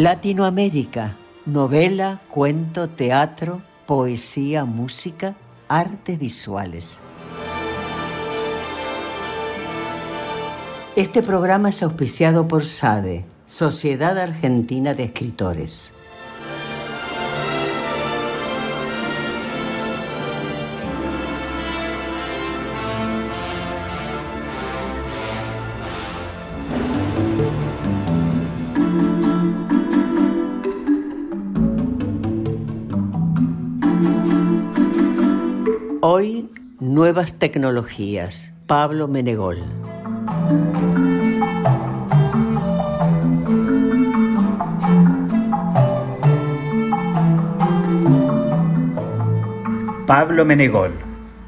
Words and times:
Latinoamérica, 0.00 1.16
novela, 1.44 2.20
cuento, 2.28 2.88
teatro, 2.88 3.62
poesía, 3.84 4.64
música, 4.64 5.34
artes 5.66 6.16
visuales. 6.20 7.00
Este 10.94 11.20
programa 11.20 11.70
es 11.70 11.82
auspiciado 11.82 12.46
por 12.46 12.64
SADE, 12.64 13.24
Sociedad 13.46 14.16
Argentina 14.20 14.94
de 14.94 15.02
Escritores. 15.02 15.94
Nuevas 36.98 37.34
tecnologías. 37.34 38.52
Pablo 38.66 39.06
Menegol. 39.06 39.62
Pablo 50.08 50.44
Menegol, 50.44 50.90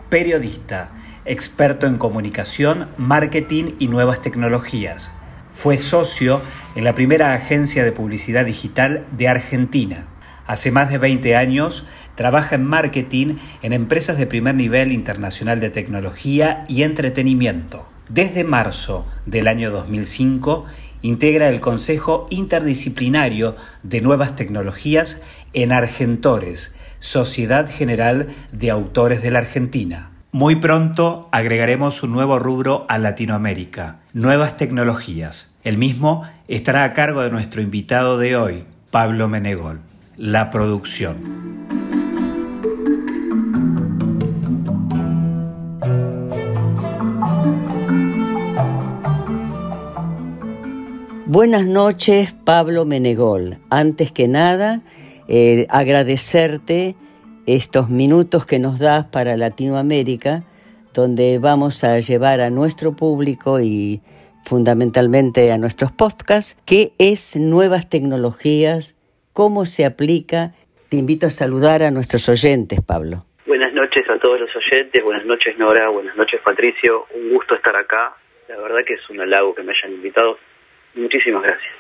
periodista, 0.09 0.93
experto 1.25 1.89
en 1.89 1.99
comunicación, 1.99 2.89
marketing 2.97 3.75
y 3.81 3.89
nuevas 3.89 4.23
tecnologías. 4.23 5.11
Fue 5.51 5.79
socio 5.79 6.43
en 6.77 6.85
la 6.85 6.95
primera 6.95 7.35
agencia 7.35 7.83
de 7.83 7.91
publicidad 7.91 8.45
digital 8.45 9.05
de 9.19 9.27
Argentina. 9.27 10.07
Hace 10.47 10.71
más 10.71 10.91
de 10.91 10.99
20 10.99 11.37
años 11.37 11.87
trabaja 12.15 12.57
en 12.57 12.65
marketing 12.65 13.37
en 13.63 13.73
empresas 13.73 14.19
de 14.19 14.27
primer 14.27 14.55
nivel 14.55 14.93
internacional 14.93 15.61
de 15.61 15.71
tecnología 15.71 16.65
y 16.69 16.83
entretenimiento. 16.83 17.87
Desde 18.09 18.43
marzo 18.43 19.07
del 19.25 19.47
año 19.47 19.71
2005 19.71 20.67
integra 21.03 21.49
el 21.49 21.61
Consejo 21.61 22.27
Interdisciplinario 22.31 23.57
de 23.83 24.01
Nuevas 24.01 24.37
Tecnologías 24.37 25.23
en 25.53 25.73
Argentores, 25.73 26.75
Sociedad 26.99 27.71
General 27.71 28.29
de 28.53 28.71
Autores 28.71 29.23
de 29.23 29.31
la 29.31 29.39
Argentina. 29.39 30.11
Muy 30.33 30.57
pronto 30.57 31.29
agregaremos 31.33 32.03
un 32.03 32.13
nuevo 32.13 32.39
rubro 32.39 32.87
a 32.89 32.99
Latinoamérica, 32.99 34.01
Nuevas 34.13 34.57
Tecnologías. 34.57 35.55
El 35.65 35.79
mismo 35.79 36.25
estará 36.49 36.85
a 36.85 36.93
cargo 36.93 37.23
de 37.23 37.31
nuestro 37.31 37.63
invitado 37.63 38.19
de 38.19 38.37
hoy, 38.37 38.65
Pablo 38.91 39.29
Menegol 39.29 39.81
la 40.21 40.51
producción. 40.51 41.17
Buenas 51.25 51.65
noches, 51.65 52.35
Pablo 52.45 52.85
Menegol. 52.85 53.61
Antes 53.71 54.13
que 54.13 54.29
nada, 54.29 54.83
eh, 55.27 55.67
agradecerte 55.71 56.97
estos 57.47 57.89
minutos 57.89 58.45
que 58.45 58.59
nos 58.59 58.79
das 58.79 59.07
para 59.07 59.39
Latinoamérica, 59.39 60.45
donde 60.93 61.39
vamos 61.39 61.83
a 61.83 61.99
llevar 61.99 62.43
a 62.43 62.51
nuestro 62.51 62.95
público 62.95 63.59
y 63.59 64.03
fundamentalmente 64.45 65.51
a 65.51 65.57
nuestros 65.57 65.93
podcasts, 65.93 66.59
que 66.67 66.93
es 66.99 67.37
nuevas 67.37 67.89
tecnologías 67.89 69.00
cómo 69.41 69.65
se 69.65 69.87
aplica. 69.87 70.53
Te 70.91 70.99
invito 70.99 71.27
a 71.27 71.31
saludar 71.31 71.83
a 71.83 71.91
nuestros 71.91 72.29
oyentes, 72.29 72.79
Pablo. 72.87 73.25
Buenas 73.47 73.73
noches 73.73 74.05
a 74.11 74.19
todos 74.19 74.39
los 74.39 74.51
oyentes, 74.55 75.03
buenas 75.03 75.25
noches 75.25 75.57
Nora, 75.57 75.89
buenas 75.89 76.15
noches 76.15 76.43
Patricio, 76.45 77.07
un 77.15 77.31
gusto 77.31 77.55
estar 77.55 77.75
acá. 77.75 78.15
La 78.49 78.59
verdad 78.59 78.81
que 78.87 78.93
es 78.93 79.09
un 79.09 79.19
halago 79.19 79.55
que 79.55 79.63
me 79.63 79.73
hayan 79.73 79.95
invitado. 79.95 80.37
Muchísimas 80.95 81.43
gracias. 81.43 81.73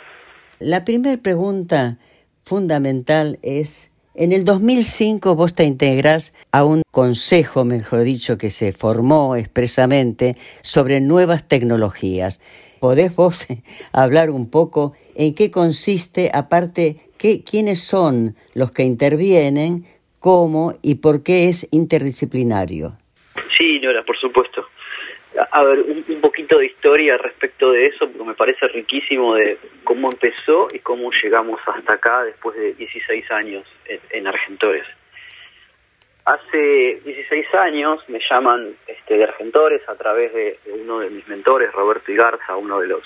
La 0.59 0.87
primera 0.87 1.22
pregunta 1.22 1.98
fundamental 2.47 3.38
es, 3.43 3.92
en 4.15 4.32
el 4.32 4.47
2005 4.47 5.34
vos 5.34 5.54
te 5.54 5.65
integrás 5.65 6.34
a 6.53 6.65
un 6.65 6.81
consejo, 6.91 7.66
mejor 7.66 8.04
dicho, 8.04 8.38
que 8.38 8.48
se 8.48 8.72
formó 8.72 9.37
expresamente 9.37 10.32
sobre 10.62 11.03
nuevas 11.03 11.47
tecnologías. 11.47 12.41
¿Podés 12.81 13.15
vos 13.15 13.47
hablar 13.92 14.31
un 14.31 14.50
poco 14.50 14.94
en 15.15 15.34
qué 15.34 15.50
consiste, 15.50 16.31
aparte, 16.32 17.09
qué, 17.21 17.45
quiénes 17.45 17.85
son 17.87 18.35
los 18.55 18.73
que 18.73 18.83
intervienen, 18.83 19.85
cómo 20.19 20.73
y 20.83 20.97
por 20.97 21.23
qué 21.23 21.49
es 21.49 21.69
interdisciplinario? 21.71 22.93
Sí, 23.57 23.79
Nora, 23.81 24.03
por 24.05 24.19
supuesto. 24.19 24.67
A 25.53 25.63
ver, 25.63 25.81
un, 25.81 26.21
poquito 26.21 26.59
de 26.59 26.67
historia 26.67 27.17
respecto 27.17 27.71
de 27.71 27.85
eso, 27.85 28.11
porque 28.11 28.25
me 28.25 28.35
parece 28.35 28.67
riquísimo 28.69 29.35
de 29.35 29.59
cómo 29.85 30.11
empezó 30.11 30.69
y 30.73 30.81
cómo 30.81 31.11
llegamos 31.23 31.61
hasta 31.67 31.93
acá 31.93 32.25
después 32.25 32.57
de 32.57 32.73
16 32.75 33.31
años 33.31 33.65
en 34.11 34.27
Argentores. 34.27 34.85
Hace 36.25 37.01
16 37.05 37.55
años 37.55 38.01
me 38.09 38.21
llaman 38.29 38.75
este, 38.87 39.17
de 39.17 39.25
Argentores 39.25 39.89
a 39.89 39.95
través 39.95 40.33
de, 40.33 40.59
uno 40.83 41.01
de 41.01 41.11
mis 41.11 41.27
mentores, 41.29 41.73
Roberto 41.73 42.11
Igarza, 42.13 42.57
uno 42.57 42.81
de 42.81 42.89
los 42.89 43.03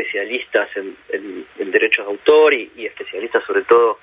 especialistas 0.00 0.68
en, 0.76 1.46
derechos 1.70 2.06
de 2.06 2.12
autor 2.12 2.54
y, 2.54 2.70
y, 2.76 2.86
especialistas 2.86 3.44
sobre 3.44 3.62
todo 3.62 3.98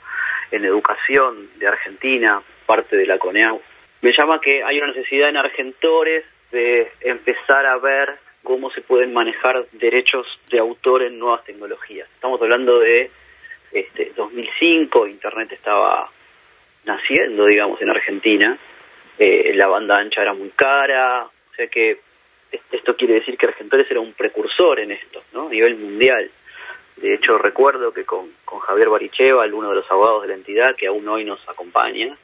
en 0.51 0.63
educación 0.63 1.49
de 1.57 1.67
Argentina, 1.67 2.41
parte 2.65 2.95
de 2.95 3.05
la 3.05 3.17
CONEAU. 3.17 3.61
Me 4.01 4.13
llama 4.17 4.39
que 4.39 4.63
hay 4.63 4.77
una 4.77 4.87
necesidad 4.87 5.29
en 5.29 5.37
Argentores 5.37 6.23
de 6.51 6.91
empezar 7.01 7.65
a 7.65 7.77
ver 7.77 8.15
cómo 8.43 8.71
se 8.71 8.81
pueden 8.81 9.11
manejar 9.11 9.65
derechos 9.73 10.25
de 10.49 10.59
autor 10.59 11.03
en 11.03 11.19
nuevas 11.19 11.43
tecnologías. 11.43 12.07
Estamos 12.13 12.41
hablando 12.41 12.79
de 12.79 13.11
este, 13.73 14.13
2005, 14.15 15.07
Internet 15.07 15.51
estaba 15.51 16.09
naciendo, 16.85 17.45
digamos, 17.45 17.81
en 17.81 17.89
Argentina. 17.89 18.57
Eh, 19.19 19.51
la 19.55 19.67
banda 19.67 19.97
ancha 19.97 20.21
era 20.21 20.33
muy 20.33 20.49
cara, 20.51 21.23
o 21.25 21.53
sea 21.55 21.67
que 21.67 21.99
esto 22.51 22.95
quiere 22.95 23.15
decir 23.15 23.37
que 23.37 23.47
Argentores 23.47 23.89
era 23.89 23.99
un 23.99 24.13
precursor 24.13 24.79
en 24.79 24.91
esto, 24.91 25.23
¿no? 25.33 25.47
A 25.47 25.49
nivel 25.49 25.77
mundial. 25.77 26.29
De 26.95 27.13
hecho, 27.13 27.37
recuerdo 27.37 27.93
que 27.93 28.05
con, 28.05 28.31
con 28.43 28.59
Javier 28.59 28.89
Baricheva, 28.89 29.45
uno 29.45 29.69
de 29.69 29.75
los 29.75 29.91
abogados 29.91 30.23
de 30.23 30.29
la 30.29 30.33
entidad, 30.33 30.75
que 30.75 30.87
aún 30.87 31.07
hoy 31.07 31.25
nos 31.25 31.39
acompaña, 31.47 32.17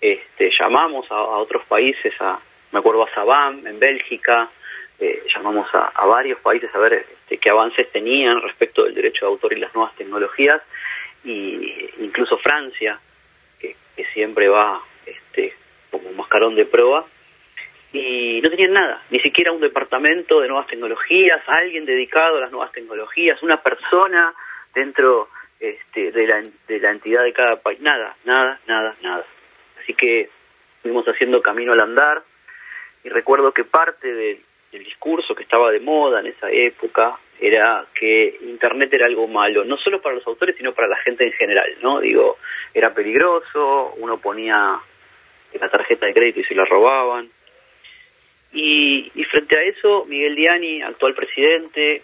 este, 0.00 0.50
llamamos 0.58 1.06
a, 1.10 1.20
otros 1.20 1.64
países, 1.66 2.12
a, 2.20 2.40
me 2.72 2.80
acuerdo 2.80 3.04
a 3.04 3.14
Sabam 3.14 3.66
en 3.66 3.78
Bélgica, 3.78 4.50
eh, 4.98 5.22
llamamos 5.34 5.68
a, 5.72 6.06
varios 6.06 6.40
países 6.40 6.70
a 6.74 6.80
ver 6.80 6.94
este, 6.94 7.38
qué 7.38 7.50
avances 7.50 7.90
tenían 7.92 8.40
respecto 8.42 8.84
del 8.84 8.94
derecho 8.94 9.26
de 9.26 9.32
autor 9.32 9.52
y 9.52 9.60
las 9.60 9.74
nuevas 9.74 9.94
tecnologías, 9.94 10.62
y 11.24 11.90
incluso 11.98 12.38
Francia, 12.38 12.98
que 13.60 13.76
siempre 14.14 14.48
va 14.48 14.80
este, 15.04 15.54
como 15.90 16.12
mascarón 16.12 16.54
de 16.54 16.64
prueba, 16.64 17.04
y 17.92 18.40
no 18.42 18.50
tenían 18.50 18.72
nada, 18.72 19.02
ni 19.10 19.20
siquiera 19.20 19.52
un 19.52 19.60
departamento 19.60 20.40
de 20.40 20.48
nuevas 20.48 20.66
tecnologías, 20.66 21.40
alguien 21.46 21.86
dedicado 21.86 22.36
a 22.36 22.40
las 22.40 22.50
nuevas 22.50 22.72
tecnologías, 22.72 23.42
una 23.42 23.62
persona 23.62 24.34
dentro 24.74 25.28
este, 25.58 26.12
de, 26.12 26.26
la, 26.26 26.44
de 26.66 26.78
la 26.80 26.90
entidad 26.90 27.24
de 27.24 27.32
cada 27.32 27.56
país, 27.56 27.80
nada, 27.80 28.14
nada, 28.24 28.60
nada, 28.66 28.94
nada. 29.02 29.24
Así 29.82 29.94
que 29.94 30.28
fuimos 30.82 31.06
haciendo 31.06 31.40
camino 31.40 31.72
al 31.72 31.80
andar 31.80 32.22
y 33.04 33.08
recuerdo 33.08 33.52
que 33.52 33.64
parte 33.64 34.12
del, 34.12 34.40
del 34.70 34.84
discurso 34.84 35.34
que 35.34 35.44
estaba 35.44 35.70
de 35.70 35.80
moda 35.80 36.20
en 36.20 36.26
esa 36.26 36.50
época 36.50 37.18
era 37.40 37.86
que 37.94 38.38
Internet 38.42 38.92
era 38.92 39.06
algo 39.06 39.28
malo, 39.28 39.64
no 39.64 39.76
solo 39.78 40.02
para 40.02 40.16
los 40.16 40.26
autores, 40.26 40.56
sino 40.56 40.74
para 40.74 40.88
la 40.88 40.96
gente 40.96 41.24
en 41.24 41.32
general, 41.32 41.76
¿no? 41.82 42.00
Digo, 42.00 42.38
era 42.74 42.92
peligroso, 42.92 43.94
uno 43.96 44.18
ponía 44.18 44.78
la 45.58 45.68
tarjeta 45.70 46.06
de 46.06 46.14
crédito 46.14 46.40
y 46.40 46.44
se 46.44 46.54
la 46.54 46.64
robaban. 46.64 47.30
Y, 48.52 49.10
frente 49.30 49.58
a 49.58 49.62
eso, 49.62 50.04
Miguel 50.06 50.34
Diani, 50.34 50.82
actual 50.82 51.14
presidente, 51.14 52.02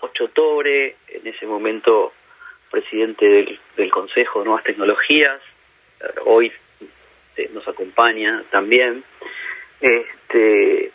8 0.00 0.24
octubre, 0.24 0.96
en 1.08 1.26
ese 1.26 1.46
momento 1.46 2.12
presidente 2.70 3.58
del, 3.76 3.90
Consejo 3.90 4.40
de 4.40 4.44
Nuevas 4.46 4.64
Tecnologías, 4.64 5.40
hoy 6.24 6.52
eh, 7.36 7.50
nos 7.52 7.66
acompaña 7.68 8.44
también. 8.50 9.04
Este, 9.80 10.90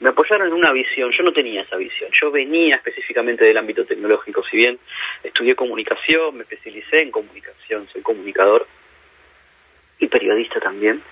me 0.00 0.10
apoyaron 0.10 0.48
en 0.48 0.54
una 0.54 0.72
visión, 0.72 1.10
yo 1.16 1.24
no 1.24 1.32
tenía 1.32 1.62
esa 1.62 1.76
visión, 1.76 2.10
yo 2.20 2.30
venía 2.30 2.76
específicamente 2.76 3.44
del 3.44 3.56
ámbito 3.56 3.84
tecnológico, 3.84 4.44
si 4.44 4.56
bien 4.56 4.78
estudié 5.22 5.54
comunicación, 5.54 6.36
me 6.36 6.42
especialicé 6.42 7.02
en 7.02 7.10
comunicación, 7.10 7.88
soy 7.92 8.02
comunicador 8.02 8.66
y 9.98 10.06
periodista 10.06 10.60
también. 10.60 11.02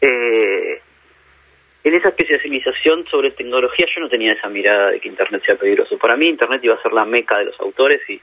Eh, 0.00 0.82
en 1.84 1.94
esa 1.94 2.08
especialización 2.08 3.06
sobre 3.08 3.30
tecnología 3.32 3.86
yo 3.94 4.00
no 4.00 4.08
tenía 4.08 4.32
esa 4.32 4.48
mirada 4.48 4.90
de 4.90 5.00
que 5.00 5.08
Internet 5.08 5.42
sea 5.44 5.56
peligroso. 5.56 5.98
Para 5.98 6.16
mí 6.16 6.28
Internet 6.28 6.64
iba 6.64 6.74
a 6.74 6.82
ser 6.82 6.94
la 6.94 7.04
meca 7.04 7.38
de 7.38 7.44
los 7.44 7.60
autores 7.60 8.00
y, 8.08 8.20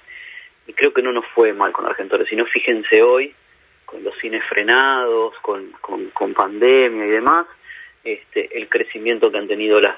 creo 0.74 0.94
que 0.94 1.04
no 1.04 1.12
nos 1.12 1.26
fue 1.28 1.54
mal 1.54 1.72
con 1.72 1.86
Argentores, 1.86 2.28
sino 2.28 2.46
fíjense 2.46 3.04
hoy, 3.04 3.36
con 3.86 4.04
los 4.04 4.18
cines 4.20 4.44
frenados, 4.46 5.36
con, 5.42 5.72
pandemia 6.34 7.06
y 7.06 7.10
demás, 7.10 7.46
este, 8.04 8.58
el 8.58 8.68
crecimiento 8.68 9.32
que 9.32 9.38
han 9.38 9.48
tenido 9.48 9.80
las, 9.80 9.98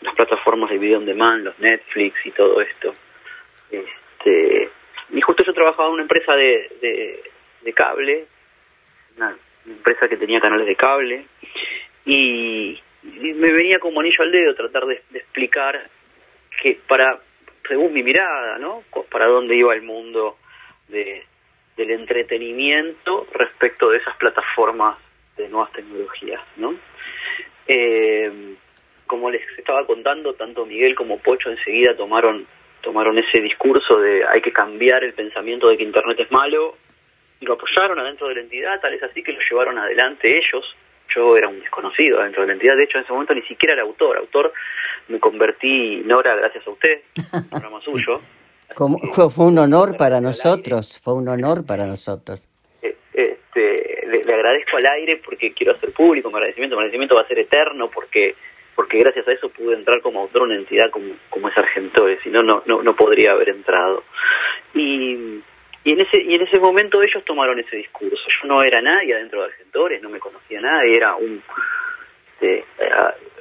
las 0.00 0.14
plataformas 0.14 0.70
de 0.70 0.78
video 0.78 0.98
on 0.98 1.06
demand, 1.06 1.44
los 1.44 1.58
Netflix 1.58 2.14
y 2.24 2.30
todo 2.30 2.60
esto. 2.60 2.94
Este, 3.70 4.70
y 5.10 5.20
justo 5.20 5.44
yo 5.44 5.52
trabajaba 5.52 5.88
en 5.88 5.94
una 5.94 6.02
empresa 6.02 6.34
de, 6.34 7.20
de, 7.62 7.72
cable, 7.72 8.26
una 9.16 9.36
empresa 9.66 10.08
que 10.08 10.16
tenía 10.16 10.40
canales 10.40 10.66
de 10.66 10.76
cable, 10.76 11.26
y, 12.06 12.80
me 13.02 13.52
venía 13.52 13.78
como 13.78 14.00
anillo 14.00 14.22
al 14.22 14.32
dedo 14.32 14.54
tratar 14.54 14.86
de, 14.86 15.02
explicar 15.14 15.88
que 16.60 16.78
para, 16.86 17.18
según 17.68 17.92
mi 17.92 18.02
mirada, 18.02 18.58
¿no? 18.58 18.84
Para 19.10 19.26
dónde 19.26 19.56
iba 19.56 19.74
el 19.74 19.82
mundo 19.82 20.36
de, 20.88 21.24
del 21.76 21.90
entretenimiento 21.90 23.26
respecto 23.32 23.90
de 23.90 23.98
esas 23.98 24.16
plataformas 24.16 24.98
de 25.36 25.48
nuevas 25.48 25.72
tecnologías, 25.72 26.42
¿no? 26.56 26.74
Eh, 27.66 28.54
como 29.06 29.30
les 29.30 29.42
estaba 29.58 29.86
contando, 29.86 30.34
tanto 30.34 30.64
Miguel 30.66 30.94
como 30.94 31.18
Pocho 31.18 31.50
enseguida 31.50 31.96
tomaron 31.96 32.46
tomaron 32.82 33.16
ese 33.16 33.40
discurso 33.40 33.98
de 34.00 34.24
hay 34.26 34.40
que 34.40 34.52
cambiar 34.52 35.02
el 35.04 35.14
pensamiento 35.14 35.68
de 35.68 35.78
que 35.78 35.84
Internet 35.84 36.18
es 36.20 36.30
malo 36.30 36.76
y 37.40 37.46
lo 37.46 37.54
apoyaron 37.54 37.98
adentro 37.98 38.28
de 38.28 38.34
la 38.34 38.40
entidad, 38.42 38.80
tal 38.80 38.92
es 38.92 39.02
así 39.02 39.22
que 39.22 39.32
lo 39.32 39.40
llevaron 39.48 39.78
adelante 39.78 40.36
ellos. 40.36 40.64
Yo 41.14 41.36
era 41.36 41.48
un 41.48 41.60
desconocido 41.60 42.20
adentro 42.20 42.42
de 42.42 42.48
la 42.48 42.52
entidad, 42.54 42.76
de 42.76 42.84
hecho 42.84 42.98
en 42.98 43.04
ese 43.04 43.12
momento 43.12 43.34
ni 43.34 43.42
siquiera 43.42 43.74
era 43.74 43.82
autor, 43.82 44.18
autor 44.18 44.52
me 45.08 45.18
convertí 45.18 46.02
Nora 46.04 46.34
gracias 46.36 46.66
a 46.66 46.70
usted, 46.70 47.02
programa 47.50 47.80
suyo. 47.84 48.20
Como, 48.74 48.98
fue, 49.12 49.28
fue 49.30 49.46
un 49.46 49.58
honor 49.58 49.96
para 49.96 50.20
nosotros, 50.20 51.00
fue 51.02 51.14
un 51.14 51.28
honor 51.28 51.66
para 51.66 51.86
nosotros. 51.86 52.48
Este, 52.80 54.06
le, 54.06 54.34
agradezco 54.34 54.78
al 54.78 54.86
aire 54.86 55.20
porque 55.22 55.52
quiero 55.52 55.74
hacer 55.74 55.92
público 55.92 56.30
mi 56.30 56.36
agradecimiento, 56.36 56.76
mi 56.76 56.80
agradecimiento 56.80 57.16
va 57.16 57.22
a 57.22 57.28
ser 57.28 57.38
eterno 57.38 57.90
porque 57.90 58.34
porque 58.74 58.98
gracias 58.98 59.28
a 59.28 59.32
eso 59.32 59.50
pude 59.50 59.74
entrar 59.74 60.00
como 60.00 60.20
autor 60.20 60.42
en 60.42 60.50
una 60.50 60.56
entidad 60.56 60.90
como, 60.90 61.14
como 61.28 61.48
es 61.48 61.58
Argentores, 61.58 62.20
si 62.22 62.30
no, 62.30 62.42
no, 62.42 62.62
no 62.64 62.96
podría 62.96 63.32
haber 63.32 63.50
entrado. 63.50 64.02
Y, 64.74 65.42
y, 65.84 65.92
en 65.92 66.00
ese, 66.00 66.22
y 66.22 66.34
en 66.34 66.42
ese 66.42 66.58
momento 66.58 67.02
ellos 67.02 67.24
tomaron 67.24 67.58
ese 67.58 67.76
discurso. 67.76 68.22
Yo 68.42 68.48
no 68.48 68.62
era 68.62 68.80
nadie 68.80 69.14
adentro 69.14 69.40
de 69.40 69.46
Argentores, 69.46 70.02
no 70.02 70.08
me 70.08 70.20
conocía 70.20 70.60
nadie, 70.60 70.96
era 70.96 71.16
un, 71.16 71.42
este, 72.42 72.64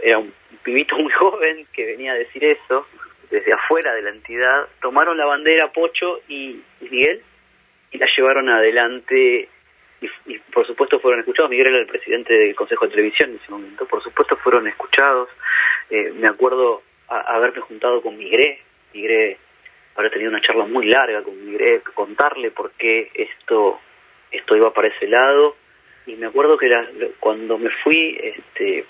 era, 0.03 0.19
un 0.19 0.33
pibito 0.63 0.97
muy 0.97 1.11
joven 1.19 1.65
que 1.73 1.85
venía 1.85 2.13
a 2.13 2.15
decir 2.15 2.43
eso 2.43 2.87
desde 3.29 3.53
afuera 3.53 3.93
de 3.93 4.01
la 4.01 4.09
entidad. 4.11 4.67
Tomaron 4.81 5.17
la 5.17 5.25
bandera 5.25 5.71
Pocho 5.71 6.21
y 6.27 6.61
Miguel 6.81 7.21
y 7.91 7.97
la 7.97 8.07
llevaron 8.15 8.49
adelante 8.49 9.49
y, 10.25 10.39
por 10.51 10.65
supuesto 10.65 10.99
fueron 10.99 11.19
escuchados. 11.19 11.49
Miguel 11.49 11.67
era 11.67 11.79
el 11.79 11.87
presidente 11.87 12.33
del 12.33 12.55
Consejo 12.55 12.85
de 12.85 12.91
Televisión 12.91 13.31
en 13.31 13.35
ese 13.37 13.51
momento, 13.51 13.85
por 13.85 14.03
supuesto 14.03 14.35
fueron 14.37 14.67
escuchados. 14.67 15.29
Eh, 15.89 16.11
me 16.15 16.27
acuerdo 16.27 16.81
haberme 17.07 17.61
juntado 17.61 18.01
con 18.01 18.17
Migré, 18.17 18.61
Migré 18.93 19.37
haber 19.95 20.11
tenido 20.11 20.29
una 20.29 20.41
charla 20.41 20.65
muy 20.65 20.87
larga 20.87 21.21
con 21.23 21.45
Migré, 21.45 21.81
contarle 21.93 22.51
por 22.51 22.71
qué 22.71 23.09
esto, 23.13 23.79
esto 24.31 24.57
iba 24.57 24.73
para 24.73 24.87
ese 24.87 25.07
lado. 25.07 25.55
Y 26.05 26.15
me 26.15 26.27
acuerdo 26.27 26.57
que 26.57 26.67
cuando 27.19 27.57
me 27.57 27.69
fui, 27.83 28.17
este, 28.21 28.85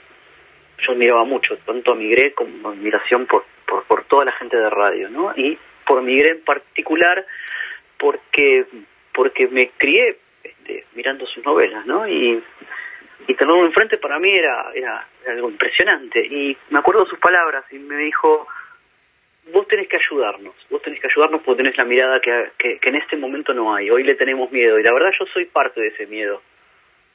yo 0.88 0.96
miraba 0.96 1.26
mucho, 1.26 1.58
tanto 1.66 1.92
a 1.92 1.96
Migré 1.96 2.34
como 2.34 2.70
admiración 2.70 3.26
por, 3.26 3.46
por, 3.68 3.84
por 3.84 4.06
toda 4.06 4.26
la 4.26 4.32
gente 4.34 4.58
de 4.58 4.70
radio, 4.70 5.10
¿no? 5.10 5.34
Y 5.36 5.58
por 5.86 6.02
Migré 6.02 6.32
en 6.32 6.44
particular, 6.44 7.26
porque 7.98 8.66
porque 9.14 9.48
me 9.48 9.72
crié 9.78 10.18
este, 10.44 10.86
mirando 10.96 11.26
sus 11.28 11.44
novelas, 11.46 11.86
¿no? 11.86 12.08
Y, 12.08 12.44
tenerlo 13.38 13.66
enfrente 13.66 13.98
para 13.98 14.20
mí 14.20 14.30
era, 14.30 14.72
era, 14.74 15.08
algo 15.28 15.50
impresionante. 15.50 16.20
Y 16.20 16.58
me 16.70 16.80
acuerdo 16.80 17.06
sus 17.06 17.18
palabras 17.18 17.64
y 17.72 17.80
me 17.80 17.96
dijo, 17.98 18.46
vos 19.52 19.68
tenés 19.68 19.88
que 19.88 19.98
ayudarnos, 19.98 20.56
vos 20.70 20.82
tenés 20.82 21.00
que 21.00 21.08
ayudarnos 21.08 21.42
porque 21.42 21.64
tenés 21.64 21.78
la 21.78 21.86
mirada 21.86 22.20
que, 22.20 22.52
que, 22.58 22.80
en 22.82 22.96
este 22.96 23.18
momento 23.18 23.54
no 23.54 23.74
hay. 23.74 23.90
Hoy 23.90 24.04
le 24.04 24.16
tenemos 24.16 24.52
miedo 24.52 24.80
y 24.80 24.84
la 24.84 24.94
verdad 24.94 25.12
yo 25.20 25.26
soy 25.28 25.46
parte 25.46 25.82
de 25.82 25.88
ese 25.88 26.08
miedo. 26.08 26.42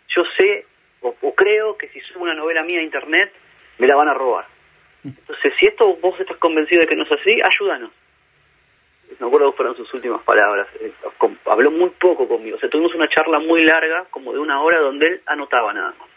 Yo 0.09 0.23
sé 0.39 0.67
o, 1.01 1.15
o 1.21 1.35
creo 1.35 1.77
que 1.77 1.89
si 1.89 2.01
subo 2.01 2.25
una 2.25 2.35
novela 2.35 2.63
mía 2.63 2.81
a 2.81 2.83
internet 2.83 3.33
me 3.79 3.87
la 3.87 3.97
van 3.97 4.09
a 4.09 4.15
robar. 4.15 4.47
Entonces, 5.05 5.53
si 5.59 5.67
esto 5.67 5.97
vos 5.97 6.19
estás 6.19 6.37
convencido 6.39 6.81
de 6.81 6.87
que 6.87 6.97
no 6.97 7.05
es 7.05 7.13
así, 7.13 7.41
ayúdanos 7.41 7.93
me 9.19 9.27
acuerdo 9.27 9.51
que 9.51 9.57
fueron 9.57 9.77
sus 9.77 9.93
últimas 9.95 10.23
palabras, 10.23 10.69
eh, 10.81 10.93
habló 11.47 11.71
muy 11.71 11.91
poco 11.91 12.29
conmigo, 12.29 12.57
o 12.57 12.61
sea, 12.61 12.69
tuvimos 12.69 12.95
una 12.95 13.09
charla 13.09 13.39
muy 13.39 13.65
larga, 13.65 14.07
como 14.11 14.33
de 14.33 14.39
una 14.39 14.61
hora, 14.61 14.81
donde 14.81 15.07
él 15.07 15.23
anotaba 15.27 15.73
nada 15.73 15.95
más. 15.99 16.09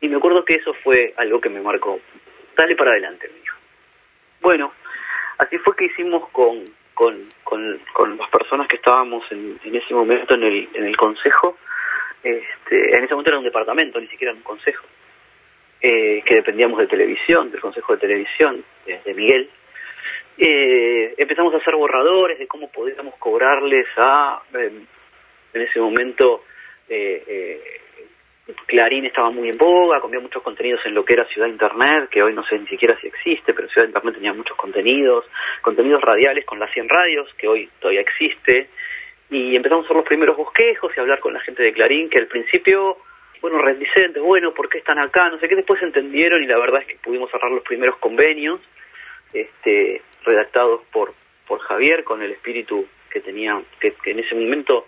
Y 0.00 0.08
me 0.08 0.16
acuerdo 0.16 0.44
que 0.44 0.56
eso 0.56 0.74
fue 0.74 1.14
algo 1.16 1.40
que 1.40 1.48
me 1.48 1.60
marcó. 1.60 1.98
Dale 2.56 2.76
para 2.76 2.92
adelante, 2.92 3.28
me 3.28 3.40
dijo. 3.40 3.56
Bueno, 4.40 4.72
así 5.38 5.58
fue 5.58 5.76
que 5.76 5.86
hicimos 5.86 6.28
con, 6.30 6.64
con, 6.94 7.28
con, 7.44 8.18
las 8.18 8.30
personas 8.30 8.68
que 8.68 8.76
estábamos 8.76 9.24
en, 9.30 9.58
en, 9.64 9.74
ese 9.74 9.94
momento 9.94 10.34
en 10.34 10.42
el, 10.42 10.68
en 10.74 10.84
el 10.84 10.96
consejo. 10.96 11.58
Este, 12.22 12.96
en 12.96 13.04
ese 13.04 13.14
momento 13.14 13.30
era 13.30 13.38
un 13.38 13.44
departamento, 13.44 14.00
ni 14.00 14.06
siquiera 14.08 14.32
un 14.32 14.40
consejo, 14.40 14.86
eh, 15.80 16.22
que 16.24 16.36
dependíamos 16.36 16.78
de 16.78 16.86
televisión, 16.86 17.50
del 17.50 17.60
consejo 17.60 17.92
de 17.94 17.98
televisión, 18.00 18.64
de 18.86 19.14
Miguel, 19.14 19.50
eh, 20.36 21.14
empezamos 21.16 21.54
a 21.54 21.58
hacer 21.58 21.76
borradores 21.76 22.38
de 22.38 22.48
cómo 22.48 22.68
podíamos 22.68 23.14
cobrarles 23.16 23.86
a, 23.96 24.42
em, 24.54 24.84
en 25.52 25.62
ese 25.62 25.78
momento, 25.78 26.44
eh, 26.88 27.22
eh, 27.26 27.80
Clarín 28.66 29.06
estaba 29.06 29.30
muy 29.30 29.48
en 29.48 29.56
boga, 29.56 30.00
comía 30.00 30.20
muchos 30.20 30.42
contenidos 30.42 30.80
en 30.84 30.94
lo 30.94 31.04
que 31.04 31.14
era 31.14 31.26
Ciudad 31.26 31.48
Internet, 31.48 32.10
que 32.10 32.22
hoy 32.22 32.34
no 32.34 32.44
sé 32.44 32.58
ni 32.58 32.66
siquiera 32.66 32.98
si 33.00 33.06
existe, 33.06 33.54
pero 33.54 33.68
Ciudad 33.68 33.86
Internet 33.86 34.14
tenía 34.14 34.34
muchos 34.34 34.56
contenidos, 34.56 35.24
contenidos 35.62 36.02
radiales 36.02 36.44
con 36.44 36.58
las 36.58 36.70
100 36.72 36.88
radios, 36.88 37.32
que 37.38 37.48
hoy 37.48 37.70
todavía 37.80 38.02
existe, 38.02 38.68
y 39.30 39.56
empezamos 39.56 39.84
a 39.84 39.86
hacer 39.86 39.96
los 39.96 40.06
primeros 40.06 40.36
bosquejos 40.36 40.92
y 40.94 41.00
hablar 41.00 41.20
con 41.20 41.32
la 41.32 41.40
gente 41.40 41.62
de 41.62 41.72
Clarín, 41.72 42.10
que 42.10 42.18
al 42.18 42.26
principio, 42.26 42.98
bueno, 43.40 43.58
reticentes, 43.58 44.22
bueno, 44.22 44.52
¿por 44.52 44.68
qué 44.68 44.78
están 44.78 44.98
acá? 44.98 45.30
No 45.30 45.38
sé 45.38 45.48
qué, 45.48 45.56
después 45.56 45.82
entendieron 45.82 46.42
y 46.42 46.46
la 46.46 46.58
verdad 46.58 46.82
es 46.82 46.86
que 46.86 46.96
pudimos 47.02 47.30
cerrar 47.30 47.50
los 47.50 47.64
primeros 47.64 47.96
convenios, 47.96 48.60
este, 49.32 50.02
redactados 50.24 50.82
por, 50.92 51.14
por 51.46 51.60
Javier 51.60 52.04
con 52.04 52.22
el 52.22 52.32
espíritu 52.32 52.86
que 53.10 53.20
tenía, 53.20 53.60
que, 53.80 53.94
en 54.04 54.18
ese 54.18 54.34
momento, 54.34 54.86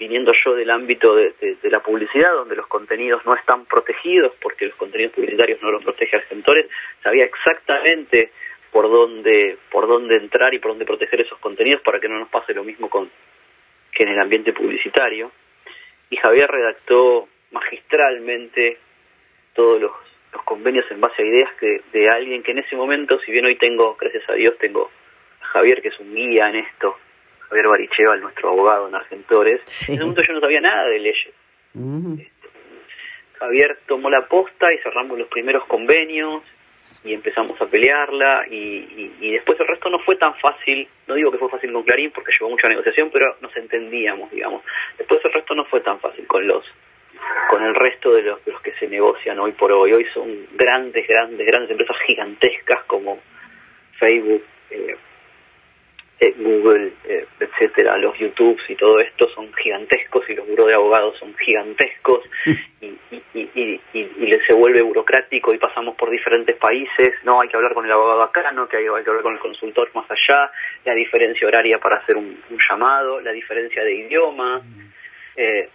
viniendo 0.00 0.32
yo 0.44 0.54
del 0.54 0.70
ámbito 0.70 1.14
de, 1.14 1.58
la 1.64 1.80
publicidad, 1.80 2.32
donde 2.32 2.56
los 2.56 2.66
contenidos 2.66 3.24
no 3.26 3.34
están 3.34 3.66
protegidos, 3.66 4.32
porque 4.40 4.66
los 4.66 4.74
contenidos 4.76 5.12
publicitarios 5.14 5.60
no 5.60 5.70
los 5.70 5.84
protege 5.84 6.16
Argentores, 6.16 6.68
sabía 7.02 7.26
exactamente 7.26 8.32
por 8.72 8.90
dónde, 8.90 9.58
por 9.70 9.86
dónde 9.86 10.16
entrar 10.16 10.54
y 10.54 10.58
por 10.58 10.70
dónde 10.70 10.86
proteger 10.86 11.20
esos 11.20 11.38
contenidos 11.38 11.82
para 11.82 12.00
que 12.00 12.08
no 12.08 12.18
nos 12.18 12.30
pase 12.30 12.54
lo 12.54 12.64
mismo 12.64 12.88
con 12.88 13.10
que 13.92 14.04
en 14.04 14.08
el 14.08 14.18
ambiente 14.18 14.54
publicitario. 14.54 15.30
Y 16.08 16.16
Javier 16.16 16.50
redactó 16.50 17.28
magistralmente 17.50 18.78
todos 19.54 19.80
los 19.80 19.92
los 20.32 20.44
convenios 20.44 20.84
en 20.92 21.00
base 21.00 21.22
a 21.22 21.26
ideas 21.26 21.52
que, 21.58 21.82
de 21.92 22.08
alguien 22.08 22.44
que 22.44 22.52
en 22.52 22.58
ese 22.58 22.76
momento, 22.76 23.18
si 23.26 23.32
bien 23.32 23.46
hoy 23.46 23.56
tengo, 23.56 23.96
gracias 24.00 24.28
a 24.30 24.34
Dios, 24.34 24.56
tengo 24.58 24.88
a 25.40 25.46
Javier, 25.46 25.82
que 25.82 25.88
es 25.88 25.98
un 25.98 26.14
guía 26.14 26.48
en 26.50 26.56
esto, 26.56 26.96
Javier 27.50 27.66
Baricheval, 27.66 28.20
nuestro 28.20 28.50
abogado 28.50 28.88
en 28.88 28.94
Argentores, 28.94 29.60
en 29.88 29.94
ese 29.94 30.00
momento 30.00 30.22
yo 30.22 30.34
no 30.34 30.40
sabía 30.40 30.60
nada 30.60 30.84
de 30.88 30.98
leyes. 31.00 31.34
Este, 31.74 32.48
Javier 33.38 33.78
tomó 33.86 34.08
la 34.08 34.26
posta 34.26 34.72
y 34.72 34.78
cerramos 34.78 35.18
los 35.18 35.28
primeros 35.28 35.64
convenios 35.66 36.44
y 37.04 37.12
empezamos 37.12 37.60
a 37.60 37.66
pelearla 37.66 38.46
y, 38.48 39.12
y, 39.20 39.32
después 39.32 39.58
el 39.58 39.66
resto 39.66 39.90
no 39.90 39.98
fue 39.98 40.16
tan 40.16 40.34
fácil, 40.36 40.86
no 41.08 41.14
digo 41.14 41.32
que 41.32 41.38
fue 41.38 41.48
fácil 41.48 41.72
con 41.72 41.82
Clarín 41.82 42.12
porque 42.12 42.32
llevó 42.38 42.50
mucha 42.50 42.68
negociación, 42.68 43.10
pero 43.12 43.36
nos 43.40 43.56
entendíamos, 43.56 44.30
digamos. 44.30 44.62
Después 44.96 45.20
el 45.24 45.32
resto 45.32 45.54
no 45.54 45.64
fue 45.64 45.80
tan 45.80 45.98
fácil 45.98 46.26
con 46.26 46.46
los 46.46 46.64
con 47.48 47.62
el 47.64 47.74
resto 47.74 48.12
de 48.12 48.22
los, 48.22 48.46
los 48.46 48.62
que 48.62 48.72
se 48.74 48.86
negocian 48.86 49.38
hoy 49.40 49.52
por 49.52 49.72
hoy. 49.72 49.92
Hoy 49.92 50.06
son 50.14 50.46
grandes, 50.54 51.06
grandes, 51.06 51.46
grandes 51.46 51.70
empresas 51.70 51.96
gigantescas 52.06 52.84
como 52.84 53.18
Facebook, 53.98 54.44
eh, 54.70 54.96
eh, 56.20 56.34
Google, 56.36 56.92
eh, 57.08 57.26
etcétera, 57.40 57.96
los 57.96 58.16
YouTubes 58.18 58.68
y 58.68 58.76
todo 58.76 59.00
esto 59.00 59.26
son 59.34 59.50
gigantescos 59.54 60.28
y 60.28 60.34
los 60.34 60.46
buros 60.46 60.66
de 60.66 60.74
abogados 60.74 61.18
son 61.18 61.34
gigantescos 61.38 62.22
y, 62.82 62.94
y, 63.34 63.80
se 64.46 64.54
vuelve 64.54 64.82
burocrático 64.82 65.54
y 65.54 65.58
pasamos 65.58 65.96
por 65.96 66.10
diferentes 66.10 66.56
países, 66.56 67.14
no 67.24 67.40
hay 67.40 67.48
que 67.48 67.56
hablar 67.56 67.74
con 67.74 67.84
el 67.84 67.92
abogado 67.92 68.22
acá, 68.22 68.52
no 68.52 68.68
que 68.68 68.76
hay, 68.76 68.84
que 68.84 68.90
hablar 68.90 69.22
con 69.22 69.34
el 69.34 69.38
consultor 69.38 69.90
más 69.94 70.06
allá, 70.10 70.50
la 70.84 70.94
diferencia 70.94 71.46
horaria 71.46 71.78
para 71.78 71.96
hacer 71.96 72.16
un, 72.16 72.42
llamado, 72.68 73.20
la 73.20 73.32
diferencia 73.32 73.82
de 73.82 73.94
idioma, 73.94 74.62
eh, 75.36 75.68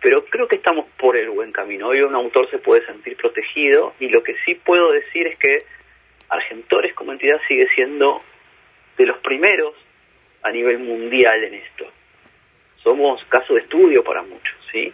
pero 0.00 0.24
creo 0.26 0.46
que 0.46 0.56
estamos 0.56 0.86
por 0.96 1.16
el 1.16 1.30
buen 1.30 1.52
camino. 1.52 1.88
Hoy 1.88 2.02
un 2.02 2.14
autor 2.14 2.48
se 2.50 2.58
puede 2.58 2.84
sentir 2.86 3.16
protegido 3.16 3.94
y 3.98 4.08
lo 4.08 4.22
que 4.22 4.36
sí 4.44 4.54
puedo 4.54 4.90
decir 4.90 5.26
es 5.26 5.38
que 5.38 5.64
Argentores 6.28 6.92
como 6.94 7.12
entidad 7.12 7.40
sigue 7.48 7.66
siendo 7.74 8.20
de 8.98 9.06
los 9.06 9.18
primeros 9.18 9.74
a 10.48 10.52
nivel 10.52 10.78
mundial 10.78 11.44
en 11.44 11.54
esto. 11.54 11.90
Somos 12.82 13.22
caso 13.24 13.54
de 13.54 13.60
estudio 13.60 14.02
para 14.02 14.22
muchos, 14.22 14.56
¿sí? 14.72 14.92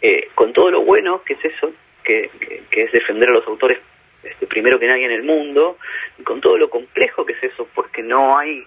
Eh, 0.00 0.28
con 0.34 0.52
todo 0.52 0.70
lo 0.70 0.82
bueno 0.82 1.22
que 1.22 1.34
es 1.34 1.44
eso, 1.44 1.72
que, 2.02 2.30
es 2.70 2.92
defender 2.92 3.28
a 3.30 3.32
los 3.32 3.46
autores 3.46 3.78
este, 4.22 4.46
primero 4.46 4.78
que 4.78 4.86
nadie 4.86 5.06
en 5.06 5.12
el 5.12 5.22
mundo, 5.22 5.78
con 6.24 6.40
todo 6.40 6.58
lo 6.58 6.68
complejo 6.68 7.24
que 7.24 7.34
es 7.34 7.42
eso, 7.44 7.68
porque 7.74 8.02
no 8.02 8.38
hay 8.38 8.64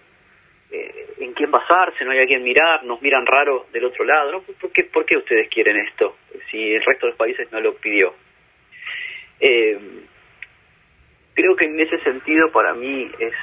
eh, 0.71 1.07
en 1.19 1.33
quién 1.33 1.51
basarse, 1.51 2.05
no 2.05 2.11
hay 2.11 2.19
a 2.19 2.27
quién 2.27 2.43
mirar, 2.43 2.83
nos 2.83 3.01
miran 3.01 3.25
raro 3.25 3.67
del 3.71 3.85
otro 3.85 4.05
lado, 4.05 4.31
¿no? 4.31 4.41
¿Por 4.41 4.71
qué, 4.71 4.83
¿Por 4.85 5.05
qué 5.05 5.17
ustedes 5.17 5.49
quieren 5.49 5.77
esto? 5.77 6.17
Si 6.49 6.73
el 6.73 6.83
resto 6.83 7.05
de 7.05 7.11
los 7.11 7.17
países 7.17 7.51
no 7.51 7.59
lo 7.59 7.75
pidió. 7.75 8.13
Eh, 9.39 9.79
creo 11.33 11.55
que 11.55 11.65
en 11.65 11.79
ese 11.79 11.99
sentido 12.01 12.51
para 12.51 12.73
mí 12.73 13.09
es 13.19 13.33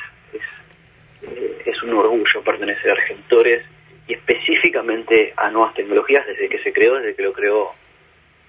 eh, 1.22 1.62
es 1.64 1.82
un 1.82 1.94
orgullo 1.94 2.42
pertenecer 2.44 2.90
a 2.90 2.94
Argentores 2.94 3.64
y 4.08 4.14
específicamente 4.14 5.32
a 5.36 5.50
nuevas 5.50 5.74
tecnologías 5.74 6.26
desde 6.26 6.48
que 6.48 6.62
se 6.62 6.72
creó, 6.72 6.96
desde 6.96 7.14
que 7.14 7.22
lo 7.22 7.32
creó 7.32 7.70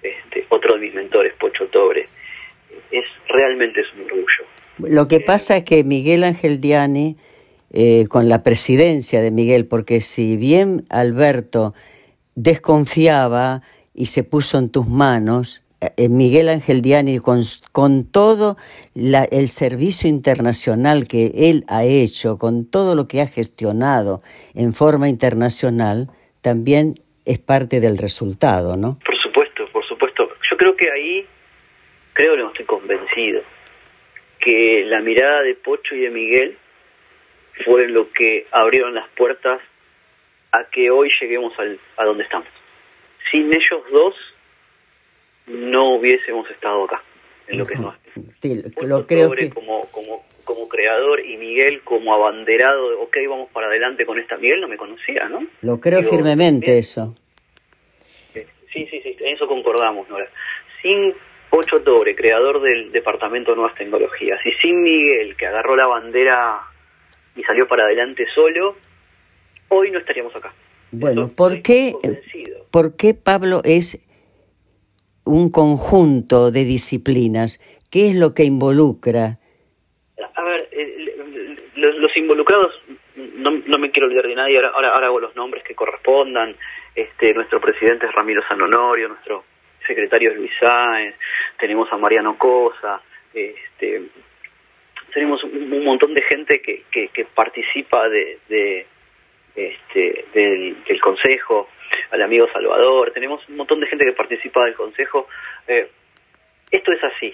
este, 0.02 0.46
otro 0.50 0.76
de 0.76 0.82
mis 0.82 0.94
mentores, 0.94 1.34
Pocho 1.40 1.68
Tobre. 1.68 2.08
Es 2.92 3.06
realmente 3.28 3.82
es 3.82 3.88
un 3.94 4.06
orgullo. 4.06 4.46
Lo 4.80 5.08
que 5.08 5.20
pasa 5.20 5.58
es 5.58 5.64
que 5.64 5.84
Miguel 5.84 6.24
Ángel 6.24 6.62
Diani, 6.62 7.18
eh, 7.72 8.06
con 8.08 8.30
la 8.30 8.44
presidencia 8.44 9.22
de 9.22 9.32
Miguel, 9.32 9.68
porque 9.68 10.02
si 10.02 10.38
bien 10.38 10.86
Alberto 10.90 11.74
desconfiaba 12.36 13.62
y 13.96 14.08
se 14.08 14.24
puso 14.24 14.60
en 14.60 14.72
tus 14.72 14.88
manos, 14.88 15.64
eh, 15.64 15.67
Miguel 16.10 16.50
Ángel 16.50 16.82
Diani, 16.82 17.20
con, 17.20 17.42
con 17.72 18.12
todo 18.12 18.58
el 18.96 19.48
servicio 19.48 20.10
internacional 20.10 21.08
que 21.08 21.32
él 21.50 21.64
ha 21.68 21.84
hecho, 21.84 22.38
con 22.38 22.70
todo 22.70 22.96
lo 22.96 23.08
que 23.08 23.22
ha 23.22 23.28
gestionado 23.28 24.22
en 24.56 24.74
forma 24.74 25.08
internacional, 25.08 26.08
también 26.42 26.96
es 27.26 27.40
parte 27.40 27.80
del 27.80 27.98
resultado, 27.98 28.78
¿no? 28.78 28.98
Por 29.06 29.18
supuesto, 29.22 29.68
por 29.72 29.86
supuesto. 29.86 30.30
Yo 30.50 30.58
creo 30.58 30.76
que 30.76 30.90
ahí, 30.90 31.26
creo 32.14 32.34
que 32.34 32.40
no 32.40 32.48
estoy 32.48 32.66
convencido, 32.66 33.42
que 34.40 34.86
la 34.86 35.02
mirada 35.02 35.42
de 35.42 35.56
Pocho 35.56 35.94
y 35.94 36.02
de 36.02 36.10
Miguel 36.10 36.58
fue 37.66 37.88
lo 37.88 38.12
que 38.12 38.48
abrieron 38.52 38.96
las 38.96 39.08
puertas 39.10 39.60
a 40.52 40.64
que 40.72 40.90
hoy 40.90 41.12
lleguemos 41.20 41.54
al, 41.60 41.80
a 41.98 42.06
donde 42.06 42.24
estamos. 42.24 42.48
Sin 43.32 43.54
ellos 43.54 43.84
dos, 43.92 44.16
no 45.48 45.96
hubiésemos 45.96 46.50
estado 46.52 46.84
acá, 46.86 47.02
en 47.48 47.58
lo 47.58 47.66
que 47.66 47.76
es 47.76 47.80
Sí, 48.42 48.62
lo 48.86 49.08
creo 49.08 49.32
como, 49.54 49.82
como, 49.92 50.26
como 50.44 50.68
creador 50.68 51.26
y 51.26 51.38
Miguel 51.38 51.82
como 51.84 52.14
abanderado 52.14 52.90
de, 52.90 52.96
ok, 52.96 53.18
vamos 53.30 53.50
para 53.52 53.68
adelante 53.68 54.06
con 54.06 54.20
esta. 54.20 54.38
Miguel 54.38 54.62
no 54.62 54.68
me 54.68 54.78
conocía, 54.78 55.30
¿no? 55.30 55.46
Lo 55.62 55.80
creo 55.80 56.04
firmemente 56.04 56.78
eso. 56.78 57.16
Sí, 58.34 58.86
sí, 58.92 59.02
sí, 59.02 59.16
en 59.20 59.34
eso 59.34 59.48
concordamos, 59.48 60.08
Nora. 60.10 60.28
Sin 60.82 61.14
Pocho 61.50 61.82
Tobre, 61.82 62.16
creador 62.16 62.62
del 62.62 62.92
Departamento 62.92 63.52
de 63.52 63.58
Nuevas 63.58 63.76
Tecnologías, 63.76 64.40
y 64.46 64.52
sin 64.62 64.82
Miguel, 64.82 65.36
que 65.38 65.48
agarró 65.48 65.76
la 65.76 65.88
bandera 65.88 66.60
y 67.36 67.44
salió 67.44 67.68
para 67.68 67.86
adelante 67.86 68.26
solo, 68.36 68.76
hoy 69.70 69.92
no 69.92 70.00
estaríamos 70.00 70.36
acá. 70.36 70.54
Bueno, 70.92 71.30
¿por 71.30 71.62
qué, 71.62 71.94
¿por 72.72 72.96
qué 72.96 73.14
Pablo 73.14 73.62
es 73.64 74.07
un 75.28 75.52
conjunto 75.52 76.52
de 76.52 76.64
disciplinas. 76.64 77.60
¿Qué 77.92 78.10
es 78.10 78.16
lo 78.16 78.34
que 78.34 78.44
involucra? 78.44 79.38
A 80.36 80.44
ver, 80.44 80.70
los, 81.76 82.18
involucrados, 82.18 82.74
no, 83.16 83.78
me 83.78 83.92
quiero 83.92 84.08
olvidar 84.08 84.28
de 84.28 84.36
nadie, 84.36 84.58
ahora, 84.58 84.90
ahora, 84.90 85.08
hago 85.08 85.20
los 85.20 85.36
nombres 85.36 85.64
que 85.64 85.76
correspondan. 85.76 86.56
Este, 86.96 87.34
nuestro 87.34 87.62
presidente 87.62 88.08
es 88.08 88.12
Ramiro 88.14 88.42
Sanonorio, 88.48 89.10
nuestro 89.10 89.44
secretario 89.86 90.32
es 90.32 90.38
Luis 90.38 90.52
Sáenz, 90.60 91.16
tenemos 91.60 91.92
a 91.94 91.98
Mariano 91.98 92.38
Cosa, 92.38 93.02
este, 93.34 94.02
tenemos 95.14 95.44
un, 95.44 95.84
montón 95.84 96.14
de 96.14 96.22
gente 96.24 96.62
que, 96.62 96.84
que, 96.92 97.26
participa 97.26 98.10
de, 98.10 98.40
de 98.50 98.88
este, 99.56 100.26
del 100.34 101.02
consejo 101.02 101.70
al 102.12 102.22
amigo 102.22 102.48
Salvador, 102.52 103.12
tenemos 103.12 103.48
un 103.50 103.58
montón 103.58 103.80
de 103.80 103.88
gente 103.88 104.06
que 104.06 104.14
participa 104.14 104.64
del 104.66 104.76
consejo. 104.76 105.28
Eh, 105.68 105.90
esto 106.72 106.92
es 106.92 107.04
así. 107.04 107.34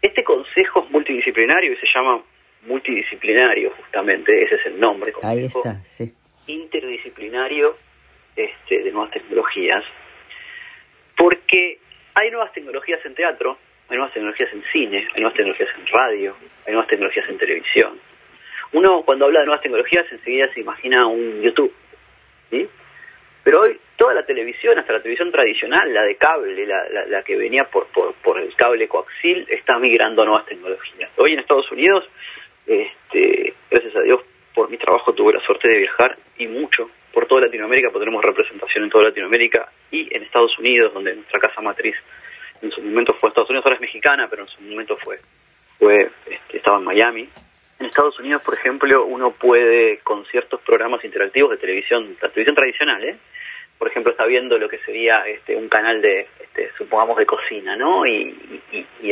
Este 0.00 0.22
consejo 0.22 0.84
es 0.84 0.90
multidisciplinario 0.90 1.72
y 1.72 1.76
se 1.76 1.86
llama 1.92 2.22
multidisciplinario 2.66 3.70
justamente, 3.76 4.40
ese 4.40 4.56
es 4.56 4.66
el 4.66 4.80
nombre. 4.80 5.12
Ahí 5.22 5.44
está, 5.44 5.82
sí. 5.84 6.12
Interdisciplinario 6.46 7.76
este, 8.36 8.82
de 8.82 8.92
nuevas 8.92 9.10
tecnologías, 9.10 9.84
porque 11.16 11.78
hay 12.14 12.30
nuevas 12.30 12.52
tecnologías 12.52 13.04
en 13.04 13.14
teatro, 13.14 13.58
hay 13.88 13.96
nuevas 13.96 14.12
tecnologías 14.14 14.52
en 14.52 14.62
cine, 14.72 15.08
hay 15.14 15.20
nuevas 15.20 15.36
tecnologías 15.36 15.68
en 15.78 15.86
radio, 15.86 16.36
hay 16.66 16.72
nuevas 16.72 16.88
tecnologías 16.88 17.28
en 17.28 17.38
televisión. 17.38 18.00
Uno 18.72 19.02
cuando 19.02 19.24
habla 19.24 19.40
de 19.40 19.46
nuevas 19.46 19.62
tecnologías 19.62 20.06
enseguida 20.12 20.52
se 20.52 20.60
imagina 20.60 21.06
un 21.06 21.40
YouTube, 21.42 21.72
¿sí? 22.50 22.68
Pero 23.48 23.62
hoy 23.62 23.80
toda 23.96 24.12
la 24.12 24.26
televisión, 24.26 24.78
hasta 24.78 24.92
la 24.92 24.98
televisión 24.98 25.32
tradicional, 25.32 25.90
la 25.94 26.02
de 26.02 26.16
cable, 26.16 26.66
la, 26.66 27.22
que 27.22 27.34
venía 27.34 27.64
por, 27.64 27.86
por, 27.86 28.38
el 28.38 28.54
cable 28.54 28.86
coaxil, 28.86 29.46
está 29.48 29.78
migrando 29.78 30.20
a 30.20 30.26
nuevas 30.26 30.44
tecnologías. 30.44 31.10
Hoy 31.16 31.32
en 31.32 31.38
Estados 31.38 31.72
Unidos, 31.72 32.04
este, 32.66 33.54
gracias 33.70 33.96
a 33.96 34.02
Dios, 34.02 34.20
por 34.54 34.68
mi 34.68 34.76
trabajo 34.76 35.14
tuve 35.14 35.32
la 35.32 35.40
suerte 35.40 35.66
de 35.66 35.78
viajar 35.78 36.18
y 36.36 36.46
mucho 36.46 36.90
por 37.10 37.26
toda 37.26 37.46
Latinoamérica, 37.46 37.88
porque 37.88 38.04
tenemos 38.04 38.22
representación 38.22 38.84
en 38.84 38.90
toda 38.90 39.04
Latinoamérica 39.04 39.72
y 39.90 40.14
en 40.14 40.24
Estados 40.24 40.58
Unidos, 40.58 40.92
donde 40.92 41.14
nuestra 41.14 41.40
casa 41.40 41.62
matriz 41.62 41.96
en 42.60 42.70
su 42.70 42.82
momento 42.82 43.16
fue 43.18 43.30
Estados 43.30 43.48
Unidos, 43.48 43.64
ahora 43.64 43.76
es 43.76 43.80
mexicana, 43.80 44.26
pero 44.28 44.42
en 44.42 44.48
su 44.48 44.60
momento 44.60 44.94
fue, 44.98 45.20
fue 45.78 46.10
este, 46.26 46.58
estaba 46.58 46.76
en 46.76 46.84
Miami. 46.84 47.30
En 47.78 47.86
Estados 47.86 48.18
Unidos, 48.18 48.42
por 48.42 48.54
ejemplo, 48.54 49.04
uno 49.04 49.32
puede, 49.32 49.98
con 49.98 50.24
ciertos 50.26 50.60
programas 50.62 51.04
interactivos 51.04 51.50
de 51.50 51.58
televisión, 51.58 52.16
la 52.20 52.28
televisión 52.28 52.56
tradicional, 52.56 53.04
¿eh? 53.04 53.16
por 53.78 53.88
ejemplo, 53.88 54.10
está 54.10 54.26
viendo 54.26 54.58
lo 54.58 54.68
que 54.68 54.78
sería 54.78 55.20
este, 55.26 55.54
un 55.54 55.68
canal 55.68 56.02
de, 56.02 56.26
este, 56.40 56.72
supongamos, 56.76 57.16
de 57.16 57.26
cocina, 57.26 57.76
¿no? 57.76 58.04
Y, 58.06 58.34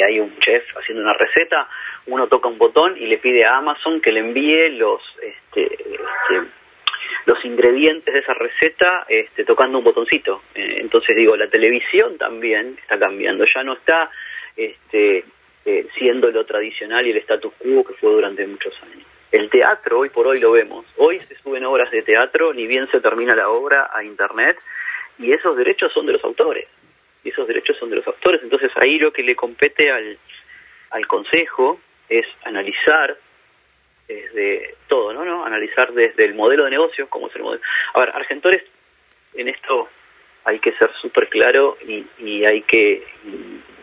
hay 0.02 0.20
un 0.20 0.38
chef 0.40 0.64
haciendo 0.76 1.02
una 1.02 1.14
receta, 1.14 1.68
uno 2.06 2.26
toca 2.26 2.49
un 2.49 2.58
botón 2.58 2.96
y 2.99 3.06
le 3.06 3.18
pide 3.18 3.46
a 3.46 3.56
Amazon 3.56 4.00
que 4.00 4.12
le 4.12 4.20
envíe 4.20 4.70
los, 4.76 5.00
este, 5.23 5.64
este, 5.64 6.49
los 7.25 7.44
ingredientes 7.44 8.12
de 8.12 8.20
esa 8.20 8.35
receta 8.35 9.06
este, 9.08 9.44
tocando 9.44 9.78
un 9.78 9.85
botoncito. 9.85 10.42
Eh, 10.54 10.78
entonces, 10.80 11.16
digo, 11.16 11.35
la 11.35 11.49
televisión 11.49 12.18
también 12.18 12.76
está 12.80 12.99
cambiando, 12.99 13.44
ya 13.46 13.62
no 13.62 13.73
está 13.73 14.11
este, 14.56 15.25
eh, 15.66 15.87
siendo 15.99 16.30
lo 16.30 16.46
tradicional 16.46 17.06
y 17.06 17.11
el 17.11 17.16
status 17.18 17.52
quo 17.58 17.85
que 17.85 17.94
fue 17.94 18.12
durante 18.12 18.46
muchos 18.46 18.73
años. 18.82 19.04
El 19.32 19.50
teatro, 19.50 19.99
hoy 19.99 20.11
por 20.11 20.26
hoy 20.26 20.38
lo 20.38 20.52
vemos. 20.52 20.87
Hoy 20.96 21.18
se 21.20 21.35
suben 21.38 21.64
obras 21.64 21.90
de 21.90 22.02
teatro, 22.02 22.54
ni 22.54 22.66
bien 22.66 22.88
se 22.90 23.00
termina 23.00 23.35
la 23.35 23.50
obra 23.50 23.90
a 23.92 24.04
Internet, 24.04 24.58
y 25.18 25.32
esos 25.32 25.56
derechos 25.56 25.92
son 25.92 26.06
de 26.06 26.12
los 26.12 26.25
autores. 26.25 26.68
Y 27.25 27.30
esos 27.30 27.49
derechos 27.49 27.76
son 27.78 27.90
de 27.90 27.96
los 27.96 28.06
autores. 28.06 28.40
Entonces 28.42 28.70
ahí 28.76 28.99
lo 28.99 29.12
que 29.12 29.25
le 29.25 29.35
compete 29.35 29.90
al, 29.90 30.16
al 30.90 31.06
Consejo 31.08 31.80
es 32.08 32.25
analizar 32.44 33.16
desde 34.06 34.76
todo, 34.87 35.12
¿no? 35.12 35.25
¿no? 35.25 35.44
Analizar 35.44 35.92
desde 35.92 36.25
el 36.25 36.35
modelo 36.35 36.64
de 36.64 36.70
negocio, 36.70 37.08
cómo 37.08 37.26
es 37.26 37.35
el 37.35 37.42
modelo. 37.42 37.62
A 37.94 38.00
ver, 38.00 38.11
Argentores, 38.11 38.62
en 39.35 39.49
esto 39.49 39.88
hay 40.44 40.61
que 40.61 40.73
ser 40.75 40.92
súper 41.02 41.28
claro 41.28 41.76
y, 41.85 42.06
y, 42.18 42.44
hay 42.44 42.62
que, 42.62 43.04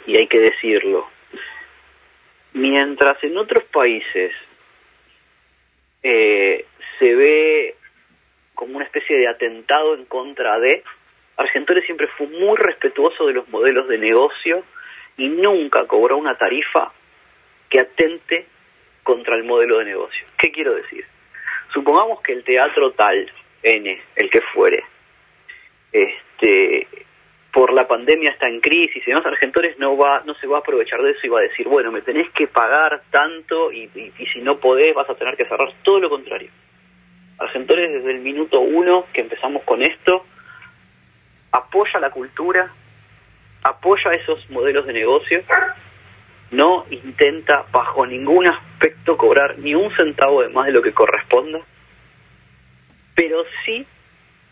y 0.07 0.17
hay 0.17 0.27
que 0.27 0.39
decirlo. 0.39 1.09
Mientras 2.53 3.23
en 3.23 3.37
otros 3.37 3.63
países 3.65 4.31
eh, 6.03 6.65
se 6.99 7.15
ve 7.15 7.75
como 8.53 8.77
una 8.77 8.85
especie 8.85 9.17
de 9.17 9.27
atentado 9.27 9.95
en 9.95 10.05
contra 10.05 10.59
de. 10.59 10.83
Argentores 11.37 11.85
siempre 11.85 12.07
fue 12.17 12.27
muy 12.27 12.55
respetuoso 12.57 13.25
de 13.25 13.33
los 13.33 13.49
modelos 13.49 13.87
de 13.87 13.97
negocio 13.97 14.63
y 15.17 15.29
nunca 15.29 15.85
cobró 15.87 16.17
una 16.17 16.37
tarifa 16.37 16.93
que 17.69 17.81
atente 17.81 18.45
contra 19.01 19.35
el 19.35 19.43
modelo 19.43 19.79
de 19.79 19.85
negocio. 19.85 20.27
¿Qué 20.37 20.51
quiero 20.51 20.75
decir? 20.75 21.05
supongamos 21.73 22.21
que 22.21 22.33
el 22.33 22.43
teatro 22.43 22.91
tal, 22.91 23.29
N, 23.63 24.01
el 24.15 24.29
que 24.29 24.41
fuere, 24.53 24.83
este, 25.91 26.87
por 27.53 27.71
la 27.71 27.87
pandemia 27.87 28.31
está 28.31 28.49
en 28.49 28.59
crisis 28.59 29.03
y 29.05 29.11
demás, 29.11 29.27
Argentores 29.27 29.77
no 29.77 29.95
va 29.95 30.23
no 30.25 30.33
se 30.33 30.47
va 30.47 30.57
a 30.57 30.59
aprovechar 30.61 30.99
de 31.03 31.11
eso 31.11 31.19
y 31.23 31.29
va 31.29 31.39
a 31.39 31.43
decir, 31.43 31.67
bueno, 31.67 31.91
me 31.91 32.01
tenés 32.01 32.29
que 32.31 32.47
pagar 32.47 33.03
tanto 33.11 33.71
y, 33.71 33.87
si 34.33 34.41
no 34.41 34.57
podés 34.57 34.93
vas 34.95 35.07
a 35.07 35.13
tener 35.13 35.37
que 35.37 35.45
cerrar. 35.45 35.71
Todo 35.83 35.99
lo 35.99 36.09
contrario. 36.09 36.49
Argentores 37.37 37.93
desde 37.93 38.09
el 38.09 38.21
minuto 38.21 38.59
uno 38.59 39.05
que 39.13 39.21
empezamos 39.21 39.61
con 39.63 39.83
esto, 39.83 40.25
apoya 41.51 41.99
la 41.99 42.09
cultura, 42.09 42.73
apoya 43.63 44.13
esos 44.15 44.49
modelos 44.49 44.87
de 44.87 44.93
negocio, 44.93 45.43
no 46.49 46.85
intenta 46.89 47.65
bajo 47.71 48.07
ningún 48.07 48.47
aspecto 48.47 49.15
cobrar 49.15 49.59
ni 49.59 49.75
un 49.75 49.95
centavo 49.95 50.41
de 50.41 50.49
más 50.49 50.65
de 50.65 50.71
lo 50.71 50.81
que 50.81 50.91
corresponda, 50.91 51.59
pero 53.13 53.43
sí 53.63 53.85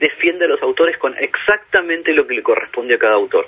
defiende 0.02 0.46
a 0.46 0.48
los 0.48 0.62
autores 0.64 0.98
con 0.98 1.16
exactamente 1.18 2.12
lo 2.14 2.26
que 2.26 2.34
le 2.34 2.42
corresponde 2.42 2.96
a 2.96 3.00
cada 3.00 3.14
autor. 3.14 3.48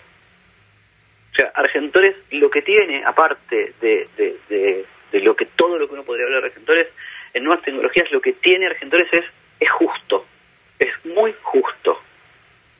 O 1.31 1.35
sea, 1.35 1.51
Argentores 1.55 2.15
lo 2.29 2.49
que 2.51 2.61
tiene, 2.61 3.03
aparte 3.03 3.73
de, 3.81 4.07
de, 4.17 5.19
lo 5.19 5.35
que 5.35 5.47
todo 5.47 5.79
lo 5.79 5.87
que 5.87 5.95
uno 5.95 6.03
podría 6.03 6.25
hablar 6.25 6.41
de 6.41 6.47
Argentores, 6.49 6.87
en 7.33 7.43
nuevas 7.43 7.63
tecnologías 7.65 8.11
lo 8.11 8.21
que 8.21 8.33
tiene 8.33 8.67
Argentores 8.67 9.11
es, 9.11 9.25
es 9.59 9.71
justo, 9.71 10.27
es 10.77 10.93
muy 11.05 11.33
justo. 11.41 11.99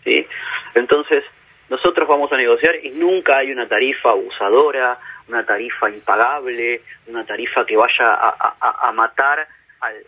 ¿sí? 0.04 0.28
Entonces, 0.76 1.24
nosotros 1.70 2.08
vamos 2.08 2.32
a 2.32 2.38
negociar 2.38 2.76
y 2.76 2.92
nunca 2.92 3.38
hay 3.38 3.52
una 3.52 3.68
tarifa 3.68 4.12
abusadora, 4.12 5.00
una 5.28 5.44
tarifa 5.44 5.90
impagable, 5.90 6.82
una 7.08 7.26
tarifa 7.26 7.66
que 7.66 7.76
vaya 7.76 8.36
a 8.60 8.92
matar 8.92 9.48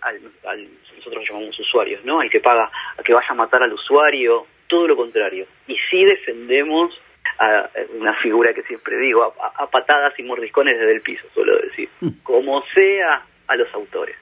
al, 0.01 0.69
nosotros 0.97 1.23
llamamos 1.27 1.59
usuarios, 1.59 2.03
¿no? 2.05 2.19
Al 2.19 2.29
que 2.29 2.39
paga, 2.39 2.71
a 2.97 3.03
que 3.03 3.13
vaya 3.13 3.27
a 3.29 3.35
matar 3.35 3.63
al 3.63 3.73
usuario, 3.73 4.47
todo 4.67 4.87
lo 4.87 4.95
contrario. 4.95 5.47
Y 5.67 5.77
sí 5.89 6.05
defendemos 6.05 6.99
a 7.39 7.69
una 7.93 8.13
figura 8.15 8.53
que 8.53 8.63
siempre 8.63 8.97
digo, 8.97 9.33
a, 9.39 9.69
patadas 9.69 10.17
y 10.17 10.23
mordiscones 10.23 10.79
desde 10.79 10.93
el 10.93 11.01
piso, 11.01 11.27
suelo 11.33 11.57
decir, 11.57 11.89
mm. 11.99 12.09
como 12.23 12.63
sea 12.73 13.25
a 13.47 13.55
los 13.55 13.73
autores, 13.73 14.15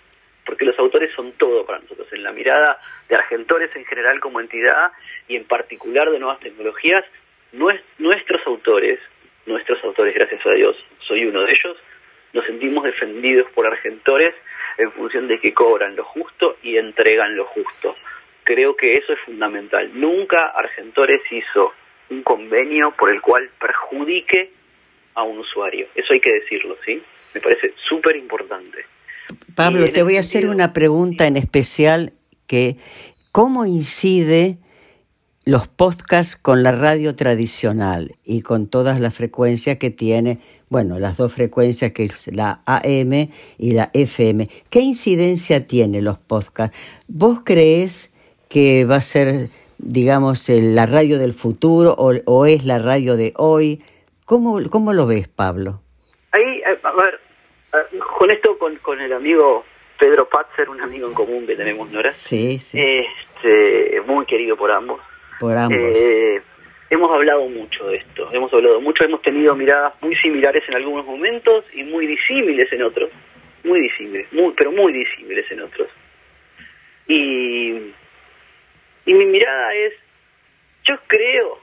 porque 0.45 0.65
los 0.65 0.77
autores 0.79 1.12
son 1.15 1.33
todo 1.33 1.65
para 1.65 1.79
nosotros, 1.79 2.07
en 2.12 2.24
la 2.24 2.31
mirada 2.31 2.79
de 3.07 3.15
Argentores 3.15 3.75
en 3.75 3.86
general 3.86 4.19
como 4.19 4.39
entidad 4.39 4.91
y 5.27 5.36
en 5.36 5.45
particular 5.45 6.10
de 6.10 6.19
nuevas 6.19 6.39
tecnologías, 6.39 7.05
nuestros 7.51 8.41
autores, 8.48 9.00
nuestros 9.45 9.83
autores, 9.83 10.15
gracias 10.15 10.43
a 10.45 10.55
Dios, 10.55 10.75
soy 11.07 11.25
uno 11.25 11.43
de 11.43 11.51
ellos, 11.51 11.77
nos 12.33 12.45
sentimos 12.45 12.83
defendidos 12.83 13.51
por 13.51 13.67
Argentores 13.67 14.33
en 14.77 14.92
función 14.92 15.27
de 15.27 15.39
que 15.39 15.53
cobran 15.53 15.96
lo 15.96 16.03
justo 16.03 16.58
y 16.63 16.77
entregan 16.77 17.36
lo 17.36 17.46
justo. 17.46 17.96
Creo 18.44 18.75
que 18.75 18.94
eso 18.94 19.13
es 19.13 19.20
fundamental. 19.25 19.92
Nunca 19.94 20.48
Argentores 20.48 21.22
hizo 21.32 21.74
un 22.10 22.24
convenio 22.24 22.92
por 22.98 23.10
el 23.10 23.22
cual 23.22 23.50
perjudique 23.60 24.51
a 25.15 25.24
un 25.24 25.39
usuario. 25.39 25.88
Eso 25.96 26.13
hay 26.13 26.20
que 26.20 26.34
decirlo, 26.34 26.77
¿sí? 26.86 27.01
Me 27.34 27.42
parece 27.42 27.74
súper 27.88 28.15
importante. 28.15 28.86
Pablo, 29.56 29.88
te 29.88 30.03
voy 30.03 30.18
a 30.18 30.22
hacer 30.22 30.48
una 30.48 30.74
pregunta 30.74 31.27
en 31.27 31.38
especial 31.38 32.13
que 32.48 32.75
¿cómo 33.32 33.65
incide 33.65 34.58
los 35.46 35.68
podcasts 35.68 36.36
con 36.36 36.63
la 36.63 36.72
radio 36.72 37.15
tradicional 37.15 38.15
y 38.24 38.42
con 38.42 38.70
todas 38.70 39.00
las 39.00 39.15
frecuencias 39.15 39.77
que 39.77 39.89
tiene 39.89 40.39
bueno, 40.74 40.98
las 40.98 41.18
dos 41.18 41.32
frecuencias 41.32 41.92
que 41.92 42.01
es 42.01 42.36
la 42.36 42.62
AM 42.65 43.30
y 43.60 43.74
la 43.74 43.92
FM. 43.94 44.48
¿Qué 44.72 44.80
incidencia 44.80 45.68
tienen 45.68 46.03
los 46.03 46.18
podcasts? 46.18 46.75
¿Vos 47.08 47.42
crees 47.46 48.10
que 48.50 48.83
va 48.83 48.96
a 48.96 49.01
ser, 49.01 49.50
digamos, 49.77 50.50
la 50.50 50.88
radio 50.88 51.20
del 51.20 51.33
futuro 51.33 51.94
o, 51.96 52.46
es 52.48 52.66
la 52.66 52.79
radio 52.79 53.16
de 53.16 53.33
hoy? 53.38 53.83
¿Cómo, 54.25 54.59
¿Cómo 54.72 54.94
lo 54.94 55.05
ves, 55.05 55.27
Pablo? 55.27 55.79
Ahí, 56.31 56.42
eh, 56.42 56.79
a 56.81 56.92
ver, 56.96 57.20
eh, 57.74 58.00
con 58.18 58.31
esto, 58.31 58.57
con, 58.57 58.75
con 58.77 59.00
el 59.00 59.14
amigo 59.14 59.66
Pedro 60.00 60.27
Patzer, 60.27 60.70
un 60.70 60.81
amigo 60.81 61.07
en 61.07 61.14
común 61.14 61.46
que 61.46 61.55
tenemos, 61.55 61.88
¿no 61.92 62.01
Sí, 62.09 62.57
sí. 62.57 62.79
Este, 62.81 64.01
muy 64.07 64.25
querido 64.25 64.57
por 64.57 64.72
ambos. 64.72 65.00
Por 65.40 65.55
ambos. 65.55 65.77
Eh, 65.79 66.42
hemos 66.94 67.12
hablado 67.12 67.48
mucho 67.48 67.88
de 67.88 67.98
esto, 67.98 68.29
hemos 68.32 68.53
hablado 68.53 68.79
mucho, 68.79 69.03
hemos 69.03 69.22
tenido 69.22 69.56
miradas 69.56 69.94
muy 70.01 70.16
similares 70.18 70.62
en 70.68 70.75
algunos 70.75 71.06
momentos 71.06 71.66
y 71.74 71.84
muy 71.84 72.06
disímiles 72.06 72.72
en 72.72 72.84
otros, 72.84 73.10
muy 73.64 73.82
disímiles, 73.82 74.32
muy, 74.32 74.53
pero 74.56 74.72
muy 74.72 74.94
disímiles 74.94 75.50
en 75.51 75.62
otros. 75.62 75.90
Y, 77.08 77.94
mi 79.06 79.25
mirada 79.25 79.74
es, 79.75 79.94
yo 80.88 80.96
creo 81.08 81.60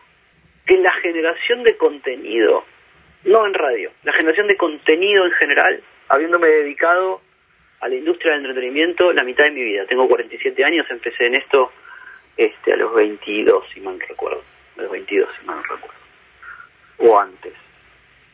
que 0.67 0.77
la 0.79 0.93
generación 0.95 1.63
de 1.63 1.77
contenido, 1.77 2.65
no 3.25 3.47
en 3.47 3.55
radio, 3.55 3.91
la 4.03 4.13
generación 4.13 4.47
de 4.47 4.57
contenido 4.57 5.25
en 5.27 5.33
general, 5.33 5.83
habiéndome 6.09 6.49
dedicado 6.49 7.21
a 7.81 7.89
la 7.89 7.95
industria 7.95 8.33
del 8.33 8.47
entretenimiento 8.47 9.13
la 9.13 9.25
mitad 9.25 9.45
de 9.45 9.53
mi 9.53 9.65
vida. 9.65 9.87
Tengo 9.87 10.09
47 10.09 10.65
años, 10.65 10.87
empecé 10.91 11.27
en 11.27 11.37
esto 11.37 11.73
este, 12.37 12.73
a 12.73 12.77
los 12.77 12.95
22, 12.95 13.65
si 13.73 13.81
mal 13.81 13.99
recuerdo 14.01 14.43
de 14.81 14.89
22, 14.89 15.29
si 15.39 15.47
mal 15.47 15.57
no 15.57 15.63
recuerdo, 15.63 15.99
o 16.99 17.21
antes. 17.21 17.53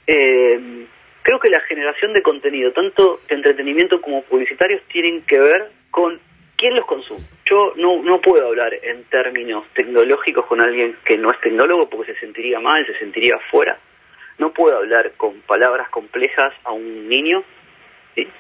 Eh, 0.07 0.87
creo 1.23 1.41
que 1.41 1.51
la 1.51 1.61
generación 1.61 2.13
de 2.13 2.23
contenido, 2.23 2.73
tanto 2.73 3.21
de 3.29 3.35
entretenimiento 3.35 4.01
como 4.01 4.23
publicitarios, 4.23 4.83
tienen 4.89 5.23
que 5.23 5.39
ver 5.39 5.71
con 5.91 6.21
quién 6.57 6.75
los 6.75 6.87
consume. 6.87 7.25
Yo 7.45 7.75
no, 7.77 8.03
no 8.03 8.21
puedo 8.21 8.47
hablar 8.47 8.73
en 8.83 9.05
términos 9.05 9.65
tecnológicos 9.75 10.47
con 10.47 10.61
alguien 10.61 10.97
que 11.05 11.17
no 11.17 11.31
es 11.31 11.41
tecnólogo 11.41 11.89
porque 11.91 12.15
se 12.15 12.21
sentiría 12.21 12.61
mal, 12.61 12.87
se 12.87 12.99
sentiría 12.99 13.39
fuera. 13.51 13.79
No 14.39 14.53
puedo 14.53 14.77
hablar 14.77 15.13
con 15.17 15.41
palabras 15.43 15.89
complejas 15.91 16.53
a 16.65 16.73
un 16.73 17.09
niño. 17.09 17.43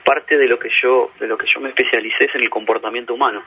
Parte 0.05 0.39
de 0.39 0.47
lo 0.47 0.59
que 0.59 0.71
yo 0.83 1.11
de 1.21 1.27
lo 1.27 1.37
que 1.37 1.47
yo 1.53 1.61
me 1.61 1.69
especialicé 1.69 2.25
es 2.27 2.35
en 2.35 2.43
el 2.43 2.51
comportamiento 2.51 3.13
humano 3.13 3.43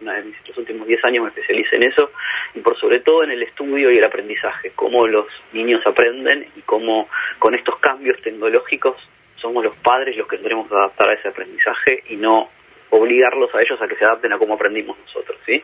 una 0.00 0.14
de 0.14 0.24
mis, 0.24 0.36
últimos 0.56 0.86
10 0.86 1.04
años 1.04 1.24
me 1.24 1.28
especialicé 1.30 1.76
en 1.76 1.84
eso, 1.84 2.10
y 2.54 2.60
por 2.60 2.78
sobre 2.78 3.00
todo 3.00 3.24
en 3.24 3.30
el 3.30 3.42
estudio 3.42 3.90
y 3.90 3.98
el 3.98 4.04
aprendizaje, 4.04 4.72
cómo 4.74 5.06
los 5.06 5.26
niños 5.52 5.86
aprenden 5.86 6.46
y 6.56 6.62
cómo 6.62 7.08
con 7.38 7.54
estos 7.54 7.78
cambios 7.78 8.20
tecnológicos 8.22 8.96
somos 9.36 9.64
los 9.64 9.76
padres 9.76 10.16
los 10.16 10.26
que 10.26 10.36
tendremos 10.36 10.68
que 10.68 10.74
adaptar 10.74 11.10
a 11.10 11.14
ese 11.14 11.28
aprendizaje 11.28 12.02
y 12.08 12.16
no 12.16 12.48
obligarlos 12.90 13.54
a 13.54 13.60
ellos 13.60 13.80
a 13.80 13.88
que 13.88 13.96
se 13.96 14.04
adapten 14.04 14.32
a 14.32 14.38
cómo 14.38 14.54
aprendimos 14.54 14.96
nosotros, 14.98 15.38
¿sí? 15.44 15.62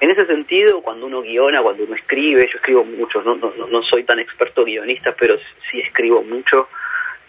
En 0.00 0.10
ese 0.10 0.26
sentido, 0.26 0.82
cuando 0.82 1.06
uno 1.06 1.22
guiona, 1.22 1.62
cuando 1.62 1.84
uno 1.84 1.94
escribe, 1.94 2.48
yo 2.50 2.58
escribo 2.58 2.84
mucho, 2.84 3.22
no, 3.22 3.36
no, 3.36 3.50
no 3.66 3.82
soy 3.82 4.04
tan 4.04 4.18
experto 4.18 4.64
guionista, 4.64 5.14
pero 5.18 5.38
sí 5.70 5.80
escribo 5.80 6.22
mucho, 6.22 6.68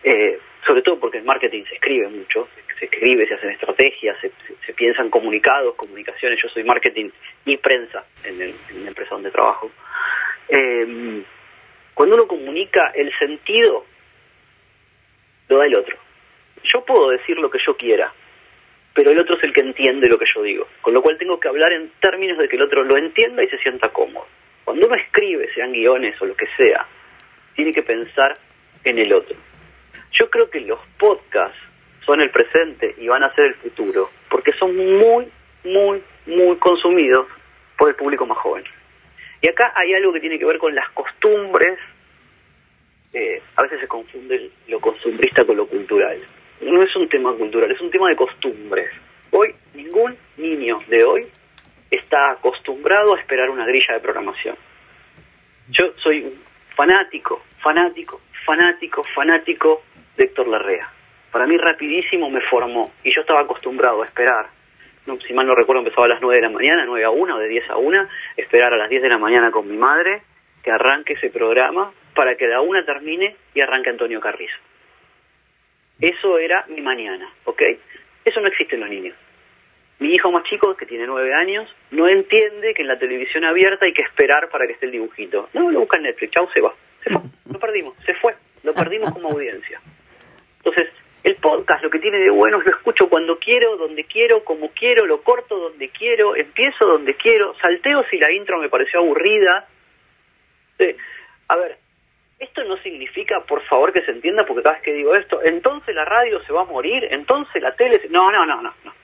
eh, 0.03 0.39
sobre 0.65 0.81
todo 0.81 0.99
porque 0.99 1.19
en 1.19 1.25
marketing 1.25 1.63
se 1.65 1.75
escribe 1.75 2.07
mucho, 2.09 2.47
se 2.79 2.85
escribe, 2.85 3.27
se 3.27 3.33
hacen 3.35 3.51
estrategias, 3.51 4.17
se, 4.19 4.73
piensan 4.73 5.09
comunicados, 5.09 5.75
comunicaciones. 5.75 6.41
Yo 6.41 6.49
soy 6.49 6.63
marketing 6.63 7.09
y 7.45 7.57
prensa 7.57 8.05
en, 8.23 8.39
la 8.39 8.87
empresa 8.87 9.15
donde 9.15 9.31
trabajo. 9.31 9.71
Eh, 10.49 11.23
cuando 11.93 12.15
uno 12.15 12.27
comunica 12.27 12.91
el 12.95 13.11
sentido, 13.17 13.85
lo 15.49 15.57
da 15.57 15.65
el 15.65 15.77
otro. 15.77 15.97
Yo 16.63 16.85
puedo 16.85 17.09
decir 17.09 17.37
lo 17.37 17.49
que 17.49 17.59
yo 17.65 17.75
quiera, 17.75 18.11
pero 18.93 19.11
el 19.11 19.19
otro 19.19 19.37
es 19.37 19.43
el 19.43 19.53
que 19.53 19.61
entiende 19.61 20.07
lo 20.07 20.17
que 20.17 20.25
yo 20.33 20.41
digo. 20.41 20.67
Con 20.81 20.93
lo 20.93 21.01
cual 21.01 21.17
tengo 21.17 21.39
que 21.39 21.47
hablar 21.47 21.71
en 21.73 21.91
términos 21.99 22.37
de 22.37 22.47
que 22.47 22.55
el 22.55 22.63
otro 22.63 22.83
lo 22.83 22.97
entienda 22.97 23.43
y 23.43 23.49
se 23.49 23.57
sienta 23.59 23.89
cómodo. 23.89 24.27
Cuando 24.63 24.87
uno 24.87 24.95
escribe, 24.95 25.51
sean 25.53 25.71
guiones 25.71 26.19
o 26.21 26.25
lo 26.25 26.35
que 26.35 26.47
sea, 26.57 26.85
tiene 27.55 27.71
que 27.71 27.83
pensar 27.83 28.37
en 28.83 28.97
el 28.97 29.13
otro. 29.13 29.35
Yo 30.21 30.29
creo 30.29 30.51
que 30.51 30.59
los 30.59 30.79
podcasts 30.99 31.57
son 32.05 32.21
el 32.21 32.29
presente 32.29 32.93
y 32.99 33.07
van 33.07 33.23
a 33.23 33.33
ser 33.33 33.45
el 33.45 33.55
futuro, 33.55 34.11
porque 34.29 34.51
son 34.59 34.75
muy, 34.75 35.27
muy, 35.63 36.03
muy 36.27 36.57
consumidos 36.57 37.25
por 37.75 37.89
el 37.89 37.95
público 37.95 38.27
más 38.27 38.37
joven. 38.37 38.63
Y 39.41 39.49
acá 39.49 39.73
hay 39.75 39.95
algo 39.95 40.13
que 40.13 40.19
tiene 40.19 40.37
que 40.37 40.45
ver 40.45 40.59
con 40.59 40.75
las 40.75 40.87
costumbres, 40.91 41.79
eh, 43.13 43.41
a 43.55 43.63
veces 43.63 43.79
se 43.81 43.87
confunde 43.87 44.51
lo 44.67 44.79
costumbrista 44.79 45.43
con 45.43 45.57
lo 45.57 45.65
cultural. 45.65 46.19
No 46.61 46.83
es 46.83 46.95
un 46.95 47.09
tema 47.09 47.33
cultural, 47.33 47.71
es 47.71 47.81
un 47.81 47.89
tema 47.89 48.07
de 48.09 48.15
costumbres. 48.15 48.91
Hoy 49.31 49.55
ningún 49.73 50.15
niño 50.37 50.77
de 50.87 51.03
hoy 51.03 51.27
está 51.89 52.33
acostumbrado 52.33 53.15
a 53.15 53.19
esperar 53.19 53.49
una 53.49 53.65
grilla 53.65 53.95
de 53.95 54.01
programación. 54.01 54.55
Yo 55.69 55.93
soy 56.03 56.25
un 56.25 56.43
fanático, 56.75 57.41
fanático, 57.63 58.21
fanático, 58.45 59.03
fanático 59.15 59.81
de 60.17 60.25
Héctor 60.25 60.47
Larrea 60.47 60.89
para 61.31 61.47
mí 61.47 61.57
rapidísimo 61.57 62.29
me 62.29 62.41
formó 62.41 62.91
y 63.03 63.13
yo 63.15 63.21
estaba 63.21 63.41
acostumbrado 63.41 64.01
a 64.01 64.05
esperar. 64.05 64.47
No, 65.05 65.17
si 65.21 65.33
mal 65.33 65.47
no 65.47 65.55
recuerdo 65.55 65.81
empezaba 65.81 66.05
a 66.05 66.09
las 66.09 66.21
9 66.21 66.35
de 66.35 66.47
la 66.47 66.53
mañana, 66.53 66.85
9 66.85 67.05
a 67.05 67.09
1 67.09 67.35
o 67.35 67.39
de 67.39 67.47
10 67.47 67.69
a 67.69 67.77
1, 67.77 68.07
esperar 68.37 68.73
a 68.73 68.77
las 68.77 68.89
10 68.89 69.01
de 69.01 69.09
la 69.09 69.17
mañana 69.17 69.49
con 69.49 69.67
mi 69.67 69.77
madre 69.77 70.21
que 70.61 70.69
arranque 70.69 71.13
ese 71.13 71.29
programa 71.29 71.91
para 72.13 72.35
que 72.35 72.47
la 72.47 72.61
1 72.61 72.85
termine 72.85 73.35
y 73.55 73.61
arranque 73.61 73.89
Antonio 73.89 74.19
Carrizo. 74.19 74.57
Eso 75.99 76.37
era 76.37 76.65
mi 76.67 76.81
mañana, 76.81 77.29
¿ok? 77.45 77.61
Eso 78.25 78.41
no 78.41 78.47
existe 78.47 78.75
en 78.75 78.81
los 78.81 78.89
niños. 78.89 79.15
Mi 79.99 80.13
hijo 80.13 80.31
más 80.31 80.43
chico, 80.43 80.75
que 80.75 80.87
tiene 80.87 81.05
nueve 81.05 81.33
años, 81.33 81.73
no 81.91 82.07
entiende 82.07 82.73
que 82.73 82.81
en 82.81 82.87
la 82.87 82.97
televisión 82.97 83.45
abierta 83.45 83.85
hay 83.85 83.93
que 83.93 84.01
esperar 84.01 84.49
para 84.49 84.65
que 84.65 84.73
esté 84.73 84.87
el 84.87 84.93
dibujito. 84.93 85.49
No, 85.53 85.69
lo 85.69 85.79
busca 85.81 85.97
en 85.97 86.03
Netflix, 86.03 86.31
chau, 86.33 86.49
se 86.51 86.61
va. 86.61 86.73
Se 87.03 87.11
fue, 87.11 87.21
lo 87.51 87.59
perdimos, 87.59 87.95
se 88.05 88.13
fue, 88.15 88.35
lo 88.63 88.73
perdimos 88.73 89.13
como 89.13 89.29
audiencia. 89.29 89.79
Entonces, 90.63 90.89
el 91.23 91.35
podcast 91.35 91.83
lo 91.83 91.89
que 91.89 91.99
tiene 91.99 92.19
de 92.19 92.29
bueno 92.29 92.59
es 92.59 92.65
lo 92.65 92.71
escucho 92.71 93.09
cuando 93.09 93.37
quiero, 93.37 93.77
donde 93.77 94.05
quiero, 94.05 94.43
como 94.43 94.69
quiero, 94.69 95.05
lo 95.05 95.21
corto 95.21 95.57
donde 95.57 95.89
quiero, 95.89 96.35
empiezo 96.35 96.87
donde 96.87 97.15
quiero, 97.15 97.55
salteo 97.61 98.03
si 98.09 98.17
la 98.17 98.31
intro 98.31 98.59
me 98.59 98.69
pareció 98.69 98.99
aburrida. 98.99 99.67
A 101.47 101.55
ver, 101.57 101.77
esto 102.39 102.63
no 102.63 102.77
significa, 102.77 103.41
por 103.41 103.61
favor, 103.63 103.93
que 103.93 104.01
se 104.01 104.11
entienda, 104.11 104.45
porque 104.45 104.63
cada 104.63 104.75
vez 104.75 104.83
que 104.83 104.93
digo 104.93 105.13
esto, 105.15 105.41
entonces 105.43 105.93
la 105.93 106.05
radio 106.05 106.43
se 106.43 106.53
va 106.53 106.61
a 106.61 106.65
morir, 106.65 107.07
entonces 107.11 107.61
la 107.61 107.75
tele... 107.75 108.01
No, 108.09 108.31
no, 108.31 108.45
no, 108.45 108.61
no, 108.61 108.73
no 108.83 109.01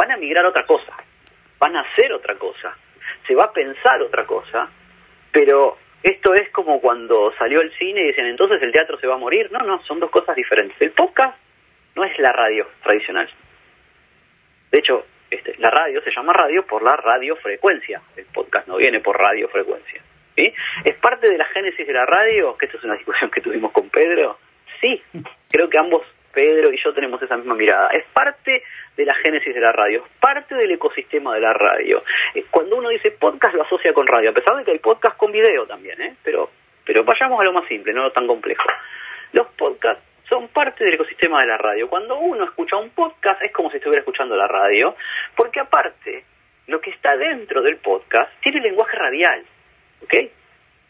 van 0.00 0.12
a 0.12 0.16
migrar 0.16 0.46
otra 0.46 0.64
cosa, 0.64 0.96
van 1.58 1.76
a 1.76 1.82
hacer 1.82 2.10
otra 2.14 2.34
cosa, 2.36 2.74
se 3.26 3.34
va 3.34 3.44
a 3.44 3.52
pensar 3.52 4.00
otra 4.00 4.24
cosa, 4.24 4.70
pero 5.30 5.76
esto 6.02 6.34
es 6.34 6.48
como 6.50 6.80
cuando 6.80 7.32
salió 7.38 7.60
el 7.60 7.72
cine 7.76 8.00
y 8.00 8.06
dicen 8.08 8.26
entonces 8.26 8.62
el 8.62 8.72
teatro 8.72 8.98
se 8.98 9.06
va 9.06 9.14
a 9.14 9.18
morir. 9.18 9.50
No, 9.52 9.60
no, 9.60 9.82
son 9.84 10.00
dos 10.00 10.10
cosas 10.10 10.34
diferentes. 10.34 10.76
El 10.80 10.92
podcast 10.92 11.36
no 11.94 12.04
es 12.04 12.18
la 12.18 12.32
radio 12.32 12.66
tradicional. 12.82 13.28
De 14.70 14.78
hecho, 14.78 15.04
este, 15.30 15.56
la 15.58 15.70
radio 15.70 16.00
se 16.02 16.10
llama 16.10 16.32
radio 16.32 16.64
por 16.64 16.82
la 16.82 16.96
radiofrecuencia. 16.96 18.00
El 18.16 18.24
podcast 18.26 18.66
no 18.66 18.76
viene 18.76 19.00
por 19.00 19.18
radiofrecuencia. 19.18 20.02
¿sí? 20.36 20.52
¿Es 20.84 20.96
parte 20.96 21.28
de 21.28 21.36
la 21.36 21.44
génesis 21.46 21.86
de 21.86 21.92
la 21.92 22.06
radio? 22.06 22.56
Que 22.56 22.66
esto 22.66 22.78
es 22.78 22.84
una 22.84 22.94
discusión 22.94 23.30
que 23.30 23.40
tuvimos 23.40 23.72
con 23.72 23.90
Pedro. 23.90 24.38
Sí, 24.80 25.02
creo 25.50 25.68
que 25.68 25.78
ambos 25.78 26.02
Pedro 26.32 26.72
y 26.72 26.78
yo 26.82 26.92
tenemos 26.92 27.20
esa 27.22 27.36
misma 27.36 27.54
mirada. 27.54 27.88
Es 27.88 28.04
parte 28.12 28.62
de 28.96 29.04
la 29.04 29.14
génesis 29.14 29.54
de 29.54 29.60
la 29.60 29.72
radio, 29.72 30.04
es 30.04 30.12
parte 30.20 30.54
del 30.54 30.70
ecosistema 30.72 31.34
de 31.34 31.40
la 31.40 31.52
radio. 31.52 32.02
Eh, 32.34 32.44
cuando 32.50 32.76
uno 32.76 32.88
dice 32.88 33.10
podcast 33.12 33.54
lo 33.54 33.62
asocia 33.62 33.92
con 33.92 34.06
radio, 34.06 34.30
a 34.30 34.34
pesar 34.34 34.56
de 34.56 34.64
que 34.64 34.72
hay 34.72 34.78
podcast 34.78 35.16
con 35.16 35.32
video 35.32 35.66
también, 35.66 36.00
¿eh? 36.00 36.14
pero, 36.22 36.50
pero 36.84 37.04
vayamos 37.04 37.40
a 37.40 37.44
lo 37.44 37.52
más 37.52 37.66
simple, 37.66 37.92
no 37.92 38.02
lo 38.02 38.12
tan 38.12 38.26
complejo. 38.26 38.64
Los 39.32 39.46
podcasts 39.48 40.04
son 40.28 40.48
parte 40.48 40.84
del 40.84 40.94
ecosistema 40.94 41.40
de 41.40 41.48
la 41.48 41.58
radio. 41.58 41.88
Cuando 41.88 42.18
uno 42.18 42.44
escucha 42.44 42.76
un 42.76 42.90
podcast 42.90 43.42
es 43.42 43.52
como 43.52 43.70
si 43.70 43.76
estuviera 43.76 44.00
escuchando 44.00 44.36
la 44.36 44.46
radio, 44.46 44.94
porque 45.36 45.60
aparte, 45.60 46.24
lo 46.68 46.80
que 46.80 46.90
está 46.90 47.16
dentro 47.16 47.62
del 47.62 47.76
podcast 47.76 48.32
tiene 48.40 48.60
lenguaje 48.60 48.96
radial. 48.96 49.44
¿Ok? 50.02 50.14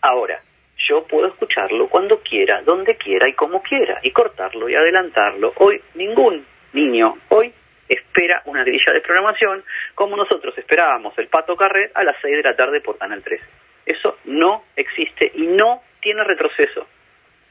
Ahora, 0.02 0.40
yo 0.88 1.06
puedo 1.06 1.28
escucharlo 1.28 1.88
cuando 1.88 2.20
quiera, 2.20 2.62
donde 2.62 2.96
quiera 2.96 3.28
y 3.28 3.34
como 3.34 3.62
quiera, 3.62 4.00
y 4.02 4.10
cortarlo 4.10 4.68
y 4.68 4.74
adelantarlo. 4.74 5.52
Hoy 5.56 5.80
ningún 5.94 6.46
niño 6.72 7.18
hoy 7.28 7.52
espera 7.88 8.42
una 8.46 8.62
grilla 8.62 8.92
de 8.92 9.00
programación 9.00 9.64
como 9.94 10.16
nosotros 10.16 10.56
esperábamos 10.56 11.18
el 11.18 11.28
Pato 11.28 11.56
Carret 11.56 11.90
a 11.94 12.04
las 12.04 12.16
6 12.22 12.36
de 12.36 12.42
la 12.42 12.56
tarde 12.56 12.80
por 12.80 12.98
Canal 12.98 13.22
13. 13.22 13.44
Eso 13.86 14.18
no 14.24 14.64
existe 14.76 15.32
y 15.34 15.46
no 15.48 15.82
tiene 16.00 16.22
retroceso. 16.24 16.86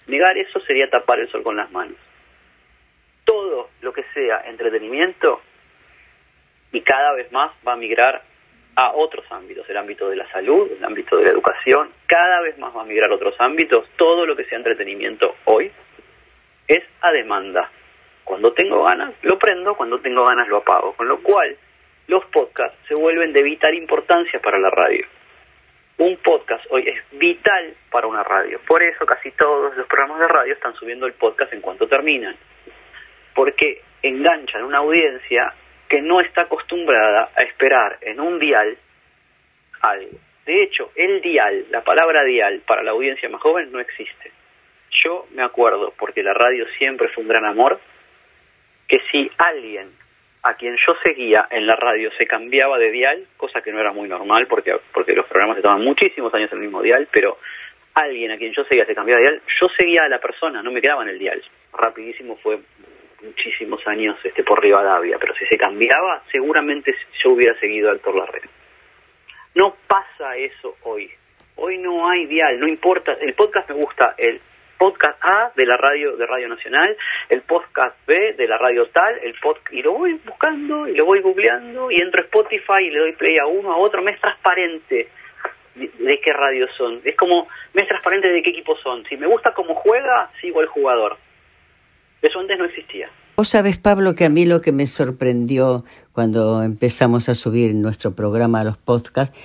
Negar 0.08 0.38
eso 0.38 0.60
sería 0.62 0.89
tapar 0.89 1.20
el 1.20 1.30
sol 1.30 1.44
con 1.44 1.58
las 1.58 1.70
manos. 1.72 1.98
Todo 3.26 3.70
lo 3.82 3.94
que 3.94 4.04
sea 4.13 4.44
entretenimiento 4.46 5.42
y 6.72 6.82
cada 6.82 7.13
vez 7.13 7.32
más 7.32 7.52
va 7.68 7.74
a 7.74 7.78
migrar 7.78 8.24
a 8.80 8.94
otros 8.94 9.26
ámbitos, 9.30 9.70
el 9.70 9.76
ámbito 9.76 10.10
de 10.10 10.15
la 10.15 10.32
salud, 10.32 10.72
el 10.72 10.86
ámbito 10.86 11.18
de 11.18 11.26
la 11.26 11.32
educación, 11.32 11.89
cada 12.08 12.39
vez 12.39 12.58
más 12.60 12.74
va 12.74 12.84
a 12.84 12.86
migrar 12.86 13.12
a 13.12 13.15
otros 13.15 13.36
ámbitos, 13.38 13.86
todo 13.98 14.26
lo 14.26 14.38
que 14.38 14.46
sea 14.46 14.58
entretenimiento 14.58 15.36
hoy 15.44 15.70
es 16.65 16.82
a 17.02 17.12
demanda. 17.12 17.70
Cuando 18.24 18.54
tengo 18.54 18.86
ganas, 18.86 19.15
lo 19.24 19.38
prendo, 19.38 19.76
cuando 19.76 20.00
tengo 20.00 20.24
ganas, 20.24 20.48
lo 20.48 20.58
apago. 20.58 20.94
Con 20.94 21.10
lo 21.10 21.22
cual, 21.22 21.58
los 22.08 22.24
podcasts 22.28 22.78
se 22.88 22.96
vuelven 22.96 23.34
de 23.34 23.44
vital 23.44 23.74
importancia 23.74 24.39
para 24.39 24.58
la 24.58 24.70
radio. 24.70 25.06
Un 25.98 26.15
podcast 26.15 26.65
hoy 26.70 26.88
es 26.88 27.20
vital 27.20 27.76
para 27.92 28.08
una 28.08 28.24
radio. 28.24 28.62
Por 28.65 28.82
eso 28.82 29.06
casi 29.06 29.32
todos 29.32 29.76
los 29.76 29.88
programas 29.88 30.20
de 30.22 30.28
radio 30.30 30.54
están 30.54 30.74
subiendo 30.76 31.06
el 31.06 31.13
podcast 31.13 31.52
en 31.52 31.60
cuanto 31.60 31.86
terminan. 31.86 32.38
Porque 33.36 33.82
enganchan 34.04 34.63
una 34.63 34.78
audiencia 34.78 35.54
que 35.89 36.02
no 36.02 36.21
está 36.21 36.43
acostumbrada 36.43 37.32
a 37.36 37.43
esperar 37.43 37.97
en 38.02 38.19
un 38.19 38.39
dial 38.39 38.78
algo. 39.82 40.17
De 40.45 40.63
hecho, 40.63 40.91
el 40.95 41.21
dial, 41.21 41.65
la 41.71 41.82
palabra 41.82 42.23
dial 42.23 42.62
para 42.65 42.84
la 42.84 42.91
audiencia 42.91 43.28
más 43.30 43.41
joven 43.41 43.71
no 43.71 43.80
existe. 43.80 44.32
Yo 45.04 45.28
me 45.34 45.43
acuerdo, 45.43 45.93
porque 45.97 46.23
la 46.23 46.34
radio 46.34 46.65
siempre 46.78 47.10
fue 47.10 47.23
un 47.23 47.30
gran 47.30 47.45
amor, 47.45 47.80
que 48.88 48.99
si 49.12 49.30
alguien 49.38 49.91
a 50.41 50.54
quien 50.54 50.75
yo 50.75 50.95
seguía 51.04 51.47
en 51.52 51.67
la 51.67 51.75
radio 51.75 52.12
se 52.17 52.25
cambiaba 52.25 52.78
de 52.78 52.91
dial, 52.91 53.28
cosa 53.36 53.62
que 53.62 53.71
no 53.71 53.80
era 53.80 53.91
muy 53.91 54.08
normal 54.08 54.47
porque, 54.47 54.75
porque 54.93 55.13
los 55.13 55.28
programas 55.28 55.58
estaban 55.58 55.84
muchísimos 55.84 56.34
años 56.34 56.52
en 56.52 56.60
el 56.60 56.63
mismo 56.63 56.82
dial, 56.82 57.08
pero 57.12 57.38
alguien 57.93 58.32
a 58.32 58.38
quien 58.38 58.54
yo 58.54 58.63
seguía 58.63 58.86
se 58.86 58.95
cambiaba 58.95 59.21
de 59.21 59.28
dial, 59.28 59.41
yo 59.60 59.67
seguía 59.78 60.04
a 60.04 60.10
la 60.10 60.19
persona, 60.19 60.62
no 60.63 60.71
me 60.71 60.82
quedaba 60.82 61.04
en 61.04 61.10
el 61.10 61.19
dial. 61.19 61.43
Rapidísimo 61.73 62.38
fue 62.38 62.60
muchísimos 63.21 63.86
años 63.88 64.17
este, 64.23 64.43
por 64.43 64.62
Rivadavia, 64.62 65.17
pero 65.19 65.34
si 65.36 65.45
se 65.45 65.58
cambiaba, 65.58 66.23
seguramente 66.32 66.95
yo 67.23 67.32
hubiera 67.32 67.58
seguido 67.60 67.89
a 67.89 67.93
Héctor 67.93 68.15
Larrea. 68.15 68.49
No 69.55 69.75
pasa 69.88 70.38
eso 70.38 70.75
hoy. 70.84 71.10
Hoy 71.55 71.77
no 71.77 72.10
hay 72.10 72.25
dial, 72.27 72.60
no 72.60 72.67
importa. 72.67 73.13
El 73.19 73.34
podcast 73.34 73.69
me 73.69 73.75
gusta, 73.75 74.15
el 74.17 74.39
podcast 74.77 75.19
A 75.21 75.51
de 75.55 75.65
la 75.65 75.75
radio 75.75 76.15
de 76.15 76.25
Radio 76.25 76.47
Nacional, 76.47 76.95
el 77.27 77.41
podcast 77.41 77.97
B 78.08 78.34
de 78.38 78.47
la 78.47 78.58
radio 78.58 78.86
tal, 78.88 79.19
el 79.21 79.34
podcast 79.41 79.73
y 79.73 79.82
lo 79.82 79.91
voy 79.91 80.13
buscando 80.25 80.88
y 80.88 80.95
lo 80.95 81.05
voy 81.05 81.19
googleando 81.19 81.91
y 81.91 81.99
entro 81.99 82.21
a 82.21 82.25
Spotify 82.25 82.86
y 82.86 82.89
le 82.91 82.99
doy 82.99 83.12
play 83.13 83.36
a 83.41 83.45
uno, 83.45 83.73
a 83.73 83.77
otro, 83.77 84.01
me 84.01 84.12
es 84.12 84.21
transparente 84.21 85.10
de, 85.75 86.19
qué 86.23 86.34
radio 86.34 86.67
son. 86.77 87.01
Es 87.03 87.15
como, 87.17 87.47
me 87.73 87.82
es 87.82 87.88
transparente 87.89 88.29
de 88.29 88.41
qué 88.41 88.51
equipo 88.51 88.77
son. 88.77 89.03
Si 89.05 89.17
me 89.17 89.27
gusta 89.27 89.53
cómo 89.53 89.75
juega, 89.75 90.32
sigo 90.39 90.62
al 90.62 90.67
jugador. 90.67 91.17
Eso 92.21 92.39
antes 92.39 92.58
no 92.58 92.65
existía. 92.65 93.10
Vos 93.38 93.49
sabés, 93.49 93.77
Pablo, 93.77 94.15
que 94.15 94.25
a 94.25 94.29
mí 94.29 94.45
lo 94.45 94.62
que 94.62 94.71
me 94.73 94.86
sorprendió 94.86 95.86
cuando 96.12 96.62
empezamos 96.62 97.29
a 97.29 97.36
subir 97.36 97.73
nuestro 97.73 98.13
programa 98.13 98.62
a 98.62 98.63
los 98.65 98.77
podcasts 98.77 99.38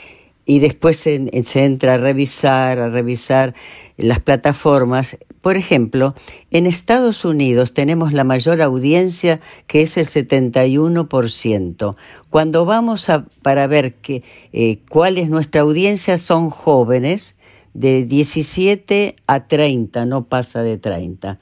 y 0.47 0.59
después 0.59 0.99
se, 0.99 1.31
entra 1.55 1.95
a 1.95 1.97
revisar, 1.97 2.79
a 2.79 2.89
revisar 2.91 3.55
las 3.97 4.21
plataformas. 4.21 5.17
Por 5.41 5.57
ejemplo, 5.57 6.15
en 6.51 6.67
Estados 6.67 7.25
Unidos 7.25 7.73
tenemos 7.73 8.13
la 8.13 8.25
mayor 8.25 8.61
audiencia 8.61 9.41
que 9.67 9.83
es 9.83 9.97
el 9.97 10.07
71%. 10.07 11.97
Cuando 12.31 12.65
vamos 12.65 13.09
a, 13.09 13.27
para 13.43 13.67
ver 13.67 13.95
que, 13.95 14.23
eh, 14.53 14.81
cuál 14.89 15.19
es 15.19 15.31
nuestra 15.31 15.63
audiencia, 15.63 16.19
son 16.19 16.51
jóvenes 16.51 17.37
de 17.73 18.05
17 18.05 19.17
a 19.27 19.47
30, 19.47 20.07
no 20.07 20.25
pasa 20.27 20.63
de 20.63 20.79
30. 20.79 21.39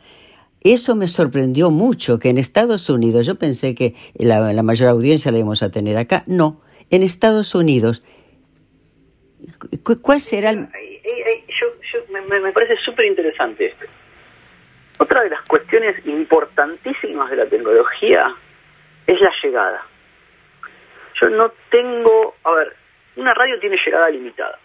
Eso 0.64 0.94
me 0.94 1.08
sorprendió 1.08 1.70
mucho, 1.70 2.18
que 2.18 2.30
en 2.30 2.38
Estados 2.38 2.88
Unidos, 2.88 3.26
yo 3.26 3.34
pensé 3.36 3.74
que 3.74 3.94
la, 4.14 4.62
mayor 4.62 4.90
audiencia 4.90 5.32
la 5.32 5.38
íbamos 5.38 5.62
a 5.62 5.70
tener 5.70 5.96
acá, 5.96 6.22
no, 6.26 6.60
en 6.90 7.02
Estados 7.02 7.54
Unidos. 7.54 8.00
¿Cuál 10.02 10.20
será 10.20 10.50
el...? 10.50 10.68
me, 12.08 12.52
parece 12.52 12.76
súper 12.84 13.06
interesante 13.06 13.66
esto. 13.66 13.86
Otra 14.98 15.22
de 15.22 15.30
las 15.30 15.42
cuestiones 15.42 15.96
importantísimas 16.06 17.30
de 17.30 17.36
la 17.36 17.46
tecnología 17.46 18.34
es 19.06 19.20
la 19.20 19.32
llegada. 19.42 19.84
Yo 21.20 21.28
no 21.28 21.52
tengo, 21.70 22.36
a 22.44 22.52
ver, 22.52 22.76
una 23.16 23.34
radio 23.34 23.58
tiene 23.58 23.76
llegada 23.84 24.08
limitada. 24.10 24.58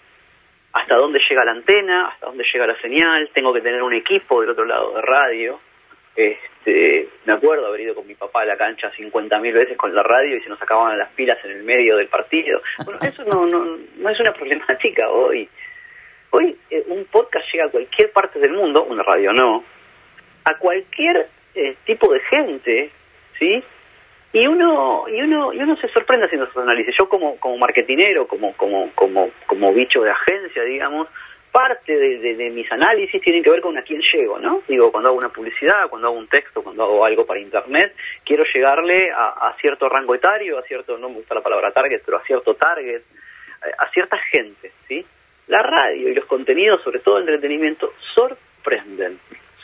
Hasta 0.74 0.96
dónde 0.96 1.20
llega 1.28 1.44
la 1.44 1.52
antena, 1.54 2.08
hasta 2.10 2.28
dónde 2.28 2.46
llega 2.54 2.68
la 2.68 2.80
señal, 2.82 3.30
tengo 3.34 3.52
que 3.52 3.62
tener 3.62 3.82
un 3.82 3.94
equipo 3.94 4.42
del 4.42 4.52
otro 4.52 4.66
lado 4.66 4.94
de 4.94 5.02
radio, 5.02 5.60
este, 6.18 7.08
me 7.26 7.34
acuerdo 7.34 7.68
haber 7.68 7.82
ido 7.82 7.96
con 7.96 8.08
mi 8.08 8.16
papá 8.16 8.42
a 8.42 8.46
la 8.46 8.58
cancha 8.58 8.92
50.000 8.92 9.54
veces 9.54 9.78
con 9.78 9.94
la 9.94 10.02
radio 10.02 10.36
y 10.36 10.42
se 10.42 10.50
nos 10.50 10.60
acababan 10.60 10.98
las 10.98 11.12
pilas 11.12 11.38
en 11.46 11.52
el 11.52 11.64
medio 11.64 11.96
del 11.96 12.08
partido. 12.08 12.60
Bueno, 12.84 13.00
eso 13.04 13.24
no, 13.24 13.46
no, 13.46 13.78
no 13.98 14.10
es 14.10 14.20
una 14.20 14.34
problemática 14.34 15.08
hoy. 15.10 15.48
Hoy 16.32 16.58
eh, 16.72 16.84
un 16.88 17.06
podcast 17.06 17.46
llega 17.54 17.66
a 17.66 17.70
cualquier 17.70 18.12
parte 18.12 18.40
del 18.40 18.54
mundo, 18.54 18.84
una 18.86 19.04
radio 19.04 19.32
no, 19.32 19.64
a 20.44 20.58
cualquier 20.58 21.30
eh, 21.54 21.76
tipo 21.86 22.12
de 22.12 22.20
gente, 22.22 22.90
¿sí? 23.38 23.64
Y 24.34 24.48
uno, 24.48 25.06
y 25.08 25.22
uno, 25.22 25.54
y 25.54 25.60
uno 25.60 25.78
se 25.78 25.88
sorprende 25.90 26.26
haciendo 26.26 26.48
esos 26.48 26.62
análisis. 26.64 26.96
Yo 27.00 27.08
como, 27.08 27.38
como 27.38 27.58
marketinero, 27.58 28.28
como, 28.28 28.54
como, 28.58 28.92
como, 28.94 29.30
como 29.46 29.74
bicho 29.74 30.02
de 30.02 30.12
agencia, 30.12 30.64
digamos, 30.64 31.08
parte 31.58 31.92
de, 31.92 32.52
mis 32.52 32.72
análisis 32.72 33.20
tienen 33.20 33.42
que 33.42 33.50
ver 33.50 33.62
con 33.62 33.76
a 33.76 33.82
quién 33.82 34.00
llego, 34.14 34.38
¿no? 34.38 34.62
Digo, 34.68 34.92
cuando 34.92 35.10
hago 35.10 35.18
una 35.18 35.30
publicidad, 35.30 35.90
cuando 35.90 36.10
hago 36.10 36.18
un 36.18 36.28
texto, 36.28 36.62
cuando 36.62 36.84
hago 36.84 37.04
algo 37.04 37.26
para 37.26 37.40
internet, 37.40 37.96
quiero 38.24 38.44
llegarle 38.54 39.10
a, 39.12 39.56
cierto 39.60 39.90
rango 39.90 40.14
etario, 40.14 40.60
a 40.60 40.62
cierto, 40.62 41.00
no 41.00 41.10
me 41.10 41.16
gusta 41.16 41.34
la 41.34 41.42
palabra 41.42 41.72
target, 41.72 42.04
pero 42.06 42.20
a 42.20 42.24
cierto 42.26 42.54
target, 42.54 43.02
a 43.80 43.90
cierta 43.90 44.20
gente, 44.32 44.72
¿sí? 44.88 45.04
La 45.48 45.64
radio 45.64 46.10
y 46.10 46.14
los 46.14 46.26
contenidos, 46.26 46.84
sobre 46.84 47.00
todo 47.00 47.18
el 47.18 47.24
entretenimiento, 47.24 47.92
sorprenden, 48.14 49.20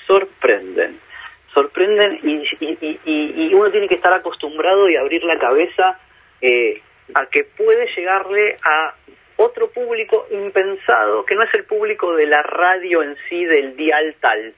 sorprenden. 0.07 0.99
sorprenden 1.53 2.19
y, 2.23 3.53
uno 3.53 3.69
tiene 3.69 3.87
que 3.87 3.95
estar 3.95 4.13
acostumbrado 4.13 4.89
y 4.89 4.95
abrir 4.95 5.23
la 5.25 5.37
cabeza 5.37 5.99
eh, 6.41 6.81
a 7.13 7.27
que 7.27 7.43
puede 7.43 7.85
llegarle 7.95 8.57
a 8.63 8.95
otro 9.37 9.69
público 9.71 10.27
impensado, 10.31 11.25
que 11.25 11.35
no 11.35 11.43
es 11.43 11.53
el 11.53 11.65
público 11.65 12.15
de 12.15 12.27
la 12.27 12.41
radio 12.43 13.03
en 13.03 13.15
sí, 13.29 13.45
del 13.45 13.75
dial 13.75 14.15
tal. 14.19 14.53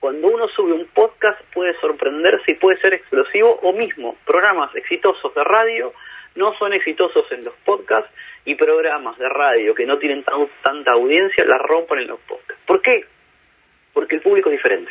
Cuando 0.00 0.28
uno 0.28 0.48
sube 0.48 0.72
un 0.72 0.86
podcast 0.88 1.40
puede 1.52 1.74
sorprenderse 1.80 2.52
y 2.52 2.54
puede 2.54 2.78
ser 2.80 2.94
explosivo, 2.94 3.58
o 3.62 3.72
mismo, 3.72 4.16
programas 4.26 4.74
exitosos 4.74 5.34
de 5.34 5.44
radio 5.44 5.92
no 6.34 6.52
son 6.58 6.72
exitosos 6.72 7.24
en 7.30 7.44
los 7.44 7.54
podcasts 7.64 8.10
y 8.44 8.54
programas 8.54 9.16
de 9.18 9.28
radio 9.28 9.74
que 9.74 9.86
no 9.86 9.98
tienen 9.98 10.24
tanta 10.24 10.92
audiencia 10.92 11.44
la 11.44 11.58
rompen 11.58 12.00
en 12.00 12.08
los 12.08 12.20
podcasts. 12.20 12.62
¿Por 12.66 12.82
qué? 12.82 13.04
Porque 13.92 14.16
el 14.16 14.22
público 14.22 14.50
es 14.50 14.56
diferente. 14.56 14.90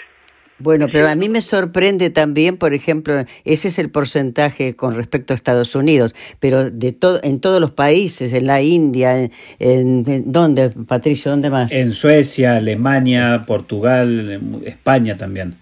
Bueno, 0.63 0.87
pero 0.89 1.09
a 1.09 1.15
mí 1.15 1.27
me 1.27 1.41
sorprende 1.41 2.09
también, 2.09 2.55
por 2.55 2.73
ejemplo, 2.73 3.25
ese 3.43 3.67
es 3.67 3.79
el 3.79 3.89
porcentaje 3.89 4.77
con 4.77 4.95
respecto 4.95 5.33
a 5.33 5.35
Estados 5.35 5.75
Unidos, 5.75 6.15
pero 6.39 6.71
de 6.71 6.93
todo 6.93 7.19
en 7.21 7.41
todos 7.41 7.59
los 7.59 7.71
países, 7.71 8.31
en 8.31 8.47
la 8.47 8.61
India, 8.61 9.29
en, 9.59 10.31
¿dónde, 10.31 10.69
Patricio? 10.69 11.31
¿Dónde 11.31 11.49
más? 11.49 11.73
En 11.73 11.91
Suecia, 11.91 12.55
Alemania, 12.55 13.43
Portugal, 13.45 14.39
España 14.65 15.17
también. 15.17 15.55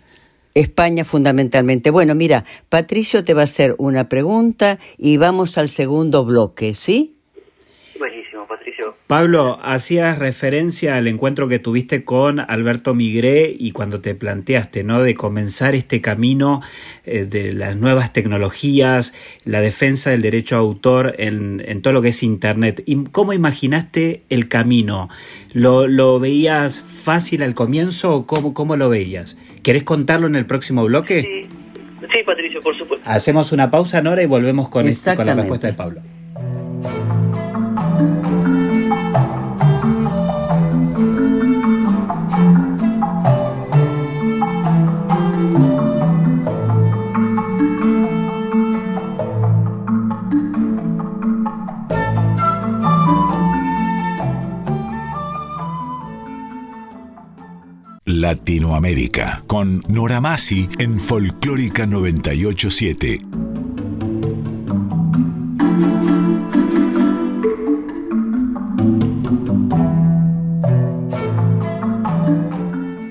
España 0.53 1.03
fundamentalmente. 1.03 1.89
Bueno, 1.89 2.13
mira, 2.13 2.45
Patricio 2.69 3.23
te 3.23 3.33
va 3.33 3.41
a 3.41 3.45
hacer 3.45 3.73
una 3.79 4.07
pregunta 4.07 4.77
y 4.99 5.17
vamos 5.17 5.57
al 5.57 5.69
segundo 5.69 6.25
bloque, 6.25 6.75
¿sí? 6.75 7.20
Pablo, 9.11 9.59
hacías 9.61 10.19
referencia 10.19 10.95
al 10.95 11.05
encuentro 11.05 11.49
que 11.49 11.59
tuviste 11.59 12.05
con 12.05 12.39
Alberto 12.39 12.93
Migré 12.93 13.53
y 13.59 13.73
cuando 13.73 13.99
te 13.99 14.15
planteaste, 14.15 14.85
¿no? 14.85 15.03
De 15.03 15.15
comenzar 15.15 15.75
este 15.75 15.99
camino 15.99 16.61
eh, 17.03 17.25
de 17.25 17.51
las 17.51 17.75
nuevas 17.75 18.13
tecnologías, 18.13 19.13
la 19.43 19.59
defensa 19.59 20.11
del 20.11 20.21
derecho 20.21 20.55
a 20.55 20.59
autor 20.59 21.15
en, 21.17 21.81
todo 21.81 21.91
lo 21.91 22.01
que 22.01 22.07
es 22.07 22.23
Internet. 22.23 22.85
¿Cómo 23.11 23.33
imaginaste 23.33 24.21
el 24.29 24.47
camino? 24.47 25.09
¿Lo, 25.51 26.21
veías 26.21 26.79
fácil 26.79 27.43
al 27.43 27.53
comienzo 27.53 28.15
o 28.15 28.25
cómo, 28.25 28.53
cómo 28.53 28.77
lo 28.77 28.87
veías? 28.87 29.37
¿Querés 29.61 29.83
contarlo 29.83 30.27
en 30.27 30.37
el 30.37 30.45
próximo 30.45 30.85
bloque? 30.85 31.49
Sí, 31.99 32.23
Patricio, 32.25 32.61
por 32.61 32.77
supuesto. 32.77 33.05
Hacemos 33.09 33.51
una 33.51 33.69
pausa, 33.69 34.01
Nora, 34.01 34.23
y 34.23 34.25
volvemos 34.25 34.69
con, 34.69 34.87
este, 34.87 35.17
con 35.17 35.25
la 35.25 35.35
respuesta 35.35 35.67
de 35.67 35.73
Pablo. 35.73 36.01
Latinoamérica 58.21 59.43
con 59.47 59.83
Nora 59.87 60.21
Masi 60.21 60.69
en 60.77 60.99
Folclórica 60.99 61.87
987. 61.87 63.19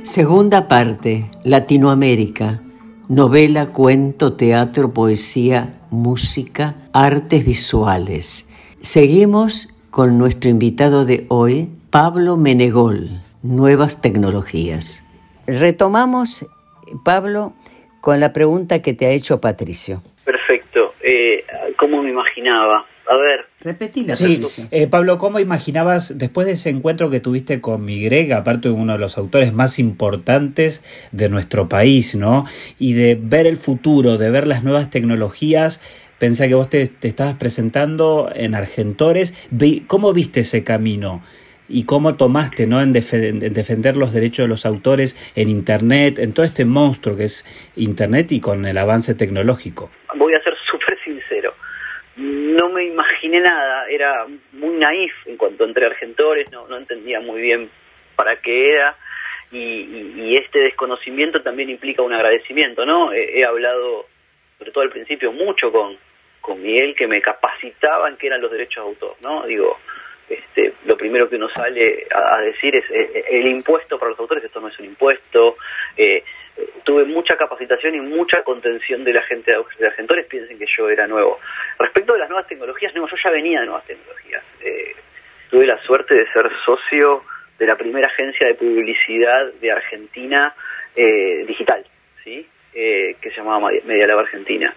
Segunda 0.05 0.69
parte, 0.69 1.29
Latinoamérica. 1.43 2.63
Novela, 3.09 3.73
cuento, 3.73 4.35
teatro, 4.35 4.95
poesía, 4.95 5.81
música, 5.91 6.77
artes 6.93 7.45
visuales. 7.45 8.47
Seguimos 8.81 9.71
con 9.91 10.19
nuestro 10.19 10.51
invitado 10.51 11.05
de 11.05 11.27
hoy, 11.29 11.69
Pablo 11.91 12.37
Menegol, 12.37 13.21
Nuevas 13.43 14.03
Tecnologías. 14.03 15.07
Retomamos, 15.47 16.47
Pablo, 17.05 17.55
con 18.01 18.21
la 18.21 18.33
pregunta 18.33 18.83
que 18.83 18.93
te 18.93 19.07
ha 19.07 19.11
hecho 19.11 19.41
Patricio. 19.41 20.03
Perfecto. 20.25 20.95
Eh, 21.03 21.45
¿Cómo 21.79 22.03
me 22.03 22.11
imaginaba? 22.11 22.85
A 23.09 23.17
ver. 23.17 23.47
Repetila. 23.61 24.15
Sí, 24.15 24.43
eh, 24.71 24.87
Pablo, 24.87 25.19
¿cómo 25.19 25.41
imaginabas, 25.41 26.19
después 26.19 26.47
de 26.47 26.53
ese 26.53 26.71
encuentro 26.71 27.11
que 27.11 27.21
tuviste 27.21 27.61
con 27.61 27.85
Migrega, 27.85 28.39
aparte 28.39 28.69
de 28.69 28.75
uno 28.75 28.93
de 28.93 28.99
los 28.99 29.19
autores 29.19 29.53
más 29.53 29.79
importantes 29.79 30.85
de 31.11 31.29
nuestro 31.29 31.69
país, 31.69 32.15
¿no? 32.15 32.45
Y 32.79 32.93
de 32.93 33.19
ver 33.21 33.47
el 33.47 33.57
futuro, 33.57 34.19
de 34.19 34.31
ver 34.31 34.47
las 34.47 34.63
nuevas 34.63 34.91
tecnologías, 34.91 35.81
pensé 36.19 36.49
que 36.49 36.55
vos 36.55 36.71
te, 36.71 36.87
te 36.87 37.09
estabas 37.09 37.35
presentando 37.35 38.31
en 38.35 38.55
Argentores. 38.55 39.35
¿Cómo 39.87 40.13
viste 40.13 40.41
ese 40.41 40.63
camino? 40.63 41.23
Y 41.71 41.87
cómo 41.87 42.17
tomaste 42.17 42.67
¿no? 42.67 42.81
En, 42.81 42.93
defender 42.93 43.97
los 43.97 44.13
derechos 44.13 44.45
de 44.45 44.49
los 44.49 44.67
autores 44.67 45.17
en 45.37 45.49
Internet, 45.49 46.19
en 46.19 46.35
todo 46.35 46.45
este 46.45 46.65
monstruo 46.65 47.17
que 47.17 47.25
es 47.25 47.47
Internet 47.77 48.33
y 48.33 48.41
con 48.41 48.67
el 48.67 48.77
avance 48.77 49.15
tecnológico. 49.15 49.91
Voy 50.17 50.35
a 50.35 50.43
ser 50.43 50.55
súper 50.71 50.99
sincero. 51.05 51.55
No 52.17 52.69
me 52.69 52.85
imaginé 52.85 53.41
nada, 53.41 53.87
era 53.89 54.27
muy 54.53 54.77
naif 54.77 55.13
en 55.27 55.37
cuanto 55.37 55.65
entré 55.65 55.85
a 55.87 55.89
Argentores, 55.89 56.51
no, 56.51 56.67
no 56.69 56.77
entendía 56.77 57.21
muy 57.21 57.41
bien 57.41 57.71
para 58.17 58.37
qué 58.41 58.75
era. 58.75 58.97
Y, 59.53 60.37
este 60.37 60.61
desconocimiento 60.61 61.43
también 61.43 61.71
implica 61.71 62.03
un 62.03 62.13
agradecimiento, 62.13 62.87
¿no? 62.87 63.13
He, 63.13 63.45
hablado, 63.45 64.07
sobre 64.59 64.71
todo 64.71 64.85
al 64.85 64.91
principio, 64.91 65.33
mucho 65.33 65.73
con, 65.73 65.97
con 66.41 66.63
Miguel, 66.63 66.95
que 66.95 67.07
me 67.07 67.21
capacitaba 67.21 68.09
en 68.09 68.17
qué 68.17 68.29
eran 68.29 68.41
los 68.41 68.51
derechos 68.51 68.85
de 68.85 68.91
autor, 68.91 69.17
¿no? 69.21 69.45
Digo, 69.47 69.79
este, 70.31 70.75
lo 70.85 70.97
primero 70.97 71.29
que 71.29 71.37
uno 71.37 71.49
sale 71.49 72.07
a, 72.15 72.41
decir 72.41 72.75
es 72.77 72.85
eh, 72.91 73.11
eh, 73.15 73.25
el 73.31 73.49
impuesto 73.49 73.99
para 73.99 74.11
los 74.11 74.21
autores, 74.21 74.45
esto 74.45 74.61
no 74.61 74.69
es 74.69 74.79
un 74.79 74.87
impuesto. 74.87 75.57
Eh, 75.97 76.23
tuve 76.85 77.05
mucha 77.05 77.37
capacitación 77.37 77.97
y 77.97 78.01
mucha 78.01 78.43
contención 78.43 79.03
de 79.03 79.13
la 79.13 79.23
gente 79.23 79.53
de 79.53 79.89
agentores, 79.89 80.27
piensen 80.27 80.57
que 80.57 80.67
yo 80.77 80.89
era 80.89 81.09
nuevo. 81.09 81.41
Respecto 81.79 82.13
de 82.13 82.21
las 82.21 82.29
nuevas 82.29 82.47
tecnologías, 82.47 82.95
no, 82.95 83.09
yo 83.09 83.17
ya 83.23 83.31
venía 83.31 83.61
de 83.61 83.67
nuevas 83.67 83.85
tecnologías. 83.87 84.45
tuve 85.51 85.67
la 85.67 85.83
suerte 85.83 86.15
de 86.15 86.27
ser 86.33 86.49
socio 86.65 87.25
de 87.59 87.67
la 87.67 87.77
primera 87.77 88.07
agencia 88.07 88.47
de 88.47 88.55
publicidad 88.55 89.53
de 89.61 89.73
Argentina 89.73 90.55
digital, 91.47 91.85
¿sí? 92.23 92.47
Eh, 92.73 93.17
que 93.21 93.31
se 93.31 93.39
llamaba 93.39 93.69
Media 93.85 94.07
Lab 94.07 94.21
Argentina. 94.21 94.73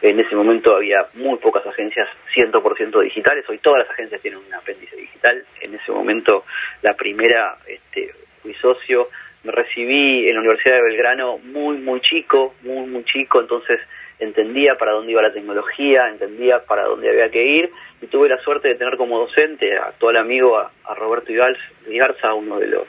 En 0.00 0.20
ese 0.20 0.36
momento 0.36 0.76
había 0.76 1.08
muy 1.14 1.38
pocas 1.38 1.66
agencias 1.66 2.08
100% 2.34 3.02
digitales, 3.02 3.44
hoy 3.48 3.58
todas 3.58 3.80
las 3.80 3.90
agencias 3.90 4.20
tienen 4.22 4.40
un 4.40 4.54
apéndice 4.54 4.96
digital. 4.96 5.44
En 5.60 5.74
ese 5.74 5.90
momento 5.90 6.44
la 6.82 6.94
primera 6.94 7.58
este, 7.66 8.12
fui 8.42 8.54
socio, 8.54 9.08
me 9.44 9.52
recibí 9.52 10.28
en 10.28 10.34
la 10.34 10.40
Universidad 10.40 10.76
de 10.76 10.88
Belgrano 10.88 11.38
muy, 11.38 11.78
muy 11.78 12.00
chico, 12.00 12.54
muy, 12.62 12.86
muy 12.86 13.04
chico, 13.04 13.40
entonces 13.40 13.80
entendía 14.18 14.76
para 14.78 14.92
dónde 14.92 15.12
iba 15.12 15.22
la 15.22 15.32
tecnología, 15.32 16.08
entendía 16.08 16.64
para 16.64 16.84
dónde 16.84 17.10
había 17.10 17.30
que 17.30 17.44
ir. 17.44 17.70
Y 18.00 18.06
tuve 18.06 18.28
la 18.28 18.38
suerte 18.38 18.68
de 18.68 18.74
tener 18.74 18.96
como 18.96 19.18
docente 19.18 19.76
a 19.76 19.86
actual 19.86 20.16
amigo 20.16 20.58
a, 20.58 20.94
Roberto 20.94 21.32
Igarza, 21.32 22.34
uno 22.34 22.58
de 22.58 22.66
los 22.68 22.86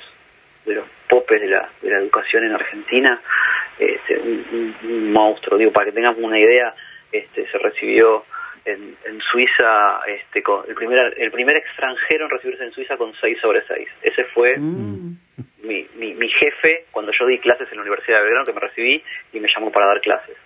de 0.66 0.76
los 0.76 0.86
popes 1.08 1.42
de 1.42 1.48
la, 1.48 1.70
de 1.82 1.90
la 1.90 1.98
educación 1.98 2.44
en 2.44 2.52
Argentina, 2.52 3.20
este, 3.80 4.20
un, 4.20 5.12
monstruo, 5.12 5.58
digo, 5.58 5.72
para 5.72 5.88
que 5.88 5.94
tengamos 5.94 6.20
una 6.22 6.40
idea, 6.40 6.76
este, 7.12 7.50
se 7.50 7.58
recibió 7.58 8.26
en, 8.66 8.96
en 9.06 9.22
Suiza, 9.22 10.02
este, 10.08 10.44
con, 10.44 10.64
el, 10.68 10.76
primer, 10.76 11.14
el 11.18 11.32
primer 11.32 11.56
extranjero 11.58 12.26
en 12.26 12.32
recibirse 12.32 12.64
en 12.64 12.72
Suiza 12.72 12.98
con 12.98 13.14
6 13.20 13.38
sobre 13.42 13.64
6. 13.68 13.88
Ese 14.02 14.26
fue 14.26 14.58
mm. 14.58 15.18
mi, 15.64 15.88
mi, 15.96 16.30
jefe 16.30 16.86
cuando 16.92 17.12
yo 17.12 17.26
di 17.26 17.40
clases 17.40 17.68
en 17.72 17.78
la 17.78 17.82
Universidad 17.82 18.18
de 18.18 18.24
Belgrano, 18.24 18.46
que 18.46 18.54
me 18.54 18.60
recibí 18.60 19.04
y 19.34 19.40
me 19.40 19.50
llamó 19.54 19.72
para 19.72 19.88
dar 19.88 20.02
clases. 20.02 20.38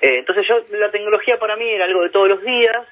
Eh, 0.00 0.18
entonces 0.18 0.44
yo, 0.48 0.64
la 0.76 0.90
tecnología 0.90 1.36
para 1.36 1.56
mí 1.56 1.68
era 1.68 1.84
algo 1.84 2.02
de 2.02 2.10
todos 2.10 2.28
los 2.28 2.42
días, 2.42 2.86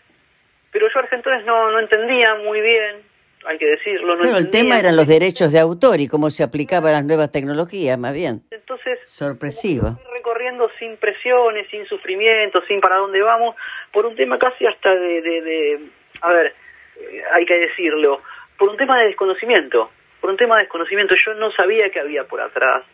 pero 0.70 0.86
yo 0.88 0.98
Argentores 1.00 1.44
no, 1.44 1.70
no 1.70 1.80
entendía 1.80 2.36
muy 2.36 2.60
bien 2.60 3.09
hay 3.46 3.58
que 3.58 3.66
decirlo. 3.66 4.16
No 4.16 4.36
el 4.36 4.50
tema 4.50 4.78
eran 4.78 4.96
los 4.96 5.06
derechos 5.06 5.52
de 5.52 5.58
autor 5.58 6.00
y 6.00 6.08
cómo 6.08 6.30
se 6.30 6.42
aplicaban 6.42 6.92
las 6.92 7.04
nuevas 7.04 7.32
tecnologías, 7.32 7.98
más 7.98 8.12
bien. 8.12 8.42
Entonces, 8.50 8.98
sorpresivo. 9.04 9.98
Recorriendo 10.12 10.70
sin 10.78 10.96
presiones, 10.96 11.66
sin 11.70 11.86
sufrimiento, 11.86 12.60
sin 12.66 12.80
para 12.80 12.96
dónde 12.96 13.22
vamos, 13.22 13.56
por 13.92 14.06
un 14.06 14.14
tema 14.14 14.38
casi 14.38 14.64
hasta 14.66 14.94
de, 14.94 15.22
de, 15.22 15.80
a 16.20 16.32
ver, 16.32 16.54
eh, 16.96 17.22
hay 17.34 17.44
que 17.46 17.54
decirlo, 17.54 18.20
por 18.58 18.68
un 18.68 18.76
tema 18.76 18.98
de 19.00 19.06
desconocimiento, 19.06 19.90
por 20.20 20.30
un 20.30 20.36
tema 20.36 20.56
de 20.56 20.62
desconocimiento. 20.62 21.14
Yo 21.26 21.34
no 21.34 21.50
sabía 21.52 21.90
que 21.90 22.00
había 22.00 22.24
por 22.24 22.40
atrás. 22.40 22.84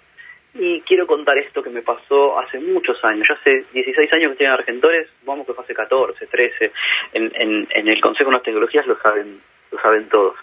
Y 0.59 0.81
quiero 0.83 1.07
contar 1.07 1.37
esto 1.37 1.63
que 1.63 1.69
me 1.69 1.83
pasó 1.83 2.39
hace 2.39 2.59
muchos 2.59 2.97
años. 3.05 3.27
Yo 3.29 3.35
hace 3.35 3.67
16 3.75 4.11
años 4.15 4.29
que 4.29 4.33
estoy 4.33 4.47
en 4.47 4.53
Argentores, 4.53 5.09
vamos 5.27 5.47
que 5.47 5.53
fue 5.53 5.65
hace 5.65 5.75
14, 5.75 6.27
13. 6.27 6.73
En, 7.13 7.31
en, 7.35 7.69
en 7.75 7.89
el 7.89 8.01
Consejo 8.01 8.31
de 8.31 8.37
las 8.37 8.43
Tecnologías 8.43 8.87
lo 8.87 8.97
saben 9.03 9.39
lo 9.71 9.81
saben 9.81 10.09
todos. 10.09 10.37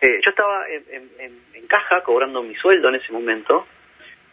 Eh, 0.00 0.20
yo 0.24 0.30
estaba 0.30 0.66
en, 0.68 1.66
caja 1.66 2.02
cobrando 2.02 2.42
mi 2.42 2.54
sueldo 2.56 2.88
en 2.88 2.96
ese 2.96 3.10
momento 3.10 3.66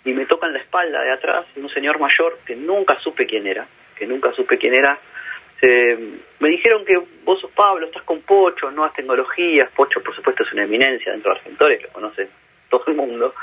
y 0.04 0.12
me 0.12 0.26
tocan 0.26 0.54
la 0.54 0.60
espalda 0.60 1.02
de 1.02 1.12
atrás 1.12 1.46
un 1.56 1.70
señor 1.70 1.98
mayor 1.98 2.39
que 2.46 2.56
nunca 2.56 3.00
supe 3.00 3.26
quién 3.26 3.48
era, 3.48 3.65
que 3.96 4.06
nunca 4.06 4.32
supe 4.34 4.58
quién 4.58 4.74
era. 4.74 5.00
me 6.39 6.50
dijeron 6.50 6.86
que 6.86 7.02
vos 7.24 7.39
sos 7.39 7.52
Pablo, 7.52 7.88
estás 7.88 8.04
con 8.04 8.22
Pocho, 8.22 8.70
nuevas 8.70 8.94
tecnologías. 8.94 9.72
Pocho, 9.72 10.04
por 10.04 10.15
supuesto, 10.15 10.44
es 10.44 10.54
una 10.54 10.63
eminencia 10.63 11.12
dentro 11.12 11.32
de 11.32 11.39
Argentores, 11.39 11.84
lo 11.84 11.89
conoce 11.89 12.28
todo 12.70 12.84
el 12.88 12.96
mundo. 12.96 13.34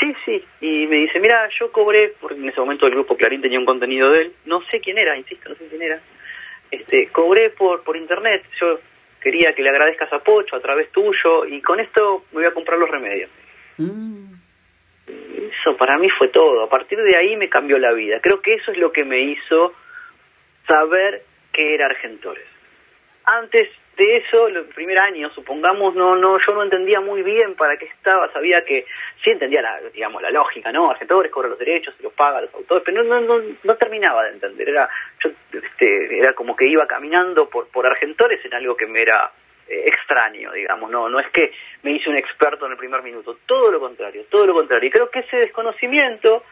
Sí, 0.00 0.14
sí, 0.24 0.44
y 0.60 0.86
me 0.86 0.96
dice, 0.96 1.20
mira, 1.20 1.48
yo 1.58 1.70
cobré, 1.70 2.14
porque 2.20 2.36
en 2.36 2.48
ese 2.48 2.60
momento 2.60 2.86
el 2.86 2.94
grupo 2.94 3.16
Clarín 3.16 3.42
tenía 3.42 3.58
un 3.58 3.66
contenido 3.66 4.10
de 4.10 4.22
él, 4.22 4.32
no 4.46 4.62
sé 4.70 4.80
quién 4.80 4.98
era, 4.98 5.16
insisto, 5.16 5.48
no 5.48 5.54
sé 5.54 5.68
quién 5.68 5.82
era, 5.82 6.00
este, 6.70 7.08
cobré 7.08 7.50
por, 7.50 7.84
por 7.84 7.96
internet, 7.96 8.42
yo 8.60 8.80
quería 9.22 9.54
que 9.54 9.62
le 9.62 9.70
agradezcas 9.70 10.12
a 10.12 10.18
Pocho 10.18 10.56
a 10.56 10.60
través 10.60 10.90
tuyo, 10.90 11.46
y 11.46 11.60
con 11.62 11.80
esto 11.80 12.24
me 12.32 12.40
voy 12.40 12.44
a 12.46 12.54
comprar 12.54 12.78
los 12.78 12.90
remedios. 12.90 13.30
Mm. 13.78 14.32
Eso 15.06 15.76
para 15.76 15.98
mí 15.98 16.08
fue 16.10 16.28
todo, 16.28 16.62
a 16.62 16.68
partir 16.68 16.98
de 16.98 17.16
ahí 17.16 17.36
me 17.36 17.48
cambió 17.48 17.78
la 17.78 17.92
vida, 17.92 18.20
creo 18.20 18.40
que 18.40 18.54
eso 18.54 18.72
es 18.72 18.78
lo 18.78 18.92
que 18.92 19.04
me 19.04 19.20
hizo 19.20 19.74
saber 20.66 21.22
que 21.52 21.74
era 21.74 21.86
Argentores. 21.86 22.46
Antes 23.24 23.68
de 23.96 24.16
eso, 24.16 24.48
el 24.48 24.64
primer 24.66 24.98
año, 24.98 25.30
supongamos, 25.34 25.94
no, 25.94 26.16
no, 26.16 26.38
yo 26.38 26.54
no 26.54 26.62
entendía 26.62 27.00
muy 27.00 27.22
bien 27.22 27.54
para 27.54 27.76
qué 27.76 27.86
estaba, 27.86 28.32
sabía 28.32 28.64
que 28.64 28.86
sí 29.22 29.30
entendía 29.30 29.60
la, 29.60 29.80
digamos, 29.92 30.22
la 30.22 30.30
lógica, 30.30 30.72
¿no? 30.72 30.90
Argentores 30.90 31.30
cobran 31.30 31.50
los 31.50 31.58
derechos, 31.58 31.94
se 31.96 32.02
los 32.02 32.12
paga 32.14 32.40
los 32.40 32.54
autores, 32.54 32.82
pero 32.86 33.02
no, 33.04 33.20
no, 33.20 33.42
no, 33.62 33.74
terminaba 33.76 34.24
de 34.24 34.30
entender, 34.30 34.68
era, 34.68 34.88
yo, 35.22 35.30
este, 35.52 36.18
era 36.18 36.32
como 36.32 36.56
que 36.56 36.66
iba 36.66 36.86
caminando 36.86 37.50
por, 37.50 37.68
por 37.68 37.86
Argentores 37.86 38.42
en 38.44 38.54
algo 38.54 38.76
que 38.76 38.86
me 38.86 39.02
era 39.02 39.30
eh, 39.68 39.84
extraño, 39.86 40.52
digamos, 40.52 40.90
no, 40.90 41.10
no 41.10 41.20
es 41.20 41.28
que 41.30 41.52
me 41.82 41.92
hice 41.92 42.08
un 42.08 42.16
experto 42.16 42.64
en 42.64 42.72
el 42.72 42.78
primer 42.78 43.02
minuto, 43.02 43.38
todo 43.44 43.70
lo 43.70 43.78
contrario, 43.78 44.24
todo 44.30 44.46
lo 44.46 44.54
contrario, 44.54 44.88
y 44.88 44.92
creo 44.92 45.10
que 45.10 45.20
ese 45.20 45.36
desconocimiento 45.36 46.44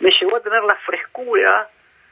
me 0.00 0.10
llevó 0.18 0.36
a 0.36 0.42
tener 0.42 0.62
la 0.62 0.76
frescura 0.76 1.68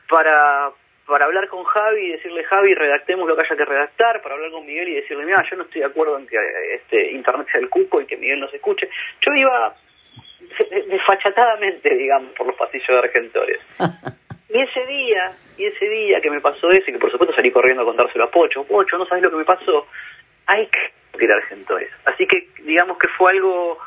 para, 0.09 0.71
para 1.07 1.27
hablar 1.27 1.49
con 1.49 1.65
Javi 1.65 2.01
y 2.01 2.13
decirle, 2.13 2.45
Javi, 2.45 2.75
redactemos 2.75 3.29
lo 3.29 3.37
que 3.37 3.43
haya 3.43 3.57
que 3.57 3.65
redactar, 3.65 4.23
para 4.23 4.35
hablar 4.35 4.51
con 4.51 4.67
Miguel 4.67 4.89
y 4.89 4.95
decirle, 4.95 5.25
mira, 5.25 5.45
yo 5.51 5.57
no 5.57 5.65
estoy 5.65 5.81
de 5.81 5.87
acuerdo 5.87 6.19
en 6.19 6.27
que 6.27 6.37
este 6.75 7.13
Internet 7.13 7.49
sea 7.51 7.61
el 7.61 7.69
cuco 7.69 8.01
y 8.01 8.07
que 8.07 8.17
Miguel 8.17 8.41
nos 8.41 8.53
escuche. 8.55 8.89
Yo 9.21 9.35
iba 9.35 9.75
desfachatadamente, 10.89 11.95
digamos, 11.97 12.33
por 12.35 12.47
los 12.47 12.57
pasillos 12.57 12.89
de 12.89 12.99
Argentores. 12.99 13.61
y 14.49 14.61
ese 14.61 14.87
día, 14.87 15.33
y 15.59 15.65
ese 15.67 15.89
día 15.89 16.21
que 16.21 16.31
me 16.31 16.41
pasó 16.41 16.71
eso, 16.71 16.91
y 16.91 16.93
que 16.93 16.99
por 16.99 17.11
supuesto 17.11 17.35
salí 17.35 17.51
corriendo 17.51 17.83
a 17.83 17.87
contárselo 17.87 18.25
a 18.25 18.31
Pocho, 18.31 18.65
Pocho, 18.65 18.97
no 18.97 19.07
sabes 19.07 19.25
lo 19.25 19.31
que 19.31 19.37
me 19.37 19.45
pasó, 19.45 19.87
hay 20.47 20.67
que 20.67 21.25
ir 21.25 21.31
a 21.31 21.37
Argentores. 21.37 21.91
Así 22.07 22.27
que 22.27 22.49
digamos 22.63 22.99
que 22.99 23.09
fue 23.09 23.33
algo 23.33 23.79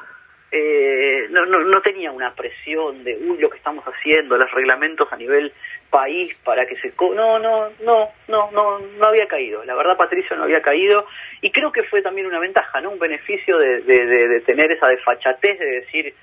eh, 0.49 1.27
no, 1.29 1.45
no, 1.45 1.59
no 1.59 1.81
tenía 1.81 2.11
una 2.11 2.33
presión 2.33 3.03
de, 3.03 3.17
uy, 3.17 3.37
lo 3.39 3.49
que 3.49 3.57
estamos 3.57 3.83
haciendo, 3.85 4.37
los 4.37 4.49
reglamentos 4.51 5.11
a 5.11 5.17
nivel 5.17 5.51
país 5.89 6.37
para 6.43 6.65
que 6.65 6.77
se... 6.77 6.93
no, 6.99 7.39
no, 7.39 7.69
no, 7.83 8.09
no, 8.27 8.51
no, 8.51 8.79
no 8.79 9.05
había 9.05 9.27
caído. 9.27 9.63
La 9.65 9.75
verdad, 9.75 9.97
Patricio, 9.97 10.37
no 10.37 10.43
había 10.43 10.61
caído. 10.61 11.05
Y 11.41 11.51
creo 11.51 11.71
que 11.71 11.83
fue 11.83 12.01
también 12.01 12.27
una 12.27 12.39
ventaja, 12.39 12.79
¿no? 12.79 12.91
Un 12.91 12.99
beneficio 12.99 13.57
de, 13.57 13.81
de, 13.81 14.05
de, 14.05 14.39
tener 14.41 14.71
esa 14.71 14.87
desfachatez 14.87 15.59
de 15.59 15.65
decir 15.65 16.13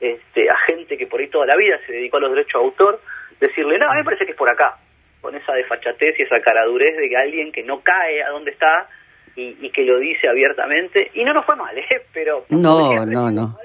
este, 0.00 0.48
a 0.48 0.56
gente 0.66 0.96
que 0.96 1.06
por 1.06 1.20
ahí 1.20 1.28
toda 1.28 1.46
la 1.46 1.56
vida 1.56 1.78
se 1.86 1.92
dedicó 1.92 2.18
a 2.18 2.20
los 2.20 2.30
derechos 2.30 2.60
de 2.60 2.66
autor, 2.66 3.00
decirle, 3.40 3.78
no, 3.78 3.86
a 3.86 3.94
mí 3.94 3.98
me 3.98 4.04
parece 4.04 4.26
que 4.26 4.32
es 4.32 4.38
por 4.38 4.50
acá. 4.50 4.76
Con 5.20 5.34
esa 5.34 5.52
desfachatez 5.54 6.18
y 6.18 6.22
esa 6.22 6.40
caradurez 6.40 6.96
de 6.96 7.08
que 7.08 7.16
alguien 7.16 7.52
que 7.52 7.62
no 7.62 7.80
cae 7.80 8.22
a 8.22 8.30
donde 8.30 8.52
está 8.52 8.88
y, 9.36 9.70
que 9.70 9.84
lo 9.84 9.98
dice 9.98 10.28
abiertamente. 10.28 11.10
Y 11.14 11.24
no 11.24 11.32
nos 11.32 11.44
fue 11.44 11.56
mal, 11.56 11.76
¿eh? 11.78 12.06
Pero... 12.12 12.44
No, 12.48 13.04
no, 13.06 13.30
no. 13.30 13.58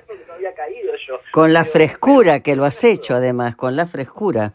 Con 1.32 1.54
la 1.54 1.66
frescura 1.66 2.42
que 2.42 2.56
lo 2.56 2.66
has 2.66 2.84
hecho, 2.84 3.16
además, 3.16 3.56
con 3.56 3.76
la 3.76 3.86
frescura. 3.86 4.54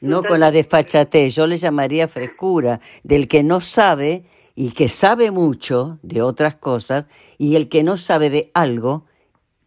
No 0.00 0.24
con 0.24 0.40
la 0.40 0.50
desfachatez, 0.50 1.32
yo 1.36 1.46
le 1.46 1.56
llamaría 1.56 2.08
frescura, 2.08 2.80
del 3.04 3.28
que 3.28 3.44
no 3.44 3.60
sabe 3.60 4.24
y 4.56 4.72
que 4.72 4.88
sabe 4.88 5.30
mucho 5.30 6.00
de 6.02 6.22
otras 6.22 6.56
cosas, 6.56 7.08
y 7.38 7.54
el 7.54 7.68
que 7.68 7.84
no 7.84 7.96
sabe 7.96 8.28
de 8.28 8.50
algo, 8.52 9.06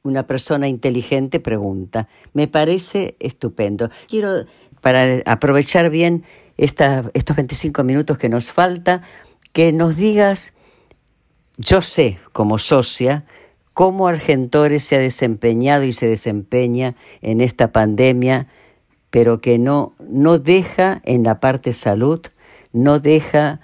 una 0.04 0.28
persona 0.28 0.68
inteligente 0.68 1.40
pregunta. 1.40 2.10
Me 2.34 2.50
parece 2.50 3.16
estupendo. 3.20 3.90
Quiero, 4.10 4.46
para 4.82 5.22
aprovechar 5.26 5.90
bien 5.90 6.26
esta, 6.58 7.04
estos 7.14 7.38
25 7.38 7.84
minutos 7.86 8.18
que 8.18 8.28
nos 8.28 8.52
falta, 8.52 9.02
que 9.56 9.72
nos 9.72 9.96
digas, 9.96 10.52
yo 11.56 11.82
sé 11.82 12.20
como 12.34 12.58
socia, 12.58 13.24
cómo 13.74 14.10
Argentores 14.10 14.84
se 14.84 14.98
ha 14.98 15.00
desempeñado 15.00 15.86
y 15.86 15.94
se 15.94 16.10
desempeña 16.10 16.98
en 17.22 17.40
esta 17.40 17.72
pandemia, 17.72 18.48
pero 19.12 19.40
que 19.40 19.58
no, 19.58 19.94
no 20.10 20.40
deja 20.40 21.02
en 21.06 21.24
la 21.24 21.40
parte 21.40 21.72
salud, 21.72 22.20
no 22.74 23.00
deja 23.00 23.62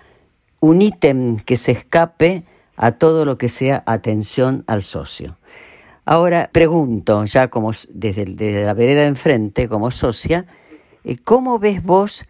un 0.61 0.81
ítem 0.81 1.35
que 1.35 1.57
se 1.57 1.73
escape 1.73 2.45
a 2.77 2.93
todo 2.93 3.25
lo 3.25 3.37
que 3.37 3.49
sea 3.49 3.83
atención 3.85 4.63
al 4.67 4.83
socio. 4.83 5.39
Ahora 6.05 6.51
pregunto, 6.53 7.25
ya 7.25 7.49
como 7.49 7.71
desde, 7.89 8.23
desde 8.23 8.63
la 8.63 8.73
vereda 8.73 9.01
de 9.01 9.07
enfrente, 9.07 9.67
como 9.67 9.91
socia, 9.91 10.45
eh, 11.03 11.17
¿cómo 11.21 11.59
ves 11.59 11.83
vos 11.83 12.25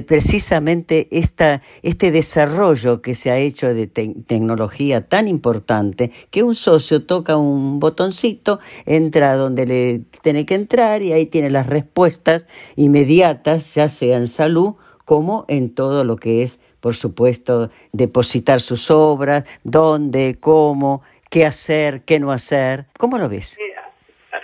precisamente 0.00 1.08
esta, 1.10 1.60
este 1.82 2.10
desarrollo 2.10 3.02
que 3.02 3.14
se 3.14 3.30
ha 3.30 3.36
hecho 3.36 3.74
de 3.74 3.86
tecnología 3.88 5.06
tan 5.06 5.28
importante 5.28 6.12
que 6.30 6.42
un 6.42 6.54
socio 6.54 7.04
toca 7.04 7.36
un 7.36 7.80
botoncito, 7.80 8.60
entra 8.86 9.34
donde 9.34 9.66
le 9.66 10.00
tiene 10.22 10.46
que 10.46 10.54
entrar 10.54 11.02
y 11.02 11.12
ahí 11.12 11.26
tiene 11.26 11.50
las 11.50 11.66
respuestas 11.66 12.46
inmediatas, 12.76 13.74
ya 13.74 13.88
sea 13.88 14.16
en 14.16 14.28
salud 14.28 14.76
como 15.04 15.44
en 15.48 15.74
todo 15.74 16.04
lo 16.04 16.16
que 16.16 16.42
es, 16.42 16.60
por 16.80 16.94
supuesto, 16.94 17.70
depositar 17.92 18.60
sus 18.60 18.90
obras, 18.90 19.44
dónde, 19.64 20.38
cómo, 20.40 21.02
qué 21.28 21.44
hacer, 21.44 22.02
qué 22.04 22.20
no 22.20 22.30
hacer. 22.32 22.86
¿Cómo 22.98 23.18
lo 23.18 23.28
ves? 23.28 23.58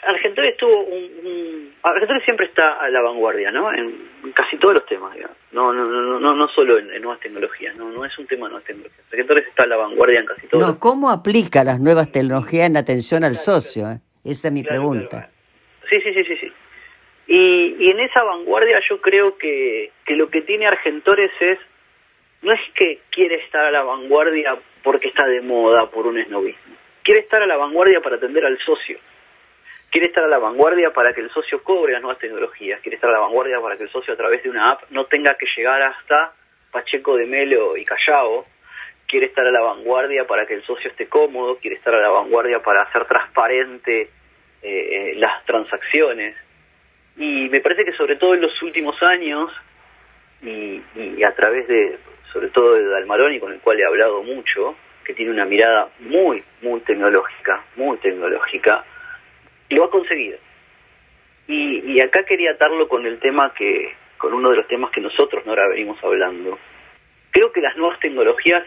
Argentina 0.08 0.48
estuvo 0.48 0.84
un, 0.84 1.17
Argentina 1.88 2.20
siempre 2.24 2.46
está 2.46 2.78
a 2.78 2.88
la 2.88 3.00
vanguardia, 3.00 3.50
¿no? 3.50 3.72
En 3.72 4.32
casi 4.34 4.56
todos 4.56 4.74
los 4.74 4.86
temas, 4.86 5.14
digamos. 5.14 5.36
No, 5.52 5.72
no, 5.72 5.84
no, 5.84 6.18
no, 6.18 6.34
no 6.34 6.48
solo 6.48 6.78
en, 6.78 6.88
nuevas 7.00 7.20
tecnologías, 7.20 7.76
no, 7.76 7.90
no 7.90 8.04
es 8.04 8.18
un 8.18 8.26
tema 8.26 8.46
de 8.46 8.52
nuevas 8.52 8.64
tecnologías. 8.64 9.00
Argentina 9.10 9.40
está 9.40 9.62
a 9.64 9.66
la 9.66 9.76
vanguardia 9.76 10.20
en 10.20 10.26
casi 10.26 10.46
todo. 10.46 10.66
No, 10.66 10.78
¿cómo 10.78 11.10
aplica 11.10 11.64
las 11.64 11.80
nuevas 11.80 12.10
tecnologías 12.10 12.68
en 12.68 12.76
atención 12.76 13.24
al 13.24 13.36
socio? 13.36 13.90
Eh? 13.90 14.00
Esa 14.24 14.48
es 14.48 14.54
mi 14.54 14.62
pregunta. 14.62 15.30
Sí, 15.88 16.00
sí, 16.00 16.12
sí, 16.12 16.24
sí, 16.24 16.36
sí. 16.36 16.52
Y, 17.26 17.76
y 17.78 17.90
en 17.90 18.00
esa 18.00 18.22
vanguardia 18.22 18.80
yo 18.88 19.00
creo 19.00 19.36
que, 19.36 19.92
que 20.04 20.16
lo 20.16 20.30
que 20.30 20.42
tiene 20.42 20.66
Argentores 20.66 21.30
es, 21.40 21.58
no 22.42 22.52
es 22.52 22.60
que 22.74 23.00
quiere 23.10 23.36
estar 23.44 23.64
a 23.64 23.70
la 23.70 23.82
vanguardia 23.82 24.56
porque 24.82 25.08
está 25.08 25.26
de 25.26 25.42
moda 25.42 25.90
por 25.90 26.06
un 26.06 26.18
esnovismo, 26.18 26.74
quiere 27.02 27.20
estar 27.20 27.42
a 27.42 27.46
la 27.46 27.56
vanguardia 27.56 28.00
para 28.00 28.16
atender 28.16 28.44
al 28.44 28.58
socio 28.58 28.98
quiere 29.90 30.08
estar 30.08 30.24
a 30.24 30.28
la 30.28 30.38
vanguardia 30.38 30.92
para 30.92 31.12
que 31.12 31.20
el 31.20 31.30
socio 31.30 31.58
cobre 31.62 31.92
las 31.92 32.02
nuevas 32.02 32.20
tecnologías, 32.20 32.80
quiere 32.80 32.96
estar 32.96 33.10
a 33.10 33.14
la 33.14 33.20
vanguardia 33.20 33.60
para 33.60 33.76
que 33.76 33.84
el 33.84 33.90
socio 33.90 34.14
a 34.14 34.16
través 34.16 34.42
de 34.42 34.50
una 34.50 34.72
app 34.72 34.82
no 34.90 35.06
tenga 35.06 35.34
que 35.36 35.46
llegar 35.56 35.82
hasta 35.82 36.32
Pacheco 36.70 37.16
de 37.16 37.26
Melo 37.26 37.76
y 37.76 37.84
Callao, 37.84 38.46
quiere 39.06 39.26
estar 39.26 39.46
a 39.46 39.50
la 39.50 39.60
vanguardia 39.60 40.26
para 40.26 40.46
que 40.46 40.54
el 40.54 40.62
socio 40.64 40.90
esté 40.90 41.06
cómodo, 41.06 41.56
quiere 41.56 41.76
estar 41.76 41.94
a 41.94 42.00
la 42.00 42.10
vanguardia 42.10 42.60
para 42.60 42.82
hacer 42.82 43.06
transparente 43.06 44.02
eh, 44.02 44.08
eh, 44.62 45.14
las 45.16 45.44
transacciones. 45.46 46.36
Y 47.16 47.48
me 47.48 47.60
parece 47.60 47.84
que 47.84 47.92
sobre 47.92 48.16
todo 48.16 48.34
en 48.34 48.42
los 48.42 48.62
últimos 48.62 49.02
años, 49.02 49.50
y, 50.42 50.82
y 50.94 51.24
a 51.24 51.34
través 51.34 51.66
de, 51.66 51.98
sobre 52.32 52.48
todo 52.50 52.74
de 52.74 52.86
Dalmaroni, 52.86 53.40
con 53.40 53.52
el 53.52 53.60
cual 53.60 53.80
he 53.80 53.86
hablado 53.86 54.22
mucho, 54.22 54.76
que 55.04 55.14
tiene 55.14 55.32
una 55.32 55.46
mirada 55.46 55.88
muy, 56.00 56.44
muy 56.60 56.80
tecnológica, 56.80 57.64
muy 57.76 57.96
tecnológica, 57.96 58.84
lo 59.70 59.84
ha 59.84 59.90
conseguido. 59.90 60.38
Y, 61.46 61.92
y 61.92 62.00
acá 62.00 62.24
quería 62.24 62.52
atarlo 62.52 62.88
con 62.88 63.06
el 63.06 63.18
tema 63.18 63.52
que, 63.54 63.94
con 64.18 64.34
uno 64.34 64.50
de 64.50 64.56
los 64.56 64.68
temas 64.68 64.90
que 64.90 65.00
nosotros 65.00 65.46
no 65.46 65.52
ahora 65.52 65.68
venimos 65.68 66.02
hablando. 66.02 66.58
Creo 67.30 67.52
que 67.52 67.60
las 67.60 67.76
nuevas 67.76 67.98
tecnologías, 68.00 68.64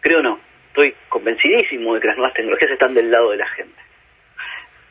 creo 0.00 0.22
no, 0.22 0.38
estoy 0.68 0.94
convencidísimo 1.08 1.94
de 1.94 2.00
que 2.00 2.08
las 2.08 2.16
nuevas 2.16 2.34
tecnologías 2.34 2.70
están 2.70 2.94
del 2.94 3.10
lado 3.10 3.30
de 3.30 3.38
la 3.38 3.48
gente. 3.48 3.80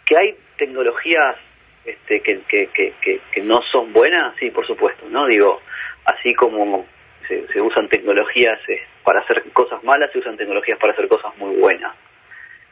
Que 0.06 0.18
hay 0.18 0.36
tecnologías 0.58 1.38
este, 1.86 2.22
que, 2.22 2.42
que, 2.48 2.70
que, 2.74 3.22
que, 3.32 3.42
no 3.42 3.62
son 3.72 3.94
buenas, 3.94 4.36
sí, 4.38 4.50
por 4.50 4.66
supuesto, 4.66 5.06
¿no? 5.10 5.28
Digo, 5.28 5.62
así 6.06 6.34
como 6.34 6.86
se, 7.28 7.48
se 7.48 7.62
usan 7.62 7.90
tecnologías 7.90 8.60
eh, 8.70 8.82
para 9.04 9.20
hacer 9.20 9.44
cosas 9.52 9.84
malas, 9.84 10.12
se 10.12 10.20
usan 10.20 10.38
tecnologías 10.38 10.80
para 10.80 10.94
hacer 10.94 11.08
cosas 11.08 11.36
muy 11.38 11.56
buenas. 11.56 11.94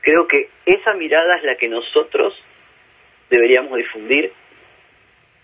Creo 0.02 0.28
que 0.28 0.50
esa 0.66 0.94
mirada 0.94 1.38
es 1.38 1.44
la 1.44 1.56
que 1.56 1.68
nosotros 1.68 2.42
deberíamos 3.32 3.76
difundir 3.76 4.32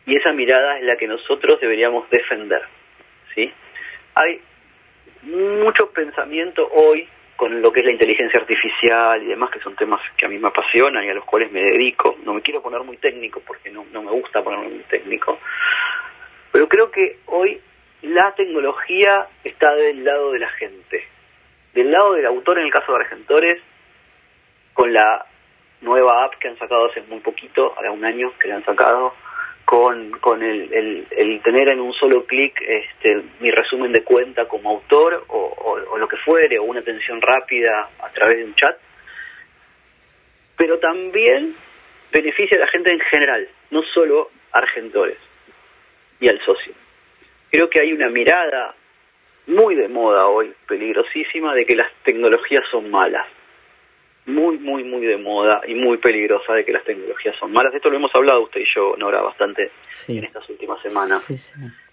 y 0.06 0.16
esa 0.16 0.32
mirada 0.34 0.78
es 0.78 0.84
la 0.84 0.98
que 0.98 1.08
nosotros 1.08 1.60
deberíamos 1.60 2.10
defender. 2.10 2.62
¿sí? 3.34 3.52
Hay 4.14 4.42
mucho 5.24 5.92
pensamiento 5.92 6.70
hoy 6.72 7.08
con 7.36 7.62
lo 7.62 7.72
que 7.72 7.82
es 7.82 7.86
la 7.86 7.92
inteligencia 7.92 8.40
artificial 8.40 9.22
y 9.22 9.28
demás, 9.28 9.52
que 9.52 9.60
son 9.60 9.76
temas 9.76 10.02
que 10.18 10.26
a 10.26 10.30
mí 10.30 10.38
me 10.40 10.48
apasionan 10.48 11.04
y 11.04 11.10
a 11.10 11.14
los 11.14 11.26
cuales 11.26 11.52
me 11.52 11.62
dedico. 11.62 12.18
No 12.24 12.34
me 12.34 12.42
quiero 12.42 12.62
poner 12.62 12.82
muy 12.82 12.98
técnico 12.98 13.42
porque 13.46 13.70
no, 13.70 13.86
no 13.92 14.02
me 14.02 14.12
gusta 14.12 14.44
ponerme 14.44 14.70
muy 14.70 14.84
técnico. 14.90 15.40
Pero 16.52 16.68
creo 16.68 16.92
que 16.92 17.20
hoy 17.28 17.62
la 18.02 18.34
tecnología 18.36 19.28
está 19.44 19.74
del 19.76 20.04
lado 20.04 20.32
de 20.32 20.40
la 20.40 20.50
gente. 20.50 21.06
Del 21.74 21.92
lado 21.92 22.14
del 22.14 22.26
autor, 22.26 22.60
en 22.60 22.66
el 22.66 22.72
caso 22.72 22.92
de 22.92 23.00
Argentores, 23.04 23.62
con 24.74 24.92
la 24.92 25.26
nueva 25.82 26.26
app 26.26 26.36
que 26.36 26.48
han 26.48 26.58
sacado 26.58 26.86
hace 26.86 27.02
muy 27.04 27.20
poquito, 27.20 27.74
hace 27.78 27.90
un 27.90 28.04
año 28.04 28.34
que 28.40 28.48
la 28.48 28.56
han 28.56 28.66
sacado, 28.66 29.14
con, 29.66 30.12
con 30.20 30.42
el, 30.42 31.06
tener 31.44 31.70
en 31.70 31.82
un 31.82 31.92
solo 31.94 32.26
clic 32.26 32.60
este, 32.62 33.22
mi 33.42 33.52
resumen 33.52 33.92
de 33.92 34.04
cuenta 34.04 34.48
como 34.48 34.70
autor 34.70 35.26
o, 35.28 35.54
o, 35.92 35.98
lo 35.98 36.08
que 36.08 36.16
fuere, 36.18 36.58
o 36.58 36.64
una 36.64 36.80
atención 36.80 37.22
rápida 37.22 37.90
a 38.00 38.10
través 38.12 38.38
de 38.38 38.46
un 38.46 38.56
chat, 38.56 38.78
pero 40.56 40.80
también 40.80 41.56
beneficia 42.12 42.58
a 42.58 42.62
la 42.62 42.68
gente 42.68 42.92
en 42.92 43.00
general, 43.02 43.48
no 43.72 43.84
solo 43.94 44.32
a 44.54 44.60
argentores 44.60 45.18
y 46.22 46.30
al 46.30 46.40
socio. 46.46 46.74
Creo 47.52 47.70
que 47.70 47.82
hay 47.82 47.92
una 47.92 48.10
mirada 48.10 48.74
muy 49.48 49.76
de 49.76 49.90
moda 49.90 50.28
hoy, 50.28 50.54
peligrosísima, 50.68 51.54
de 51.54 51.66
que 51.66 51.76
las 51.76 51.92
tecnologías 52.04 52.64
son 52.72 52.90
malas 52.90 53.28
muy, 54.28 54.58
muy, 54.60 54.84
muy 54.84 55.06
de 55.06 55.18
moda 55.18 55.62
y 55.66 55.74
muy 55.74 55.98
peligrosa 55.98 56.54
de 56.54 56.66
que 56.66 56.74
las 56.74 56.84
tecnologías 56.84 57.36
son 57.40 57.52
malas. 57.52 57.74
Esto 57.74 57.90
lo 57.90 57.96
hemos 57.96 58.14
hablado 58.14 58.44
usted 58.44 58.62
y 58.62 58.68
yo, 58.76 58.96
Nora, 58.98 59.22
bastante 59.22 59.72
en 60.10 60.24
estas 60.26 60.48
últimas 60.50 60.82
semanas. 60.82 61.26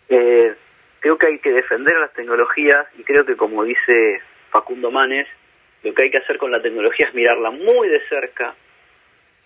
Eh, 0.08 0.54
creo 0.98 1.16
que 1.16 1.26
hay 1.26 1.38
que 1.38 1.52
defender 1.52 1.96
las 1.96 2.12
tecnologías 2.12 2.86
y 2.98 3.04
creo 3.04 3.24
que, 3.24 3.36
como 3.36 3.64
dice 3.64 4.20
Facundo 4.50 4.90
Manes, 4.90 5.28
lo 5.84 5.94
que 5.94 6.04
hay 6.04 6.10
que 6.10 6.18
hacer 6.18 6.36
con 6.38 6.50
la 6.50 6.60
tecnología 6.60 7.06
es 7.08 7.14
mirarla 7.14 7.50
muy 7.50 7.88
de 7.88 8.00
cerca, 8.08 8.54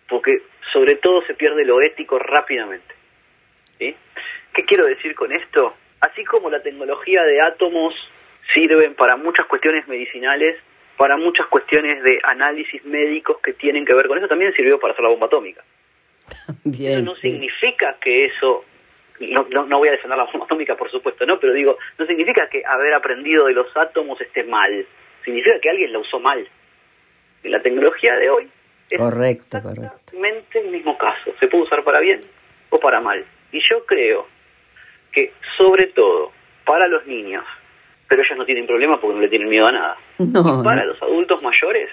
porque 0.08 0.42
sobre 0.72 0.96
todo 0.96 1.22
se 1.26 1.34
pierde 1.34 1.64
lo 1.64 1.82
ético 1.82 2.18
rápidamente. 2.18 2.94
¿sí? 3.78 3.94
¿Qué 4.54 4.64
quiero 4.64 4.86
decir 4.86 5.14
con 5.14 5.30
esto? 5.32 5.74
Así 6.00 6.24
como 6.24 6.48
la 6.48 6.62
tecnología 6.62 7.22
de 7.22 7.42
átomos 7.42 7.94
sirven 8.54 8.94
para 8.94 9.16
muchas 9.16 9.46
cuestiones 9.46 9.86
medicinales, 9.88 10.56
para 10.98 11.16
muchas 11.16 11.46
cuestiones 11.46 12.02
de 12.02 12.18
análisis 12.24 12.84
médicos 12.84 13.38
que 13.40 13.52
tienen 13.52 13.86
que 13.86 13.94
ver 13.94 14.08
con 14.08 14.18
eso, 14.18 14.26
también 14.26 14.52
sirvió 14.52 14.80
para 14.80 14.92
hacer 14.92 15.04
la 15.04 15.10
bomba 15.10 15.26
atómica. 15.28 15.64
eso 16.64 17.02
no 17.02 17.14
significa 17.14 17.96
que 18.00 18.26
eso, 18.26 18.64
no, 19.20 19.44
no, 19.44 19.78
voy 19.78 19.88
a 19.88 19.92
defender 19.92 20.18
la 20.18 20.24
bomba 20.24 20.44
atómica, 20.44 20.76
por 20.76 20.90
supuesto, 20.90 21.24
no, 21.24 21.38
pero 21.38 21.52
digo, 21.52 21.78
no 21.98 22.04
significa 22.04 22.48
que 22.48 22.62
haber 22.66 22.92
aprendido 22.94 23.46
de 23.46 23.52
los 23.52 23.74
átomos 23.76 24.20
esté 24.20 24.42
mal, 24.42 24.84
significa 25.24 25.60
que 25.60 25.70
alguien 25.70 25.92
la 25.92 26.00
usó 26.00 26.18
mal. 26.18 26.46
Y 27.44 27.48
la 27.48 27.62
tecnología 27.62 28.16
de 28.16 28.30
hoy 28.30 28.50
es 28.90 28.98
correcto, 28.98 29.58
exactamente 29.58 30.58
el 30.58 30.72
mismo 30.72 30.98
caso, 30.98 31.32
se 31.38 31.46
puede 31.46 31.62
usar 31.62 31.84
para 31.84 32.00
bien 32.00 32.22
o 32.70 32.80
para 32.80 33.00
mal. 33.00 33.24
Y 33.52 33.60
yo 33.70 33.86
creo 33.86 34.26
que 35.12 35.32
sobre 35.56 35.86
todo 35.88 36.32
para 36.64 36.88
los 36.88 37.06
niños, 37.06 37.44
pero 38.08 38.22
ellos 38.22 38.38
no 38.38 38.44
tienen 38.44 38.66
problema 38.66 39.00
porque 39.00 39.16
no 39.16 39.20
le 39.20 39.28
tienen 39.28 39.48
miedo 39.48 39.66
a 39.66 39.72
nada. 39.72 39.96
No, 40.18 40.62
para 40.64 40.84
los 40.84 41.00
adultos 41.02 41.42
mayores, 41.42 41.90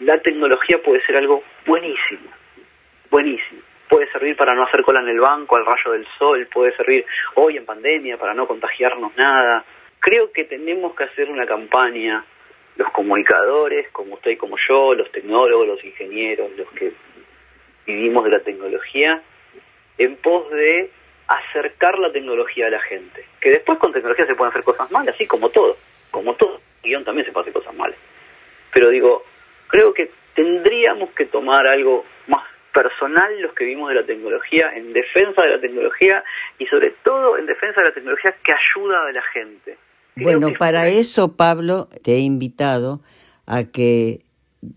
la 0.00 0.18
tecnología 0.18 0.82
puede 0.82 1.04
ser 1.06 1.16
algo 1.16 1.42
buenísimo, 1.64 2.30
buenísimo. 3.10 3.60
Puede 3.88 4.10
servir 4.10 4.36
para 4.36 4.54
no 4.54 4.64
hacer 4.64 4.82
cola 4.82 5.00
en 5.00 5.08
el 5.08 5.20
banco 5.20 5.56
al 5.56 5.64
rayo 5.64 5.92
del 5.92 6.06
sol, 6.18 6.48
puede 6.52 6.74
servir 6.76 7.04
hoy 7.34 7.56
en 7.56 7.64
pandemia 7.64 8.16
para 8.16 8.34
no 8.34 8.48
contagiarnos 8.48 9.16
nada. 9.16 9.64
Creo 10.00 10.32
que 10.32 10.44
tenemos 10.44 10.94
que 10.96 11.04
hacer 11.04 11.30
una 11.30 11.46
campaña, 11.46 12.24
los 12.76 12.90
comunicadores, 12.90 13.88
como 13.90 14.14
usted 14.14 14.32
y 14.32 14.36
como 14.36 14.56
yo, 14.68 14.94
los 14.94 15.12
tecnólogos, 15.12 15.66
los 15.66 15.84
ingenieros, 15.84 16.50
los 16.56 16.68
que 16.72 16.92
vivimos 17.86 18.24
de 18.24 18.30
la 18.30 18.40
tecnología, 18.40 19.22
en 19.98 20.16
pos 20.16 20.50
de 20.50 20.90
acercar 21.28 21.98
la 21.98 22.12
tecnología 22.12 22.66
a 22.66 22.70
la 22.70 22.80
gente. 22.80 23.24
Que 23.40 23.50
después 23.50 23.78
con 23.78 23.92
tecnología 23.92 24.26
se 24.26 24.34
pueden 24.34 24.50
hacer 24.50 24.64
cosas 24.64 24.90
malas, 24.90 25.14
así 25.14 25.26
como 25.26 25.50
todo, 25.50 25.76
como 26.10 26.34
todo. 26.34 26.60
Guión 26.82 27.04
también 27.04 27.26
se 27.26 27.32
puede 27.32 27.44
hacer 27.44 27.54
cosas 27.54 27.74
malas. 27.74 27.96
Pero 28.72 28.90
digo, 28.90 29.24
creo 29.68 29.94
que 29.94 30.10
tendríamos 30.34 31.10
que 31.10 31.26
tomar 31.26 31.66
algo 31.66 32.04
más 32.26 32.42
personal 32.74 33.40
los 33.40 33.54
que 33.54 33.64
vimos 33.64 33.88
de 33.88 33.94
la 33.94 34.04
tecnología, 34.04 34.74
en 34.74 34.92
defensa 34.92 35.42
de 35.42 35.50
la 35.50 35.60
tecnología 35.60 36.24
y 36.58 36.66
sobre 36.66 36.92
todo 37.04 37.38
en 37.38 37.46
defensa 37.46 37.80
de 37.80 37.88
la 37.88 37.94
tecnología 37.94 38.34
que 38.44 38.52
ayuda 38.52 39.06
a 39.08 39.12
la 39.12 39.22
gente. 39.22 39.78
bueno, 40.16 40.48
para 40.58 40.88
eso, 40.88 41.36
Pablo, 41.36 41.88
te 42.02 42.14
he 42.14 42.18
invitado 42.18 43.00
a 43.46 43.64
que 43.64 44.20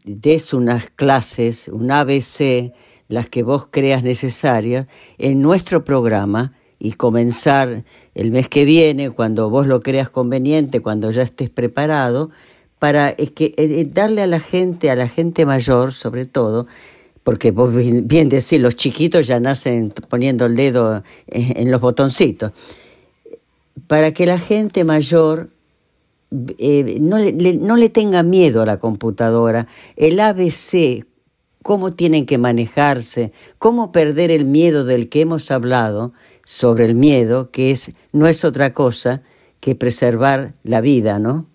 des 0.05 0.53
unas 0.53 0.89
clases, 0.89 1.67
un 1.69 1.91
ABC, 1.91 2.71
las 3.09 3.29
que 3.29 3.43
vos 3.43 3.67
creas 3.69 4.03
necesarias 4.03 4.87
en 5.17 5.41
nuestro 5.41 5.83
programa 5.83 6.53
y 6.79 6.93
comenzar 6.93 7.83
el 8.13 8.31
mes 8.31 8.49
que 8.49 8.65
viene, 8.65 9.09
cuando 9.09 9.49
vos 9.49 9.67
lo 9.67 9.81
creas 9.81 10.09
conveniente, 10.09 10.81
cuando 10.81 11.09
ya 11.11 11.23
estés 11.23 11.49
preparado, 11.49 12.29
para 12.79 13.15
que, 13.15 13.53
eh, 13.57 13.87
darle 13.91 14.21
a 14.21 14.27
la 14.27 14.39
gente, 14.39 14.91
a 14.91 14.95
la 14.95 15.07
gente 15.07 15.45
mayor 15.45 15.91
sobre 15.91 16.25
todo, 16.25 16.67
porque 17.23 17.51
vos 17.51 17.73
bien 17.75 18.29
decís, 18.29 18.59
los 18.59 18.75
chiquitos 18.75 19.27
ya 19.27 19.39
nacen 19.39 19.93
poniendo 20.07 20.45
el 20.45 20.55
dedo 20.55 21.03
en, 21.27 21.71
los 21.71 21.81
botoncitos, 21.81 22.53
para 23.87 24.13
que 24.13 24.25
la 24.25 24.39
gente 24.39 24.83
mayor 24.83 25.49
eh, 26.57 26.97
no, 27.01 27.17
le, 27.17 27.31
no 27.53 27.75
le 27.75 27.89
tenga 27.89 28.23
miedo 28.23 28.61
a 28.61 28.65
la 28.65 28.79
computadora. 28.79 29.67
El 29.97 30.19
ABC 30.19 31.05
cómo 31.63 31.93
tienen 31.93 32.25
que 32.25 32.37
manejarse, 32.37 33.31
cómo 33.57 33.91
perder 33.91 34.31
el 34.31 34.45
miedo 34.45 34.85
del 34.85 35.09
que 35.09 35.21
hemos 35.21 35.51
hablado 35.51 36.13
sobre 36.45 36.85
el 36.85 36.95
miedo, 36.95 37.51
que 37.51 37.71
es 37.71 37.91
no 38.13 38.27
es 38.27 38.45
otra 38.45 38.73
cosa 38.73 39.21
que 39.59 39.75
preservar 39.75 40.53
la 40.63 40.81
vida, 40.81 41.19
¿no? 41.19 41.47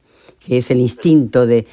que 0.45 0.59
es 0.59 0.71
el 0.71 0.81
instinto 0.81 1.47
de, 1.47 1.67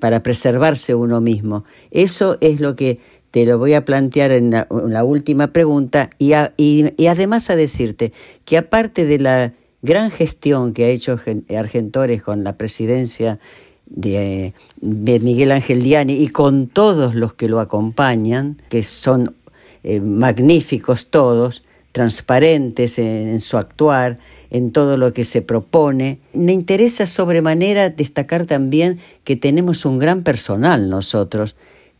para 0.00 0.22
preservarse 0.22 0.94
uno 0.94 1.20
mismo. 1.20 1.64
Eso 1.90 2.36
es 2.40 2.60
lo 2.60 2.74
que 2.74 2.98
te 3.30 3.44
lo 3.46 3.58
voy 3.58 3.74
a 3.74 3.84
plantear 3.84 4.30
en 4.30 4.50
la, 4.50 5.04
última 5.04 5.48
pregunta 5.52 6.10
y, 6.18 6.34
y, 6.56 7.06
además 7.06 7.50
a 7.50 7.56
decirte 7.56 8.12
que 8.44 8.58
aparte 8.58 9.04
de 9.04 9.18
la 9.18 9.54
gran 9.82 10.10
gestión 10.10 10.72
que 10.72 10.84
ha 10.84 10.88
hecho 10.88 11.18
Argentores 11.56 12.22
con 12.22 12.44
la 12.44 12.56
presidencia 12.56 13.38
de, 13.86 14.52
Miguel 14.80 15.52
Ángel 15.52 15.82
Diani 15.82 16.14
y 16.14 16.28
con 16.28 16.66
todos 16.66 17.14
los 17.14 17.34
que 17.34 17.48
lo 17.48 17.60
acompañan, 17.60 18.56
que 18.68 18.82
son 18.82 19.34
eh, 19.82 20.00
magníficos 20.00 21.06
todos, 21.06 21.62
transparentes 21.92 22.98
en, 22.98 23.38
su 23.40 23.56
actuar, 23.56 24.18
en 24.50 24.72
todo 24.72 24.96
lo 24.96 25.12
que 25.12 25.24
se 25.24 25.42
propone. 25.42 26.18
Me 26.32 26.52
interesa 26.52 27.06
sobremanera 27.06 27.90
destacar 27.90 28.46
también 28.46 28.98
que 29.22 29.36
tenemos 29.36 29.84
un 29.84 29.98
gran 30.00 30.22
personal 30.22 30.90
nosotros, 30.90 31.54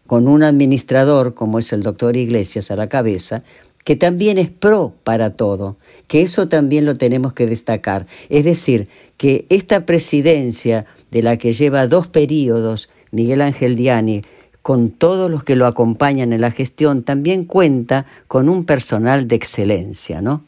con 0.07 0.28
un 0.28 0.43
administrador 0.43 1.35
como 1.35 1.59
es 1.59 1.72
el 1.72 1.82
doctor 1.82 2.16
Iglesias 2.16 2.70
a 2.70 2.76
la 2.76 2.89
cabeza, 2.89 3.43
que 3.85 3.97
también 3.97 4.39
es 4.39 4.51
pro 4.51 4.95
para 5.05 5.37
todo, 5.37 5.76
que 6.09 6.22
eso 6.22 6.49
también 6.49 6.85
lo 6.87 6.97
tenemos 6.97 7.32
que 7.32 7.47
destacar. 7.47 8.07
Es 8.30 8.45
decir, 8.45 8.89
que 9.16 9.47
esta 9.49 9.87
presidencia 9.87 10.87
de 11.15 11.23
la 11.23 11.39
que 11.39 11.53
lleva 11.53 11.87
dos 11.87 12.09
periodos 12.09 12.91
Miguel 13.12 13.41
Ángel 13.41 13.77
Diani, 13.77 14.23
con 14.62 14.91
todos 14.91 15.31
los 15.31 15.45
que 15.45 15.55
lo 15.55 15.67
acompañan 15.67 16.33
en 16.33 16.41
la 16.41 16.51
gestión, 16.51 17.05
también 17.05 17.45
cuenta 17.45 18.05
con 18.27 18.49
un 18.49 18.65
personal 18.65 19.29
de 19.29 19.37
excelencia, 19.37 20.21
¿no? 20.21 20.45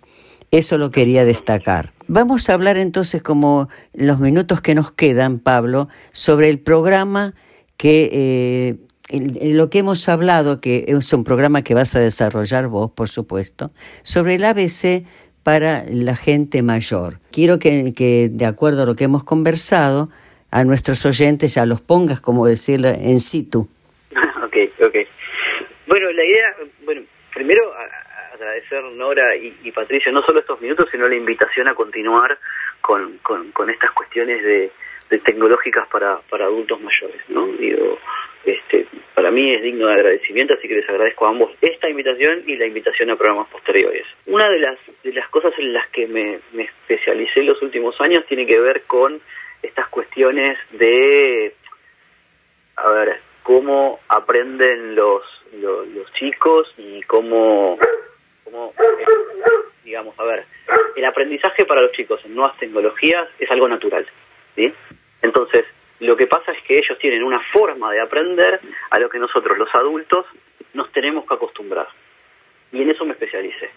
Eso 0.50 0.76
lo 0.76 0.90
quería 0.90 1.24
destacar. 1.24 1.92
Vamos 2.08 2.50
a 2.50 2.54
hablar 2.54 2.78
entonces, 2.78 3.22
como 3.22 3.68
los 3.94 4.18
minutos 4.18 4.60
que 4.60 4.74
nos 4.74 4.90
quedan, 4.90 5.38
Pablo, 5.38 5.88
sobre 6.10 6.48
el 6.48 6.58
programa 6.58 7.34
que 7.76 8.10
eh, 9.10 9.54
lo 9.54 9.70
que 9.70 9.78
hemos 9.78 10.08
hablado, 10.08 10.60
que 10.60 10.86
es 10.88 11.12
un 11.12 11.22
programa 11.22 11.62
que 11.62 11.74
vas 11.74 11.94
a 11.94 12.00
desarrollar 12.00 12.66
vos, 12.66 12.90
por 12.90 13.08
supuesto, 13.08 13.70
sobre 14.02 14.34
el 14.34 14.44
ABC 14.44 15.04
para 15.44 15.84
la 15.88 16.16
gente 16.16 16.64
mayor. 16.64 17.20
Quiero 17.30 17.60
que 17.60 18.30
de 18.32 18.46
acuerdo 18.46 18.82
a 18.82 18.86
lo 18.86 18.96
que 18.96 19.04
hemos 19.04 19.22
conversado, 19.22 20.10
a 20.50 20.64
nuestros 20.64 21.04
oyentes 21.06 21.54
ya 21.54 21.66
los 21.66 21.80
pongas, 21.80 22.20
como 22.20 22.46
decirlo, 22.46 22.88
en 22.88 23.18
situ. 23.18 23.60
ok, 24.44 24.56
ok. 24.84 24.96
Bueno, 25.86 26.10
la 26.12 26.24
idea, 26.24 26.56
bueno, 26.84 27.02
primero 27.34 27.72
agradecer 28.34 28.82
Nora 28.84 29.36
y, 29.36 29.56
y, 29.64 29.72
Patricia 29.72 30.12
no 30.12 30.22
solo 30.22 30.40
estos 30.40 30.60
minutos, 30.60 30.88
sino 30.90 31.08
la 31.08 31.16
invitación 31.16 31.68
a 31.68 31.74
continuar 31.74 32.38
con, 32.80 33.18
con, 33.18 33.70
estas 33.70 33.90
cuestiones 33.92 34.42
de, 34.44 34.70
tecnológicas 35.18 35.88
para, 35.88 36.18
para 36.28 36.44
adultos 36.44 36.80
mayores, 36.80 37.20
¿no? 37.28 37.46
Digo, 37.46 37.98
este, 38.44 38.86
para 39.14 39.30
mí 39.30 39.54
es 39.54 39.62
digno 39.62 39.86
de 39.86 39.94
agradecimiento, 39.94 40.54
así 40.56 40.68
que 40.68 40.76
les 40.76 40.88
agradezco 40.88 41.26
a 41.26 41.30
ambos 41.30 41.50
esta 41.60 41.88
invitación 41.88 42.42
y 42.46 42.56
la 42.56 42.66
invitación 42.66 43.10
a 43.10 43.16
programas 43.16 43.48
posteriores. 43.48 44.04
Una 44.26 44.48
de 44.48 44.58
las, 44.58 44.78
de 45.02 45.12
las 45.12 45.28
cosas 45.30 45.52
en 45.58 45.72
las 45.72 45.88
que 45.90 46.06
me, 46.06 46.40
me 46.52 46.64
especialicé 46.64 47.42
los 47.42 47.60
últimos 47.62 48.00
años 48.00 48.24
tiene 48.26 48.46
que 48.46 48.60
ver 48.60 48.82
con 48.82 49.20
estas 49.66 49.88
cuestiones 49.88 50.58
de 50.72 51.54
a 52.76 52.90
ver, 52.90 53.20
cómo 53.42 54.00
aprenden 54.08 54.94
los, 54.94 55.22
los, 55.52 56.12
chicos 56.12 56.72
y 56.76 57.02
cómo, 57.02 57.78
cómo 58.44 58.72
digamos, 59.84 60.18
a 60.18 60.24
ver, 60.24 60.44
el 60.94 61.04
aprendizaje 61.04 61.64
para 61.64 61.80
los 61.80 61.92
chicos 61.92 62.20
en 62.24 62.34
nuevas 62.34 62.58
tecnologías 62.58 63.28
es 63.38 63.50
algo 63.50 63.68
natural, 63.68 64.06
¿sí? 64.54 64.72
Entonces, 65.22 65.64
lo 66.00 66.16
que 66.16 66.26
pasa 66.26 66.52
es 66.52 66.62
que 66.64 66.76
ellos 66.76 66.98
tienen 66.98 67.22
una 67.22 67.40
forma 67.52 67.90
de 67.92 68.00
aprender 68.00 68.60
a 68.90 68.98
lo 68.98 69.08
que 69.08 69.18
nosotros 69.18 69.56
los 69.56 69.74
adultos 69.74 70.26
nos 70.74 70.92
tenemos 70.92 71.26
que 71.26 71.34
acostumbrar. 71.34 71.88
Y 72.72 72.82
en 72.82 72.90
eso 72.90 73.04
me 73.06 73.12
especialicé. 73.12 73.70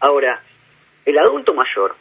Ahora, 0.00 0.42
el 1.04 1.18
adulto 1.18 1.52
mayor 1.52 1.94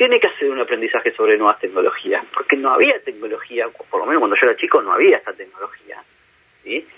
tiene 0.00 0.18
que 0.18 0.30
hacer 0.30 0.48
un 0.48 0.58
aprendizaje 0.58 1.12
sobre 1.12 1.36
nuevas 1.36 1.60
tecnologías, 1.60 2.24
porque 2.32 2.56
no 2.56 2.72
había 2.72 2.98
tecnología, 3.00 3.68
por 3.68 4.00
lo 4.00 4.06
menos 4.06 4.20
cuando 4.20 4.34
yo 4.34 4.46
era 4.46 4.56
chico 4.56 4.80
no 4.80 4.94
había 4.94 5.18
esta 5.18 5.34
tecnología. 5.34 6.02
¿sí? 6.62 6.88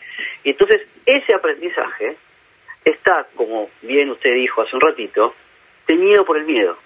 Y 0.44 0.50
entonces 0.50 0.86
ese 1.04 1.34
aprendizaje 1.34 2.16
está, 2.84 3.26
como 3.34 3.70
bien 3.82 4.08
usted 4.08 4.32
dijo 4.34 4.62
hace 4.62 4.76
un 4.76 4.82
ratito, 4.82 5.34
teñido 5.84 6.24
por 6.24 6.36
el 6.36 6.44
miedo. 6.44 6.78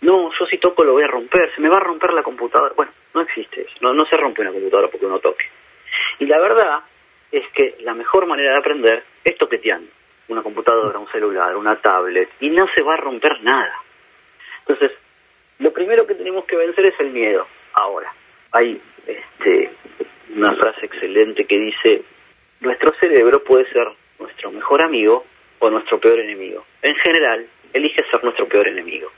No, 0.00 0.32
yo 0.36 0.46
si 0.46 0.58
toco 0.58 0.82
lo 0.82 0.94
voy 0.94 1.04
a 1.04 1.06
romper, 1.06 1.54
se 1.54 1.60
me 1.60 1.68
va 1.68 1.76
a 1.76 1.84
romper 1.84 2.12
la 2.12 2.24
computadora. 2.24 2.74
Bueno, 2.74 2.90
no 3.14 3.20
existe 3.20 3.60
eso, 3.60 3.74
no, 3.82 3.94
no 3.94 4.04
se 4.06 4.16
rompe 4.16 4.42
una 4.42 4.50
computadora 4.50 4.88
porque 4.88 5.06
uno 5.06 5.20
toque. 5.20 5.44
Y 6.18 6.26
la 6.26 6.40
verdad 6.40 6.80
es 7.30 7.44
que 7.52 7.76
la 7.84 7.94
mejor 7.94 8.26
manera 8.26 8.50
de 8.54 8.58
aprender 8.58 9.04
es 9.22 9.38
toqueteando. 9.38 9.92
Una 10.26 10.42
computadora, 10.42 10.98
un 10.98 11.08
celular, 11.12 11.54
una 11.56 11.76
tablet, 11.76 12.30
y 12.40 12.50
no 12.50 12.66
se 12.74 12.82
va 12.82 12.94
a 12.94 12.96
romper 12.96 13.40
nada. 13.44 13.76
Entonces, 14.66 14.98
lo 15.62 15.72
primero 15.72 16.06
que 16.06 16.16
tenemos 16.16 16.44
que 16.44 16.56
vencer 16.56 16.86
es 16.86 16.98
el 16.98 17.10
miedo. 17.10 17.46
Ahora, 17.74 18.12
hay 18.50 18.80
este, 19.06 19.70
una 20.34 20.54
frase 20.56 20.86
excelente 20.86 21.44
que 21.44 21.58
dice, 21.58 22.02
nuestro 22.60 22.92
cerebro 22.98 23.44
puede 23.44 23.70
ser 23.72 23.86
nuestro 24.18 24.50
mejor 24.50 24.82
amigo 24.82 25.24
o 25.60 25.70
nuestro 25.70 26.00
peor 26.00 26.18
enemigo. 26.18 26.66
En 26.82 26.96
general, 26.96 27.46
elige 27.72 28.02
ser 28.10 28.24
nuestro 28.24 28.48
peor 28.48 28.66
enemigo. 28.66 29.10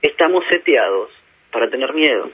Estamos 0.00 0.44
seteados 0.48 1.10
para 1.50 1.68
tener 1.68 1.92
miedo, 1.92 2.30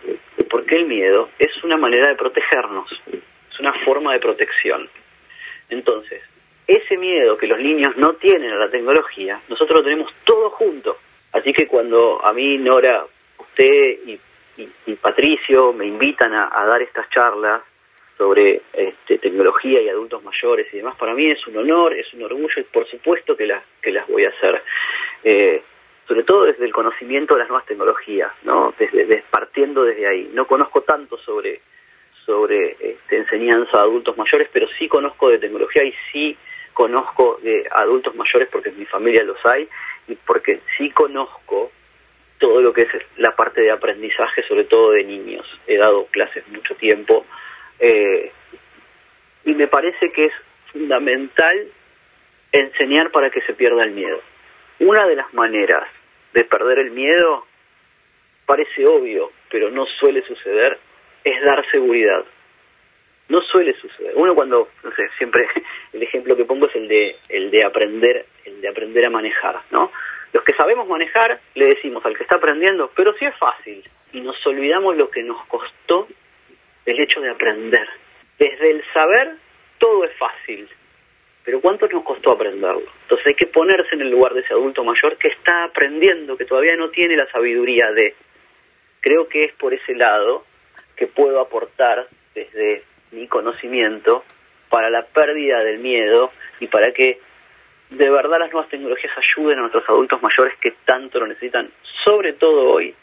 porque 0.50 0.76
el 0.76 0.86
miedo 0.86 1.30
es 1.38 1.64
una 1.64 1.78
manera 1.78 2.08
de 2.08 2.16
protegernos, 2.16 2.90
es 3.10 3.58
una 3.58 3.72
forma 3.84 4.12
de 4.12 4.20
protección. 4.20 4.88
Entonces, 5.70 6.22
ese 6.66 6.98
miedo 6.98 7.38
que 7.38 7.46
los 7.46 7.58
niños 7.58 7.96
no 7.96 8.14
tienen 8.16 8.52
a 8.52 8.56
la 8.56 8.70
tecnología, 8.70 9.40
nosotros 9.48 9.78
lo 9.80 9.84
tenemos 9.84 10.12
todo 10.24 10.50
junto. 10.50 10.98
Así 11.32 11.52
que 11.52 11.66
cuando 11.66 12.24
a 12.24 12.32
mí, 12.32 12.58
Nora, 12.58 13.06
usted 13.54 14.18
y, 14.86 14.94
Patricio 15.00 15.72
me 15.72 15.86
invitan 15.86 16.32
a, 16.32 16.64
dar 16.66 16.80
estas 16.80 17.08
charlas 17.10 17.62
sobre 18.16 18.62
este, 18.72 19.18
tecnología 19.18 19.82
y 19.82 19.88
adultos 19.88 20.22
mayores 20.22 20.72
y 20.72 20.78
demás, 20.78 20.96
para 20.96 21.14
mí 21.14 21.30
es 21.30 21.44
un 21.46 21.56
honor, 21.56 21.92
es 21.94 22.12
un 22.14 22.22
orgullo 22.22 22.54
y 22.56 22.62
por 22.62 22.86
supuesto 22.88 23.36
que, 23.36 23.52
que 23.82 23.90
las 23.90 24.06
voy 24.08 24.24
a 24.24 24.28
hacer. 24.28 24.62
Eh, 25.24 25.62
sobre 26.06 26.22
todo 26.22 26.44
desde 26.44 26.64
el 26.64 26.72
conocimiento 26.72 27.34
de 27.34 27.40
las 27.40 27.48
nuevas 27.48 27.66
tecnologías, 27.66 28.30
¿no? 28.44 28.74
Desde, 28.78 29.24
partiendo 29.30 29.84
desde 29.84 30.06
ahí. 30.06 30.30
No 30.32 30.46
conozco 30.46 30.82
tanto 30.82 31.16
sobre 31.18 31.60
sobre 32.24 32.76
este, 32.80 33.18
enseñanza 33.18 33.78
a 33.78 33.82
adultos 33.82 34.16
mayores, 34.16 34.48
pero 34.52 34.66
sí 34.78 34.88
conozco 34.88 35.28
de 35.28 35.38
tecnología 35.38 35.84
y 35.84 35.94
sí 36.10 36.36
conozco 36.72 37.38
de 37.42 37.66
adultos 37.70 38.14
mayores 38.14 38.48
porque 38.50 38.70
en 38.70 38.78
mi 38.78 38.86
familia 38.86 39.22
los 39.24 39.44
hay 39.44 39.68
y 40.08 40.14
porque 40.14 40.60
sí 40.78 40.90
conozco 40.90 41.70
todo 42.38 42.60
lo 42.60 42.72
que 42.72 42.82
es 42.82 42.88
la 43.16 43.34
parte 43.34 43.60
de 43.62 43.70
aprendizaje, 43.70 44.42
sobre 44.48 44.64
todo 44.64 44.92
de 44.92 45.04
niños. 45.04 45.46
He 45.66 45.76
dado 45.76 46.06
clases 46.06 46.46
mucho 46.48 46.74
tiempo 46.74 47.24
eh, 47.78 48.32
y 49.44 49.54
me 49.54 49.68
parece 49.68 50.10
que 50.12 50.26
es 50.26 50.32
fundamental 50.72 51.68
enseñar 52.52 53.10
para 53.10 53.30
que 53.30 53.40
se 53.42 53.54
pierda 53.54 53.84
el 53.84 53.92
miedo. 53.92 54.20
Una 54.80 55.06
de 55.06 55.16
las 55.16 55.32
maneras 55.34 55.86
de 56.32 56.44
perder 56.44 56.78
el 56.80 56.90
miedo 56.90 57.46
parece 58.46 58.86
obvio, 58.86 59.30
pero 59.50 59.70
no 59.70 59.86
suele 59.86 60.22
suceder, 60.22 60.78
es 61.22 61.42
dar 61.42 61.64
seguridad. 61.70 62.24
No 63.28 63.40
suele 63.40 63.74
suceder. 63.80 64.12
Uno 64.16 64.34
cuando, 64.34 64.68
no 64.82 64.90
sé, 64.92 65.08
siempre 65.16 65.46
el 65.92 66.02
ejemplo 66.02 66.36
que 66.36 66.44
pongo 66.44 66.68
es 66.68 66.76
el 66.76 66.88
de 66.88 67.16
el 67.28 67.50
de 67.50 67.64
aprender, 67.64 68.26
el 68.44 68.60
de 68.60 68.68
aprender 68.68 69.06
a 69.06 69.10
manejar, 69.10 69.60
¿no? 69.70 69.90
Los 70.34 70.42
que 70.42 70.52
sabemos 70.56 70.88
manejar 70.88 71.40
le 71.54 71.66
decimos 71.66 72.04
al 72.04 72.16
que 72.16 72.24
está 72.24 72.34
aprendiendo, 72.34 72.90
pero 72.96 73.14
sí 73.16 73.24
es 73.24 73.36
fácil 73.36 73.88
y 74.12 74.20
nos 74.20 74.36
olvidamos 74.44 74.96
lo 74.96 75.08
que 75.08 75.22
nos 75.22 75.46
costó 75.46 76.08
el 76.84 77.00
hecho 77.00 77.20
de 77.20 77.30
aprender. 77.30 77.88
Desde 78.36 78.72
el 78.72 78.84
saber 78.92 79.36
todo 79.78 80.04
es 80.04 80.12
fácil, 80.16 80.68
pero 81.44 81.60
¿cuánto 81.60 81.86
nos 81.86 82.02
costó 82.02 82.32
aprenderlo? 82.32 82.82
Entonces 83.02 83.28
hay 83.28 83.34
que 83.36 83.46
ponerse 83.46 83.94
en 83.94 84.00
el 84.00 84.10
lugar 84.10 84.34
de 84.34 84.40
ese 84.40 84.54
adulto 84.54 84.82
mayor 84.82 85.16
que 85.18 85.28
está 85.28 85.64
aprendiendo, 85.64 86.36
que 86.36 86.46
todavía 86.46 86.74
no 86.74 86.90
tiene 86.90 87.16
la 87.16 87.30
sabiduría 87.30 87.92
de. 87.92 88.16
Creo 89.02 89.28
que 89.28 89.44
es 89.44 89.52
por 89.54 89.72
ese 89.72 89.94
lado 89.94 90.44
que 90.96 91.06
puedo 91.06 91.40
aportar 91.40 92.08
desde 92.34 92.82
mi 93.12 93.28
conocimiento 93.28 94.24
para 94.68 94.90
la 94.90 95.04
pérdida 95.04 95.62
del 95.62 95.78
miedo 95.78 96.32
y 96.58 96.66
para 96.66 96.92
que 96.92 97.20
de 97.94 98.10
verdad 98.10 98.40
las 98.40 98.52
nuevas 98.52 98.70
tecnologías 98.70 99.12
ayuden 99.16 99.58
a 99.58 99.62
nuestros 99.62 99.88
adultos 99.88 100.22
mayores 100.22 100.54
que 100.60 100.72
tanto 100.84 101.20
lo 101.20 101.26
necesitan, 101.26 101.70
sobre 102.04 102.34
todo 102.34 102.72
hoy, 102.72 102.94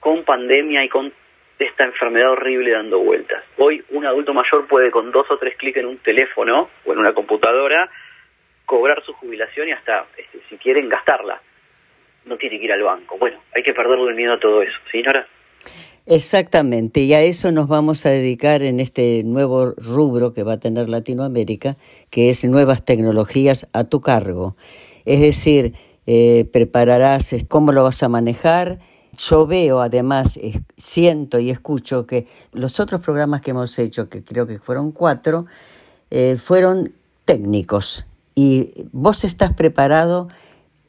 con 0.00 0.24
pandemia 0.24 0.84
y 0.84 0.88
con 0.88 1.12
esta 1.58 1.84
enfermedad 1.84 2.32
horrible 2.32 2.72
dando 2.72 2.98
vueltas. 2.98 3.44
Hoy 3.58 3.82
un 3.90 4.04
adulto 4.04 4.34
mayor 4.34 4.66
puede 4.66 4.90
con 4.90 5.10
dos 5.12 5.30
o 5.30 5.38
tres 5.38 5.56
clics 5.56 5.78
en 5.78 5.86
un 5.86 5.98
teléfono 5.98 6.68
o 6.84 6.92
en 6.92 6.98
una 6.98 7.12
computadora 7.12 7.88
cobrar 8.66 9.02
su 9.04 9.12
jubilación 9.12 9.68
y 9.68 9.72
hasta, 9.72 10.06
este, 10.16 10.40
si 10.48 10.56
quieren, 10.56 10.88
gastarla. 10.88 11.40
No 12.24 12.36
tiene 12.36 12.58
que 12.58 12.64
ir 12.64 12.72
al 12.72 12.82
banco. 12.82 13.18
Bueno, 13.18 13.42
hay 13.54 13.62
que 13.62 13.74
perderle 13.74 14.08
el 14.08 14.14
miedo 14.14 14.32
a 14.32 14.40
todo 14.40 14.62
eso, 14.62 14.78
¿sí, 14.90 15.02
Nora? 15.02 15.26
Exactamente, 16.06 17.00
y 17.00 17.14
a 17.14 17.22
eso 17.22 17.50
nos 17.50 17.66
vamos 17.66 18.04
a 18.04 18.10
dedicar 18.10 18.62
en 18.62 18.78
este 18.78 19.22
nuevo 19.24 19.70
rubro 19.70 20.34
que 20.34 20.42
va 20.42 20.54
a 20.54 20.60
tener 20.60 20.90
Latinoamérica, 20.90 21.78
que 22.10 22.28
es 22.28 22.44
nuevas 22.44 22.84
tecnologías 22.84 23.68
a 23.72 23.84
tu 23.84 24.02
cargo. 24.02 24.54
Es 25.06 25.20
decir, 25.20 25.72
eh, 26.06 26.46
prepararás 26.52 27.34
cómo 27.48 27.72
lo 27.72 27.82
vas 27.84 28.02
a 28.02 28.10
manejar, 28.10 28.80
yo 29.16 29.46
veo, 29.46 29.80
además, 29.80 30.38
siento 30.76 31.38
y 31.38 31.48
escucho 31.48 32.06
que 32.06 32.26
los 32.52 32.80
otros 32.80 33.00
programas 33.00 33.40
que 33.40 33.52
hemos 33.52 33.78
hecho, 33.78 34.10
que 34.10 34.22
creo 34.22 34.46
que 34.46 34.58
fueron 34.58 34.92
cuatro, 34.92 35.46
eh, 36.10 36.36
fueron 36.36 36.92
técnicos. 37.24 38.04
Y 38.34 38.86
vos 38.92 39.24
estás 39.24 39.54
preparado, 39.54 40.28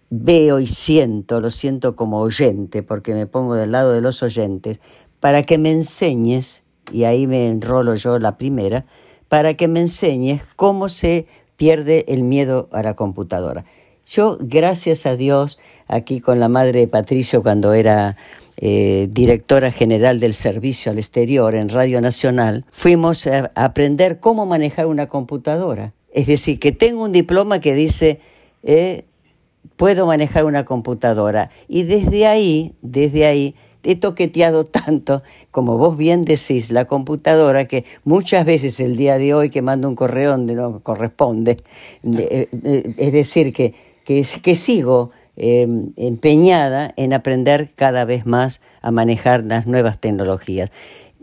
veo 0.10 0.60
y 0.60 0.68
siento, 0.68 1.40
lo 1.40 1.52
siento 1.52 1.96
como 1.96 2.20
oyente, 2.20 2.84
porque 2.84 3.14
me 3.14 3.28
pongo 3.28 3.56
del 3.56 3.72
lado 3.72 3.92
de 3.92 4.02
los 4.02 4.24
oyentes, 4.24 4.80
para 5.26 5.42
que 5.42 5.58
me 5.58 5.72
enseñes, 5.72 6.62
y 6.92 7.06
ahí 7.06 7.26
me 7.26 7.48
enrolo 7.48 7.96
yo 7.96 8.20
la 8.20 8.38
primera, 8.38 8.86
para 9.28 9.56
que 9.56 9.68
me 9.68 9.80
enseñes 9.80 10.44
cómo 10.56 10.88
se 10.88 11.26
pierde 11.58 12.06
el 12.10 12.22
miedo 12.22 12.70
a 12.72 12.84
la 12.84 12.94
computadora. 12.94 13.66
Yo, 14.06 14.38
gracias 14.40 15.08
a 15.08 15.16
Dios, 15.16 15.58
aquí 15.88 16.20
con 16.20 16.40
la 16.40 16.48
madre 16.48 16.82
de 16.82 16.88
Patricio 16.88 17.42
cuando 17.42 17.74
era 17.74 18.18
eh, 18.58 19.08
directora 19.10 19.72
general 19.72 20.20
del 20.20 20.36
servicio 20.36 20.92
al 20.92 21.00
exterior 21.00 21.56
en 21.56 21.70
Radio 21.70 22.02
Nacional, 22.02 22.64
fuimos 22.70 23.26
a 23.26 23.52
aprender 23.56 24.20
cómo 24.20 24.46
manejar 24.46 24.86
una 24.86 25.08
computadora. 25.08 25.96
Es 26.14 26.28
decir, 26.28 26.60
que 26.60 26.72
tengo 26.72 27.04
un 27.04 27.12
diploma 27.12 27.60
que 27.60 27.74
dice, 27.74 28.20
eh, 28.62 29.06
puedo 29.76 30.06
manejar 30.06 30.46
una 30.46 30.66
computadora. 30.66 31.50
Y 31.68 31.82
desde 31.82 32.28
ahí, 32.28 32.76
desde 32.84 33.26
ahí, 33.26 33.56
he 33.86 33.96
toqueteado 33.96 34.66
tanto, 34.66 35.22
como 35.52 35.78
vos 35.78 35.98
bien 35.98 36.26
decís, 36.26 36.72
la 36.72 36.86
computadora, 36.86 37.66
que 37.66 37.86
muchas 38.04 38.46
veces 38.46 38.80
el 38.80 38.98
día 38.98 39.18
de 39.18 39.34
hoy 39.34 39.50
que 39.50 39.62
mando 39.62 39.88
un 39.88 39.96
correo 39.96 40.32
donde 40.32 40.56
no 40.56 40.82
corresponde, 40.82 41.58
eh, 42.04 42.48
es 42.98 43.14
decir, 43.14 43.54
que 43.54 43.74
que, 44.06 44.22
que 44.44 44.56
sigo 44.56 45.12
em, 45.36 45.92
empeñada 45.98 46.94
en 46.96 47.12
aprender 47.14 47.68
cada 47.76 48.06
vez 48.06 48.26
más 48.26 48.62
a 48.82 48.92
manejar 48.92 49.44
las 49.44 49.68
nuevas 49.68 50.00
tecnologías. 50.00 50.72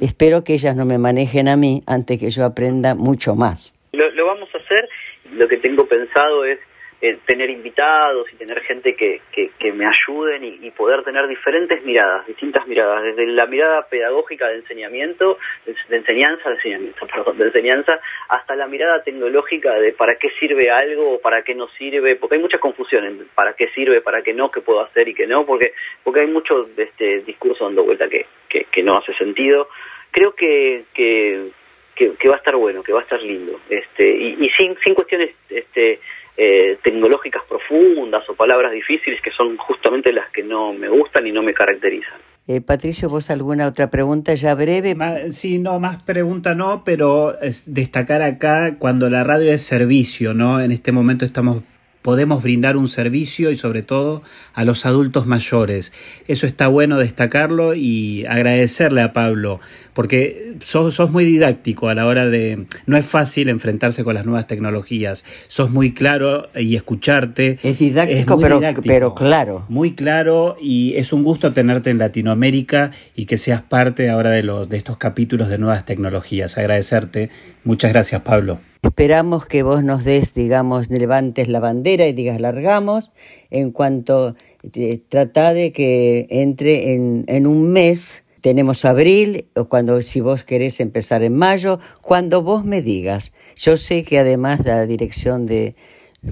Espero 0.01 0.45
que 0.45 0.55
ellas 0.55 0.77
no 0.77 0.85
me 0.85 0.99
manejen 0.99 1.49
a 1.49 1.57
mí 1.57 1.83
antes 1.87 2.19
que 2.19 2.29
yo 2.29 2.45
aprenda 2.45 2.95
mucho 2.95 3.37
más. 3.37 3.79
lo 3.93 4.27
vamos 4.27 4.49
a 4.53 4.59
hacer. 4.59 4.89
Lo 5.33 5.49
que 5.49 5.57
tengo 5.59 5.87
pensado 5.87 6.45
es 6.45 6.59
eh, 7.05 7.19
tener 7.27 7.51
invitados 7.51 8.33
y 8.33 8.37
tener 8.37 8.61
gente 8.61 8.95
que, 8.95 9.21
que, 9.33 9.73
me 9.73 9.85
ayuden 9.85 10.45
y, 10.45 10.71
poder 10.71 11.03
tener 11.03 11.27
diferentes 11.27 11.85
miradas, 11.85 12.25
distintas 12.29 12.65
miradas, 12.69 13.03
desde 13.03 13.27
la 13.27 13.47
mirada 13.47 13.89
pedagógica 13.89 14.47
de 14.47 14.59
enseñamiento, 14.59 15.37
de, 15.67 15.97
enseñanza, 15.97 16.49
de 16.49 16.55
enseñamiento, 16.55 17.05
perdón, 17.13 17.39
de 17.39 17.47
enseñanza, 17.47 17.99
hasta 18.29 18.55
la 18.55 18.69
mirada 18.69 19.03
tecnológica 19.03 19.75
de 19.81 19.95
para 19.95 20.15
qué 20.15 20.31
sirve 20.39 20.71
algo 20.71 21.15
o 21.15 21.21
para 21.21 21.43
qué 21.43 21.57
no 21.57 21.67
sirve, 21.77 22.15
porque 22.15 22.37
hay 22.37 22.41
mucha 22.41 22.59
confusión 22.59 23.05
en 23.05 23.27
para 23.35 23.55
qué 23.55 23.67
sirve, 23.71 24.01
para 24.01 24.23
qué 24.23 24.33
no, 24.33 24.53
qué 24.53 24.61
puedo 24.61 24.83
hacer 24.83 25.09
y 25.09 25.15
qué 25.15 25.27
no, 25.27 25.45
porque 25.45 25.73
porque 26.05 26.21
hay 26.21 26.29
mucho 26.29 26.69
de 26.77 26.85
este 26.85 27.23
discurso 27.23 27.65
dando 27.65 27.85
vuelta 27.85 28.07
que, 28.09 28.27
que, 28.49 28.83
no 28.85 28.99
hace 28.99 29.13
sentido. 29.15 29.69
Creo 30.13 30.37
que, 30.37 30.85
que 30.95 31.51
que, 31.95 32.29
va 32.29 32.35
a 32.35 32.39
estar 32.39 32.57
bueno, 32.57 32.83
que 32.83 32.93
va 32.93 33.01
a 33.01 33.03
estar 33.03 33.21
lindo, 33.21 33.61
este, 33.69 34.09
y, 34.09 34.49
sin, 34.57 34.77
sin 34.79 34.95
cuestiones 34.95 35.35
este, 35.49 36.01
eh, 36.37 36.79
tecnológicas 36.83 37.43
profundas 37.49 38.29
o 38.29 38.35
palabras 38.35 38.73
difíciles 38.73 39.21
que 39.23 39.31
son 39.31 39.57
justamente 39.57 40.13
las 40.13 40.31
que 40.31 40.43
no 40.43 40.73
me 40.73 40.89
gustan 40.89 41.27
y 41.27 41.33
no 41.33 41.43
me 41.43 41.55
caracterizan. 41.55 42.21
Eh, 42.49 42.61
Patricio, 42.61 43.09
¿vos 43.09 43.31
alguna 43.31 43.69
otra 43.69 43.89
pregunta 43.91 44.35
ya 44.35 44.55
breve? 44.55 44.97
sí, 45.31 45.59
no, 45.59 45.79
más 45.79 46.03
pregunta 46.03 46.55
no, 46.55 46.83
pero 46.85 47.41
es 47.41 47.73
destacar 47.73 48.23
acá 48.23 48.77
cuando 48.79 49.09
la 49.09 49.23
radio 49.23 49.53
es 49.53 49.63
servicio, 49.63 50.35
¿no? 50.35 50.61
En 50.61 50.73
este 50.73 50.91
momento 50.91 51.25
estamos 51.25 51.63
podemos 52.03 52.43
brindar 52.43 52.77
un 52.77 52.89
servicio 52.89 53.51
y 53.51 53.57
sobre 53.57 53.83
todo 53.83 54.23
a 54.55 54.65
los 54.65 54.85
adultos 54.85 55.27
mayores. 55.27 55.93
Eso 56.27 56.47
está 56.47 56.69
bueno 56.69 56.99
destacarlo 56.99 57.75
y 57.75 58.27
agradecerle 58.27 59.03
a 59.03 59.13
Pablo, 59.13 59.61
porque 59.95 60.57
sos, 60.65 61.11
muy 61.11 61.25
didáctico 61.25 61.89
a 61.89 61.95
la 61.95 62.07
hora 62.07 62.27
de... 62.27 62.67
No 62.87 62.97
es 62.97 63.07
fácil 63.07 63.49
enfrentarse 63.49 64.05
con 64.05 64.15
las 64.15 64.27
nuevas 64.27 64.47
tecnologías, 64.47 65.25
sos 65.49 65.71
muy 65.71 65.95
claro 65.95 66.49
y 66.55 66.77
escucharte. 66.77 67.59
Es 67.63 67.79
didáctico, 67.79 68.39
pero, 68.39 68.61
pero 68.85 69.15
claro. 69.15 69.65
Muy 69.69 69.95
claro 69.95 70.57
y 70.61 70.95
es 70.97 71.13
un 71.13 71.23
gusto 71.23 71.53
tenerte 71.53 71.91
en 71.91 71.99
Latinoamérica 71.99 72.91
y 73.15 73.27
que 73.27 73.39
seas 73.39 73.63
parte 73.63 74.11
ahora 74.11 74.31
de, 74.31 74.43
los 74.43 74.69
de 74.69 74.77
estos 74.77 74.97
capítulos 74.97 75.49
de 75.49 75.59
nuevas 75.59 75.87
tecnologías. 75.87 76.59
Agradecerte. 76.59 77.31
Muchas 77.65 77.93
gracias, 77.93 78.23
Pablo. 78.23 78.61
Esperamos 78.83 79.47
que 79.47 79.63
vos 79.63 79.85
nos 79.85 80.03
des, 80.03 80.35
digamos, 80.35 80.91
levantes 80.91 81.47
la 81.47 81.61
bandera 81.61 82.09
y 82.09 82.13
digas 82.13 82.41
largamos. 82.41 83.13
En 83.49 83.71
cuanto 83.71 84.35
eh, 84.75 85.01
trata 85.09 85.55
de 85.55 85.71
que 85.71 86.27
entre 86.31 86.93
en, 86.95 87.25
en 87.29 87.47
un 87.47 87.71
mes, 87.71 88.25
tenemos 88.41 88.85
abril, 88.85 89.47
o 89.55 89.67
cuando 89.67 90.03
si 90.03 90.21
vos 90.21 90.43
querés 90.43 90.81
empezar 90.81 91.23
en 91.23 91.37
mayo, 91.37 91.79
cuando 92.01 92.43
vos 92.43 92.65
me 92.65 92.83
digas. 92.83 93.33
Yo 93.55 93.77
sé 93.77 94.03
que 94.03 94.19
además 94.19 94.67
la 94.67 94.85
Dirección 94.85 95.47
de 95.47 95.77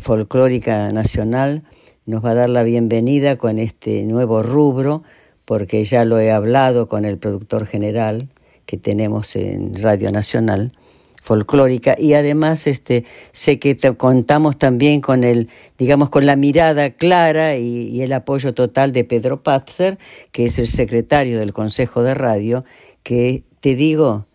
Folclórica 0.00 0.90
Nacional 0.90 1.62
nos 2.04 2.24
va 2.24 2.32
a 2.32 2.34
dar 2.34 2.50
la 2.50 2.64
bienvenida 2.64 3.36
con 3.36 3.60
este 3.60 4.02
nuevo 4.02 4.42
rubro, 4.42 5.04
porque 5.44 5.84
ya 5.84 6.04
lo 6.04 6.18
he 6.18 6.32
hablado 6.32 6.88
con 6.88 7.04
el 7.04 7.16
productor 7.16 7.64
general 7.64 8.28
que 8.66 8.76
tenemos 8.76 9.36
en 9.36 9.80
Radio 9.80 10.10
Nacional 10.10 10.72
folclórica. 11.20 11.94
Y 11.98 12.14
además 12.14 12.66
este 12.66 13.04
sé 13.32 13.58
que 13.58 13.76
contamos 13.96 14.58
también 14.58 15.00
con 15.00 15.22
el 15.22 15.48
digamos 15.78 16.10
con 16.10 16.26
la 16.26 16.36
mirada 16.36 16.90
clara 16.90 17.56
y, 17.56 18.00
el 18.02 18.12
apoyo 18.12 18.54
total 18.54 18.92
de 18.92 19.04
Pedro 19.04 19.42
Patzer 19.42 19.98
que 20.32 20.46
es 20.46 20.58
el 20.58 20.66
secretario 20.66 21.38
del 21.38 21.52
Consejo 21.52 22.02
de 22.02 22.14
Radio 22.14 22.64
que 23.02 23.44
te 23.60 23.76
digo 23.76 24.26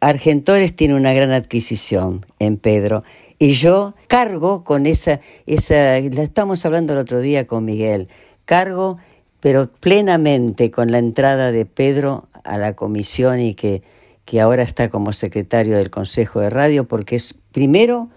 Argentores 0.00 0.74
tiene 0.74 0.94
una 0.94 1.14
gran 1.14 1.30
adquisición 1.30 2.26
en 2.38 2.58
Pedro. 2.58 3.04
Y 3.38 3.52
yo 3.52 3.94
cargo 4.06 4.64
con 4.64 4.86
esa 4.86 5.20
esa 5.46 6.00
la 6.00 6.22
estamos 6.22 6.64
hablando 6.64 6.94
el 6.94 6.98
otro 6.98 7.20
día 7.20 7.46
con 7.46 7.64
Miguel 7.64 8.08
cargo 8.44 8.98
pero 9.40 9.70
plenamente 9.72 10.70
con 10.70 10.90
la 10.92 10.98
entrada 10.98 11.52
de 11.52 11.66
Pedro 11.66 12.28
a 12.44 12.58
la 12.58 12.74
comisión 12.74 13.40
y 13.40 13.54
que 13.54 13.82
que 14.24 14.40
ahora 14.40 14.62
está 14.62 14.88
como 14.88 15.12
secretario 15.12 15.76
del 15.76 15.90
Consejo 15.90 16.40
de 16.40 16.50
Radio, 16.50 16.84
porque 16.84 17.16
es 17.16 17.34
primero 17.52 18.08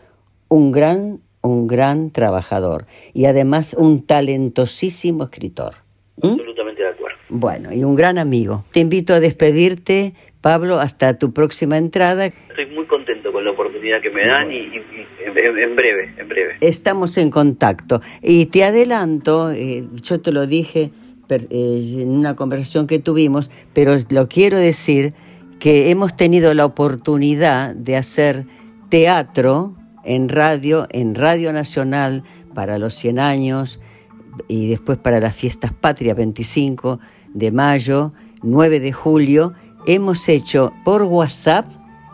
un 0.48 0.72
gran, 0.72 1.20
un 1.42 1.68
gran 1.68 2.12
trabajador 2.12 2.86
y 3.14 3.26
además 3.26 3.76
un 3.78 4.06
talentosísimo 4.06 5.24
escritor. 5.24 5.76
¿Mm? 6.22 6.28
Absolutamente 6.28 6.82
de 6.82 6.90
acuerdo. 6.90 7.18
Bueno, 7.30 7.74
y 7.74 7.84
un 7.84 7.96
gran 7.96 8.18
amigo. 8.18 8.64
Te 8.72 8.80
invito 8.80 9.14
a 9.14 9.20
despedirte, 9.20 10.14
Pablo, 10.42 10.80
hasta 10.80 11.18
tu 11.18 11.34
próxima 11.34 11.78
entrada. 11.78 12.28
Estoy 12.28 12.68
muy 12.68 12.86
contento 12.86 13.34
con 13.34 13.44
la 13.44 13.52
oportunidad 13.52 14.02
que 14.02 14.12
me 14.12 14.26
dan 14.26 14.52
y, 14.52 14.58
en, 15.26 15.34
breve, 15.34 16.14
en 16.18 16.30
breve. 16.30 16.58
Estamos 16.62 17.18
en 17.18 17.32
contacto. 17.32 18.02
Y 18.22 18.46
te 18.46 18.64
adelanto, 18.64 19.52
eh, 19.52 19.84
yo 20.02 20.22
te 20.22 20.32
lo 20.32 20.46
dije 20.46 20.92
eh, 21.30 22.00
en 22.00 22.10
una 22.10 22.36
conversación 22.36 22.86
que 22.86 23.00
tuvimos, 23.00 23.50
pero 23.74 23.96
lo 24.12 24.28
quiero 24.28 24.60
decir 24.60 25.14
que 25.60 25.90
hemos 25.90 26.16
tenido 26.16 26.54
la 26.54 26.66
oportunidad 26.66 27.76
de 27.76 27.98
hacer 27.98 28.46
teatro 28.90 29.76
en 30.04 30.30
radio, 30.30 30.88
en 30.92 31.16
Radio 31.16 31.52
Nacional 31.52 32.24
para 32.54 32.78
los 32.78 32.96
100 32.96 33.20
años 33.20 33.80
y 34.48 34.70
después 34.70 34.98
para 34.98 35.20
las 35.20 35.36
fiestas 35.36 35.74
patrias 35.74 36.16
25 36.16 37.00
de 37.34 37.52
mayo, 37.52 38.14
9 38.44 38.80
de 38.80 38.92
julio. 38.92 39.54
Hemos 39.88 40.30
hecho 40.30 40.74
por 40.84 41.04
WhatsApp, 41.04 41.68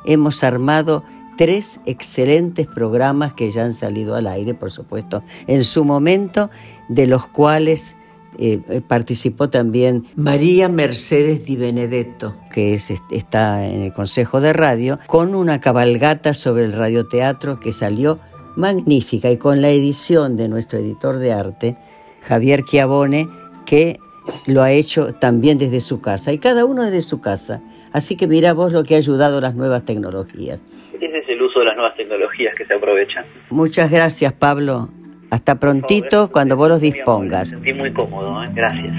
hemos 0.06 0.44
armado 0.44 1.04
tres 1.38 1.80
excelentes 1.86 2.68
programas 2.68 3.34
que 3.34 3.50
ya 3.50 3.64
han 3.64 3.74
salido 3.74 4.16
al 4.16 4.28
aire, 4.28 4.54
por 4.54 4.72
supuesto, 4.72 5.24
en 5.48 5.64
su 5.64 5.84
momento, 5.84 6.50
de 6.90 7.08
los 7.08 7.28
cuales 7.28 7.96
eh, 8.40 8.82
participó 8.88 9.50
también 9.50 10.06
María 10.16 10.70
Mercedes 10.70 11.46
Di 11.46 11.58
Benedetto, 11.58 12.36
que 12.54 12.74
es, 12.74 12.92
está 13.12 13.68
en 13.68 13.82
el 13.82 13.94
Consejo 13.94 14.42
de 14.42 14.54
Radio, 14.54 15.00
con 15.08 15.36
una 15.36 15.60
cabalgata 15.60 16.34
sobre 16.34 16.66
el 16.66 16.74
radioteatro 16.74 17.60
que 17.60 17.72
salió 17.72 18.20
magnífica 18.56 19.30
y 19.30 19.38
con 19.38 19.62
la 19.62 19.70
edición 19.70 20.38
de 20.38 20.50
nuestro 20.50 20.80
editor 20.80 21.18
de 21.18 21.34
arte, 21.34 21.78
Javier 22.22 22.64
Chiavone, 22.64 23.28
que 23.66 24.00
lo 24.48 24.62
ha 24.62 24.72
hecho 24.72 25.14
también 25.16 25.58
desde 25.58 25.82
su 25.82 26.02
casa, 26.02 26.32
y 26.32 26.38
cada 26.38 26.66
uno 26.66 26.84
desde 26.84 27.02
su 27.02 27.22
casa. 27.22 27.62
Así 27.94 28.16
que 28.16 28.28
mira 28.28 28.54
vos 28.54 28.72
lo 28.72 28.84
que 28.84 28.96
ha 28.96 28.98
ayudado 28.98 29.42
las 29.42 29.56
nuevas 29.56 29.84
tecnologías. 29.86 30.60
Ese 30.94 31.06
es 31.06 31.30
el 31.30 31.42
uso 31.42 31.60
de 31.60 31.66
las 31.66 31.76
nuevas 31.76 31.96
tecnologías 31.96 32.56
que 32.56 32.66
se 32.66 32.74
aprovechan. 32.74 33.26
Muchas 33.50 33.92
gracias, 33.92 34.34
Pablo. 34.34 34.90
Hasta 35.32 35.56
prontito 35.56 36.30
cuando 36.30 36.58
vos 36.58 36.68
los 36.68 36.82
dispongas. 36.82 37.52
Me 37.52 37.58
sentí 37.58 37.74
muy 37.74 37.94
cómodo, 37.94 38.44
¿eh? 38.44 38.50
gracias. 38.54 38.94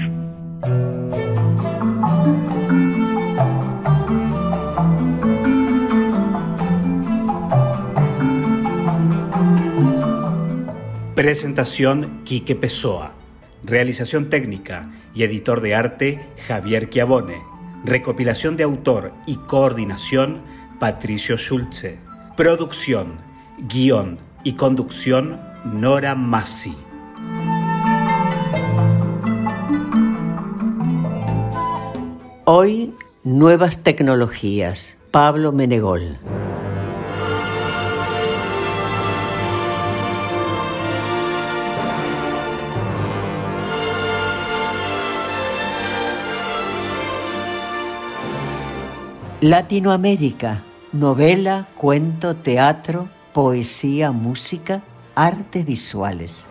Presentación 11.13 12.21
Quique 12.23 12.55
Pessoa. 12.55 13.11
Realización 13.63 14.31
técnica 14.31 14.89
y 15.13 15.23
editor 15.23 15.61
de 15.61 15.75
arte 15.75 16.25
Javier 16.47 16.89
Chiavone. 16.89 17.43
Recopilación 17.85 18.57
de 18.57 18.63
autor 18.63 19.13
y 19.27 19.35
coordinación 19.35 20.41
Patricio 20.79 21.37
Schulze. 21.37 21.99
Producción, 22.35 23.19
guion 23.69 24.17
y 24.43 24.53
conducción 24.53 25.52
Nora 25.65 26.13
Massi. 26.13 26.75
Hoy, 32.43 32.93
nuevas 33.23 33.77
tecnologías. 33.77 34.97
Pablo 35.11 35.53
Menegol. 35.53 36.17
Latinoamérica, 49.39 50.61
novela, 50.91 51.69
cuento, 51.77 52.35
teatro, 52.35 53.07
poesía, 53.33 54.11
música 54.11 54.83
artes 55.15 55.65
visuales. 55.65 56.47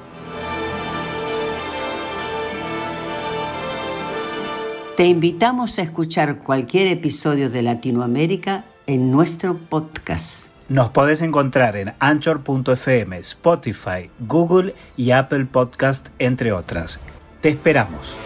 Te 4.96 5.06
invitamos 5.06 5.78
a 5.78 5.82
escuchar 5.82 6.38
cualquier 6.38 6.88
episodio 6.88 7.50
de 7.50 7.62
Latinoamérica 7.62 8.64
en 8.86 9.10
nuestro 9.10 9.56
podcast. 9.56 10.48
Nos 10.68 10.90
podés 10.90 11.22
encontrar 11.22 11.76
en 11.76 11.92
anchor.fm, 11.98 13.18
Spotify, 13.18 14.10
Google 14.20 14.74
y 14.96 15.10
Apple 15.10 15.46
Podcast, 15.46 16.08
entre 16.18 16.52
otras. 16.52 17.00
Te 17.40 17.48
esperamos. 17.48 18.16